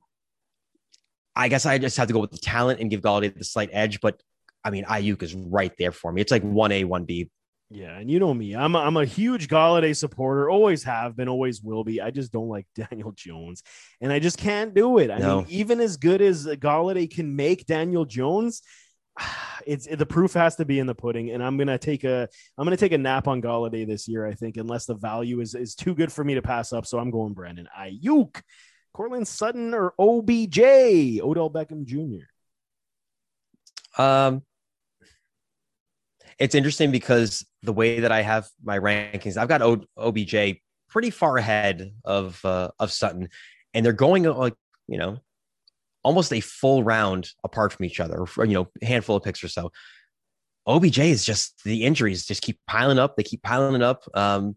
I 1.36 1.50
guess 1.50 1.66
I 1.66 1.78
just 1.78 1.98
have 1.98 2.08
to 2.08 2.14
go 2.14 2.22
with 2.22 2.32
the 2.32 2.38
talent 2.38 2.80
and 2.80 2.90
give 2.90 3.02
Golladay 3.02 3.38
the 3.38 3.44
slight 3.44 3.70
edge, 3.74 4.00
but 4.00 4.22
I 4.66 4.72
mean, 4.72 4.84
Aiyuk 4.86 5.22
is 5.22 5.36
right 5.36 5.72
there 5.78 5.92
for 5.92 6.12
me. 6.12 6.22
It's 6.22 6.32
like 6.32 6.44
1A, 6.44 6.86
1B. 6.86 7.30
Yeah, 7.70 7.98
and 7.98 8.10
you 8.10 8.20
know 8.20 8.34
me, 8.34 8.56
I'm 8.56 8.76
a, 8.76 8.80
I'm 8.80 8.98
a 8.98 9.06
huge 9.06 9.48
Golladay 9.48 9.96
supporter. 9.96 10.50
Always 10.50 10.84
have 10.84 11.16
been, 11.16 11.28
always 11.28 11.62
will 11.62 11.84
be. 11.84 12.00
I 12.00 12.12
just 12.12 12.32
don't 12.32 12.48
like 12.48 12.68
Daniel 12.76 13.12
Jones, 13.12 13.64
and 14.02 14.12
I 14.12 14.20
just 14.20 14.38
can't 14.38 14.74
do 14.74 14.98
it. 15.00 15.10
I 15.10 15.18
no. 15.18 15.38
mean, 15.38 15.48
even 15.50 15.80
as 15.80 15.98
good 15.98 16.22
as 16.22 16.46
Golladay 16.46 17.10
can 17.10 17.36
make 17.36 17.66
Daniel 17.66 18.06
Jones, 18.06 18.62
it's 19.66 19.88
it, 19.88 19.98
the 19.98 20.06
proof 20.06 20.34
has 20.34 20.58
to 20.58 20.66
be 20.66 20.78
in 20.78 20.86
the 20.86 20.94
pudding. 20.94 21.32
And 21.32 21.44
I'm 21.44 21.58
gonna 21.58 21.80
take 21.80 22.04
a 22.04 22.30
I'm 22.58 22.66
gonna 22.66 22.78
take 22.78 22.92
a 22.92 23.00
nap 23.00 23.28
on 23.28 23.42
Golladay 23.42 23.88
this 23.88 24.08
year. 24.08 24.28
I 24.28 24.34
think, 24.34 24.58
unless 24.58 24.86
the 24.86 24.96
value 24.96 25.42
is 25.42 25.56
is 25.56 25.74
too 25.74 25.96
good 25.96 26.12
for 26.12 26.24
me 26.24 26.36
to 26.36 26.44
pass 26.44 26.72
up. 26.72 26.86
So 26.86 27.00
I'm 27.00 27.10
going 27.10 27.34
Brandon 27.34 27.68
Aiyuk, 27.78 28.42
Courtland 28.94 29.28
Sutton, 29.28 29.74
or 29.74 29.96
OBJ, 30.00 30.60
Odell 31.20 31.50
Beckham 31.50 31.86
Jr. 31.86 32.28
Um, 33.98 34.44
it's 36.40 36.56
interesting 36.56 36.92
because 36.92 37.46
the 37.64 37.74
way 37.74 38.02
that 38.02 38.12
I 38.12 38.22
have 38.22 38.48
my 38.64 38.80
rankings, 38.80 39.38
I've 39.38 39.48
got 39.48 39.62
o- 39.62 39.86
OBJ 39.98 40.58
pretty 40.90 41.10
far 41.10 41.38
ahead 41.38 41.94
of 42.04 42.44
uh, 42.44 42.70
of 42.80 42.92
Sutton, 42.92 43.30
and 43.74 43.86
they're 43.86 43.94
going 43.94 44.28
uh, 44.28 44.34
like 44.34 44.56
you 44.88 44.98
know 44.98 45.20
almost 46.04 46.32
a 46.32 46.40
full 46.40 46.84
round 46.84 47.32
apart 47.44 47.74
from 47.74 47.84
each 47.84 48.00
other, 48.00 48.26
you 48.38 48.54
know, 48.54 48.68
handful 48.84 49.16
of 49.16 49.24
picks 49.24 49.44
or 49.44 49.48
so. 49.48 49.72
OBJ 50.68 51.00
is 51.00 51.26
just 51.26 51.64
the 51.64 51.84
injuries 51.84 52.28
just 52.28 52.44
keep 52.44 52.60
piling 52.68 53.00
up. 53.00 53.16
They 53.16 53.24
keep 53.24 53.42
piling 53.42 53.76
it 53.76 53.82
up. 53.82 54.04
Um, 54.14 54.56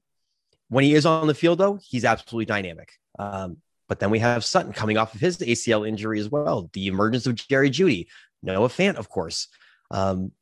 when 0.69 0.85
he 0.85 0.95
is 0.95 1.07
on 1.07 1.27
the 1.27 1.35
field, 1.35 1.59
though, 1.59 1.79
he's 1.83 2.05
absolutely 2.05 2.45
dynamic. 2.45 2.93
Um, 3.19 3.59
but 3.89 3.99
then 3.99 4.11
we 4.11 4.19
have 4.19 4.45
Sutton 4.45 4.73
coming 4.73 4.99
off 4.99 5.15
of 5.15 5.21
his 5.21 5.39
ACL 5.39 5.89
injury 5.89 6.21
as 6.21 6.31
well. 6.31 6.69
The 6.75 6.87
emergence 6.87 7.27
of 7.27 7.35
Jerry 7.35 7.71
Jeudy, 7.71 8.07
Noah 8.43 8.69
Fant, 8.69 8.97
of 8.97 9.09
course. 9.09 9.49
Um, 9.91 10.33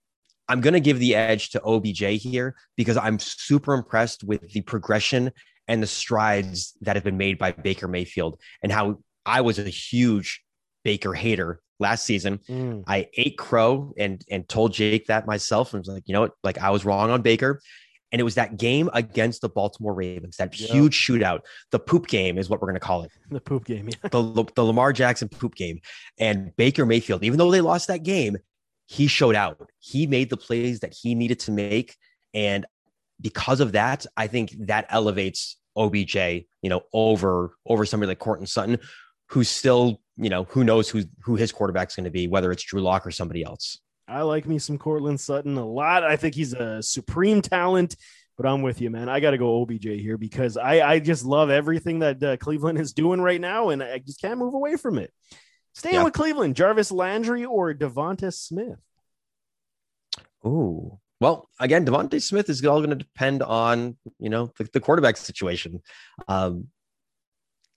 I'm 0.49 0.61
going 0.61 0.75
to 0.75 0.81
give 0.81 0.99
the 0.99 1.15
edge 1.15 1.51
to 1.51 1.63
OBJ 1.63 2.21
here 2.21 2.55
because 2.77 2.97
I'm 2.97 3.19
super 3.19 3.75
impressed 3.75 4.25
with 4.25 4.53
the 4.53 4.63
progression 4.63 5.33
and 5.69 5.83
the 5.83 5.87
strides 5.87 6.75
that 6.83 6.97
have 6.97 7.05
been 7.05 7.17
made 7.17 7.39
by 7.39 7.53
Baker 7.53 7.89
Mayfield 7.89 8.41
and 8.63 8.71
how 8.71 8.99
I 9.25 9.41
was 9.41 9.59
a 9.59 9.69
huge 9.69 10.43
Baker 10.85 11.15
hater 11.15 11.61
last 11.81 12.05
season. 12.05 12.39
Mm. 12.49 12.85
I 12.87 13.09
ate 13.15 13.37
crow 13.37 13.93
and 13.99 14.25
and 14.31 14.49
told 14.49 14.73
Jake 14.73 15.07
that 15.07 15.27
myself 15.27 15.75
and 15.75 15.81
was 15.81 15.89
like, 15.89 16.05
you 16.07 16.13
know 16.13 16.23
what, 16.23 16.33
like 16.45 16.59
I 16.59 16.71
was 16.71 16.85
wrong 16.85 17.11
on 17.11 17.23
Baker. 17.23 17.61
And 18.13 18.21
it 18.21 18.25
was 18.25 18.37
that 18.37 18.57
game 18.57 18.89
against 18.95 19.41
the 19.41 19.49
Baltimore 19.49 19.93
Ravens, 19.93 20.37
that 20.37 20.59
yep. 20.59 20.71
huge 20.71 20.97
shootout. 20.97 21.41
The 21.73 21.81
poop 21.81 22.07
game 22.07 22.39
is 22.39 22.49
what 22.49 22.63
we're 22.63 22.69
going 22.69 22.81
to 22.81 22.87
call 22.87 23.03
it. 23.03 23.11
The 23.31 23.41
poop 23.41 23.65
game, 23.65 23.89
yeah. 23.89 24.09
The, 24.11 24.47
the 24.55 24.65
Lamar 24.65 24.93
Jackson 24.93 25.29
poop 25.29 25.57
game. 25.57 25.81
And 26.17 26.55
Baker 26.57 26.87
Mayfield, 26.87 27.25
even 27.25 27.37
though 27.37 27.51
they 27.51 27.61
lost 27.61 27.89
that 27.89 28.05
game, 28.05 28.37
he 28.87 29.07
showed 29.09 29.35
out. 29.35 29.71
He 29.79 30.07
made 30.07 30.31
the 30.31 30.37
plays 30.37 30.81
that 30.81 30.95
he 30.95 31.15
needed 31.15 31.41
to 31.41 31.53
make. 31.53 31.97
And 32.33 32.65
because 33.21 33.61
of 33.61 33.73
that, 33.73 34.07
I 34.17 34.27
think 34.27 34.55
that 34.67 34.87
elevates 34.89 35.57
OBJ, 35.77 36.15
you 36.17 36.71
know, 36.71 36.83
over 36.93 37.57
over 37.67 37.85
somebody 37.85 38.09
like 38.09 38.19
Courtland 38.19 38.49
Sutton, 38.49 38.79
who's 39.29 39.49
still, 39.49 40.01
you 40.17 40.31
know, 40.31 40.45
who 40.45 40.65
knows 40.65 40.89
who 40.89 41.03
who 41.21 41.37
his 41.37 41.53
quarterback's 41.53 41.97
going 41.97 42.05
to 42.05 42.11
be, 42.11 42.29
whether 42.29 42.51
it's 42.53 42.63
Drew 42.63 42.81
Lock 42.81 43.07
or 43.07 43.11
somebody 43.11 43.43
else. 43.43 43.79
I 44.09 44.23
like 44.23 44.47
me 44.47 44.59
some 44.59 44.79
Courtland 44.79 45.21
Sutton 45.21 45.57
a 45.57 45.67
lot. 45.67 46.05
I 46.05 46.17
think 46.17 46.35
he's 46.35 46.53
a 46.53 46.81
supreme 46.81 47.43
talent, 47.43 47.97
but 48.37 48.47
I'm 48.47 48.63
with 48.63 48.81
you, 48.81 48.89
man. 48.89 49.09
I 49.09 49.19
got 49.19 49.33
to 49.33 49.39
go 49.39 49.63
OBJ 49.63 49.85
here 49.85 50.17
because 50.17 50.57
I 50.57 50.81
I 50.81 50.99
just 51.01 51.25
love 51.25 51.51
everything 51.51 51.99
that 52.01 52.23
uh, 52.23 52.37
Cleveland 52.37 52.79
is 52.79 52.93
doing 52.93 53.21
right 53.21 53.41
now, 53.41 53.71
and 53.71 53.83
I 53.83 53.99
just 53.99 54.21
can't 54.21 54.39
move 54.39 54.55
away 54.55 54.77
from 54.77 54.99
it. 54.99 55.13
Staying 55.77 55.97
yeah. 55.97 56.05
with 56.05 56.15
Cleveland, 56.15 56.57
Jarvis 56.57 56.91
Landry 56.91 57.45
or 57.45 57.75
DeVonta 57.75 58.33
Smith? 58.33 58.79
Oh, 60.43 60.99
well, 61.21 61.51
again, 61.61 61.85
DeVonta 61.85 62.21
Smith 62.23 62.49
is 62.49 62.65
all 62.65 62.79
going 62.79 62.89
to 62.89 62.97
depend 62.97 63.43
on 63.43 63.99
you 64.19 64.31
know 64.31 64.51
the, 64.57 64.65
the 64.73 64.81
quarterback 64.81 65.19
situation. 65.19 65.83
Um, 66.29 66.69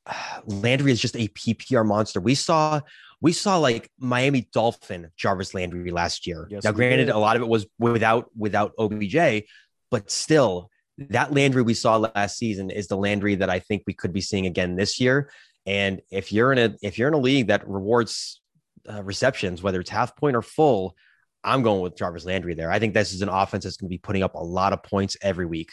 Landry 0.46 0.94
is 0.94 1.02
just 1.02 1.18
a 1.18 1.28
PPR 1.28 1.86
monster. 1.86 2.22
We 2.22 2.36
saw 2.36 2.80
we 3.20 3.34
saw 3.34 3.58
like 3.58 3.92
Miami 4.00 4.48
Dolphin 4.54 5.12
Jarvis 5.18 5.54
Landry 5.54 5.92
last 5.92 6.26
year. 6.26 6.48
Yes, 6.50 6.64
now, 6.64 6.72
granted, 6.72 7.10
a 7.10 7.18
lot 7.18 7.36
of 7.36 7.42
it 7.42 7.50
was 7.50 7.68
without 7.80 8.30
without 8.34 8.72
OBJ, 8.80 9.44
but 9.92 10.10
still, 10.10 10.70
that 11.10 11.34
Landry 11.34 11.64
we 11.64 11.74
saw 11.74 11.98
last 11.98 12.38
season 12.38 12.70
is 12.70 12.88
the 12.88 12.96
Landry 12.96 13.36
that 13.36 13.50
I 13.50 13.60
think 13.60 13.84
we 13.86 13.94
could 13.94 14.14
be 14.14 14.22
seeing 14.22 14.46
again 14.46 14.78
this 14.78 15.02
year. 15.02 15.30
And 15.66 16.02
if 16.12 16.32
you're 16.32 16.52
in 16.52 16.58
a 16.58 16.76
if 16.82 16.98
you're 16.98 17.08
in 17.08 17.14
a 17.14 17.20
league 17.20 17.48
that 17.48 17.68
rewards 17.68 18.42
uh, 18.90 19.04
receptions, 19.04 19.62
whether 19.62 19.80
it's 19.80 19.90
half 19.90 20.16
point 20.16 20.36
or 20.36 20.42
full, 20.42 20.96
I'm 21.44 21.64
going 21.64 21.82
with 21.82 21.98
Jarvis 21.98 22.26
Landry 22.26 22.54
there. 22.54 22.72
I 22.72 22.80
think 22.80 22.94
this 22.94 23.14
is 23.14 23.22
an 23.22 23.30
offense 23.30 23.64
that's 23.64 23.78
going 23.78 23.90
to 23.90 23.94
be 23.94 23.98
putting 23.98 24.24
up 24.24 24.36
a 24.36 24.44
lot 24.44 24.74
of 24.74 24.84
points 24.84 25.18
every 25.22 25.46
week. 25.46 25.70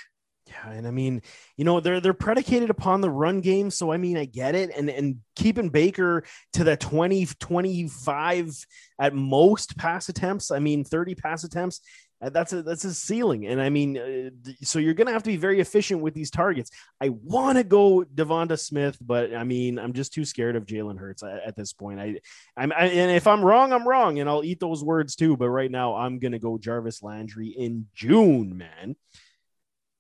Yeah, 0.48 0.70
and 0.70 0.86
I 0.86 0.92
mean, 0.92 1.22
you 1.56 1.64
know, 1.64 1.80
they're 1.80 2.00
they're 2.00 2.14
predicated 2.14 2.70
upon 2.70 3.00
the 3.00 3.10
run 3.10 3.40
game, 3.40 3.68
so 3.68 3.90
I 3.90 3.96
mean, 3.96 4.16
I 4.16 4.26
get 4.26 4.54
it. 4.54 4.70
And 4.76 4.88
and 4.88 5.16
keeping 5.34 5.70
Baker 5.70 6.22
to 6.52 6.62
the 6.62 6.76
20 6.76 7.26
25 7.40 8.66
at 9.00 9.14
most 9.14 9.76
pass 9.76 10.08
attempts, 10.08 10.52
I 10.52 10.60
mean, 10.60 10.84
30 10.84 11.16
pass 11.16 11.42
attempts 11.42 11.80
that's 12.20 12.52
a 12.52 12.62
that's 12.62 12.84
a 12.84 12.94
ceiling, 12.94 13.46
and 13.46 13.60
I 13.60 13.68
mean, 13.68 13.98
uh, 13.98 14.30
so 14.62 14.78
you're 14.78 14.94
going 14.94 15.06
to 15.06 15.12
have 15.12 15.22
to 15.24 15.30
be 15.30 15.36
very 15.36 15.60
efficient 15.60 16.00
with 16.00 16.14
these 16.14 16.30
targets. 16.30 16.70
I 17.00 17.10
want 17.10 17.58
to 17.58 17.64
go 17.64 18.04
DeVonta 18.04 18.58
Smith, 18.58 18.96
but 19.00 19.34
I 19.34 19.44
mean, 19.44 19.78
I'm 19.78 19.92
just 19.92 20.14
too 20.14 20.24
scared 20.24 20.56
of 20.56 20.64
Jalen 20.64 20.98
Hurts 20.98 21.22
at, 21.22 21.42
at, 21.44 21.56
this 21.56 21.74
point. 21.74 22.00
I, 22.00 22.16
I'm, 22.56 22.72
I, 22.72 22.86
and 22.86 23.10
if 23.10 23.26
I'm 23.26 23.44
wrong, 23.44 23.72
I'm 23.72 23.86
wrong, 23.86 24.18
and 24.18 24.30
I'll 24.30 24.44
eat 24.44 24.60
those 24.60 24.82
words 24.82 25.14
too. 25.14 25.36
But 25.36 25.50
right 25.50 25.70
now, 25.70 25.94
I'm 25.94 26.18
going 26.18 26.32
to 26.32 26.38
go 26.38 26.56
Jarvis 26.56 27.02
Landry 27.02 27.48
in 27.48 27.86
June, 27.94 28.56
man. 28.56 28.96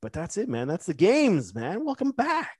But 0.00 0.14
that's 0.14 0.38
it, 0.38 0.48
man. 0.48 0.68
That's 0.68 0.86
the 0.86 0.94
games, 0.94 1.54
man. 1.54 1.84
Welcome 1.84 2.12
back. 2.12 2.56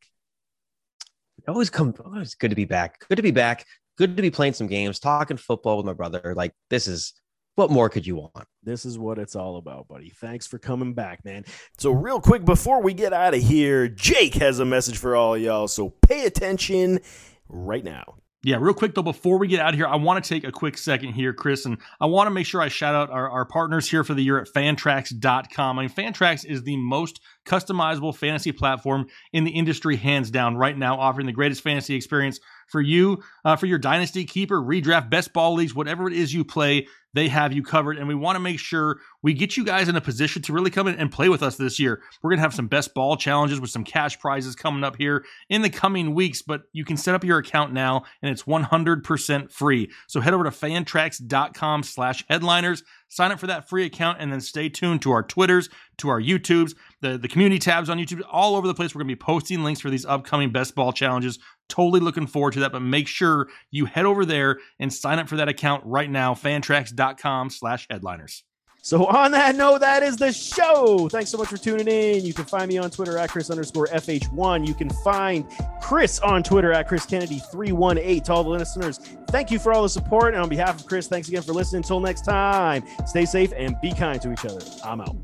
Always 1.48 1.70
come. 1.70 1.94
Always 2.04 2.34
good 2.34 2.50
to 2.50 2.56
be 2.56 2.64
back. 2.64 2.98
Good 3.08 3.16
to 3.16 3.22
be 3.22 3.30
back. 3.30 3.64
Good 3.96 4.16
to 4.16 4.22
be 4.22 4.30
playing 4.30 4.54
some 4.54 4.66
games, 4.66 4.98
talking 4.98 5.36
football 5.36 5.78
with 5.78 5.86
my 5.86 5.92
brother. 5.94 6.34
Like 6.36 6.52
this 6.68 6.88
is 6.88 7.14
what 7.56 7.70
more 7.70 7.88
could 7.88 8.06
you 8.06 8.16
want? 8.16 8.46
This 8.62 8.84
is 8.84 8.98
what 8.98 9.18
it's 9.18 9.34
all 9.34 9.56
about, 9.56 9.88
buddy. 9.88 10.10
Thanks 10.10 10.46
for 10.46 10.58
coming 10.58 10.94
back, 10.94 11.24
man. 11.24 11.44
So, 11.78 11.90
real 11.90 12.20
quick 12.20 12.44
before 12.44 12.82
we 12.82 12.94
get 12.94 13.12
out 13.12 13.34
of 13.34 13.42
here, 13.42 13.88
Jake 13.88 14.34
has 14.34 14.60
a 14.60 14.64
message 14.64 14.98
for 14.98 15.16
all 15.16 15.36
y'all. 15.36 15.66
So, 15.66 15.90
pay 16.06 16.26
attention 16.26 17.00
right 17.48 17.82
now. 17.82 18.16
Yeah, 18.46 18.58
real 18.60 18.74
quick 18.74 18.94
though, 18.94 19.02
before 19.02 19.38
we 19.38 19.48
get 19.48 19.58
out 19.58 19.70
of 19.70 19.74
here, 19.74 19.88
I 19.88 19.96
want 19.96 20.22
to 20.22 20.28
take 20.28 20.44
a 20.44 20.52
quick 20.52 20.78
second 20.78 21.14
here, 21.14 21.32
Chris, 21.32 21.66
and 21.66 21.78
I 22.00 22.06
want 22.06 22.28
to 22.28 22.30
make 22.30 22.46
sure 22.46 22.60
I 22.60 22.68
shout 22.68 22.94
out 22.94 23.10
our, 23.10 23.28
our 23.28 23.44
partners 23.44 23.90
here 23.90 24.04
for 24.04 24.14
the 24.14 24.22
year 24.22 24.38
at 24.38 24.46
fantrax.com. 24.46 25.78
I 25.78 25.82
mean, 25.82 25.90
Fantrax 25.90 26.44
is 26.44 26.62
the 26.62 26.76
most 26.76 27.20
customizable 27.44 28.14
fantasy 28.14 28.52
platform 28.52 29.06
in 29.32 29.42
the 29.42 29.50
industry, 29.50 29.96
hands 29.96 30.30
down, 30.30 30.56
right 30.56 30.78
now, 30.78 30.96
offering 30.96 31.26
the 31.26 31.32
greatest 31.32 31.62
fantasy 31.62 31.96
experience 31.96 32.38
for 32.68 32.80
you, 32.80 33.20
uh, 33.44 33.56
for 33.56 33.66
your 33.66 33.78
dynasty 33.78 34.24
keeper, 34.24 34.62
redraft, 34.62 35.10
best 35.10 35.32
ball 35.32 35.54
leagues, 35.54 35.74
whatever 35.74 36.06
it 36.06 36.12
is 36.12 36.32
you 36.32 36.44
play 36.44 36.86
they 37.16 37.28
have 37.28 37.50
you 37.50 37.62
covered. 37.62 37.96
And 37.96 38.06
we 38.06 38.14
want 38.14 38.36
to 38.36 38.40
make 38.40 38.58
sure 38.58 39.00
we 39.22 39.32
get 39.32 39.56
you 39.56 39.64
guys 39.64 39.88
in 39.88 39.96
a 39.96 40.02
position 40.02 40.42
to 40.42 40.52
really 40.52 40.70
come 40.70 40.86
in 40.86 40.96
and 40.96 41.10
play 41.10 41.30
with 41.30 41.42
us 41.42 41.56
this 41.56 41.78
year. 41.80 42.02
We're 42.22 42.30
going 42.30 42.38
to 42.38 42.42
have 42.42 42.54
some 42.54 42.68
best 42.68 42.92
ball 42.92 43.16
challenges 43.16 43.58
with 43.58 43.70
some 43.70 43.84
cash 43.84 44.20
prizes 44.20 44.54
coming 44.54 44.84
up 44.84 44.96
here 44.98 45.24
in 45.48 45.62
the 45.62 45.70
coming 45.70 46.14
weeks, 46.14 46.42
but 46.42 46.64
you 46.72 46.84
can 46.84 46.98
set 46.98 47.14
up 47.14 47.24
your 47.24 47.38
account 47.38 47.72
now 47.72 48.04
and 48.20 48.30
it's 48.30 48.42
100% 48.42 49.50
free. 49.50 49.90
So 50.06 50.20
head 50.20 50.34
over 50.34 50.44
to 50.44 50.50
fantrax.com 50.50 51.82
slash 51.84 52.22
headliners, 52.28 52.82
sign 53.08 53.32
up 53.32 53.40
for 53.40 53.46
that 53.46 53.66
free 53.66 53.86
account, 53.86 54.18
and 54.20 54.30
then 54.30 54.42
stay 54.42 54.68
tuned 54.68 55.00
to 55.02 55.12
our 55.12 55.22
Twitters, 55.22 55.70
to 55.98 56.10
our 56.10 56.20
YouTubes, 56.20 56.74
the, 57.00 57.16
the 57.16 57.28
community 57.28 57.58
tabs 57.58 57.88
on 57.88 57.98
YouTube, 57.98 58.20
all 58.30 58.56
over 58.56 58.66
the 58.66 58.74
place. 58.74 58.94
We're 58.94 59.00
going 59.00 59.08
to 59.08 59.16
be 59.16 59.24
posting 59.24 59.64
links 59.64 59.80
for 59.80 59.88
these 59.88 60.04
upcoming 60.04 60.52
best 60.52 60.74
ball 60.74 60.92
challenges. 60.92 61.38
Totally 61.68 61.98
looking 61.98 62.26
forward 62.26 62.52
to 62.52 62.60
that, 62.60 62.70
but 62.70 62.80
make 62.80 63.08
sure 63.08 63.48
you 63.72 63.86
head 63.86 64.04
over 64.04 64.24
there 64.24 64.58
and 64.78 64.92
sign 64.92 65.18
up 65.18 65.28
for 65.28 65.36
that 65.36 65.48
account 65.48 65.82
right 65.84 66.08
now, 66.08 66.34
fantrax.com 66.34 67.05
slash 67.50 67.86
headliners. 67.90 68.44
So 68.86 69.04
on 69.06 69.32
that 69.32 69.56
note, 69.56 69.80
that 69.80 70.04
is 70.04 70.16
the 70.16 70.32
show. 70.32 71.08
Thanks 71.08 71.30
so 71.30 71.38
much 71.38 71.48
for 71.48 71.56
tuning 71.56 71.88
in. 71.88 72.24
You 72.24 72.32
can 72.32 72.44
find 72.44 72.68
me 72.68 72.78
on 72.78 72.88
Twitter 72.88 73.18
at 73.18 73.30
Chris 73.30 73.50
underscore 73.50 73.88
FH1. 73.88 74.64
You 74.64 74.74
can 74.74 74.90
find 74.90 75.44
Chris 75.80 76.20
on 76.20 76.44
Twitter 76.44 76.72
at 76.72 76.86
Chris 76.86 77.04
Kennedy 77.04 77.40
318. 77.50 78.22
To 78.22 78.32
all 78.32 78.44
the 78.44 78.50
listeners, 78.50 78.98
thank 79.28 79.50
you 79.50 79.58
for 79.58 79.72
all 79.72 79.82
the 79.82 79.88
support. 79.88 80.34
And 80.34 80.42
on 80.44 80.48
behalf 80.48 80.78
of 80.78 80.86
Chris, 80.86 81.08
thanks 81.08 81.26
again 81.26 81.42
for 81.42 81.52
listening. 81.52 81.80
Until 81.80 81.98
next 81.98 82.20
time, 82.24 82.84
stay 83.06 83.24
safe 83.24 83.52
and 83.56 83.74
be 83.80 83.92
kind 83.92 84.22
to 84.22 84.30
each 84.30 84.44
other. 84.44 84.60
I'm 84.84 85.00
out. 85.00 85.16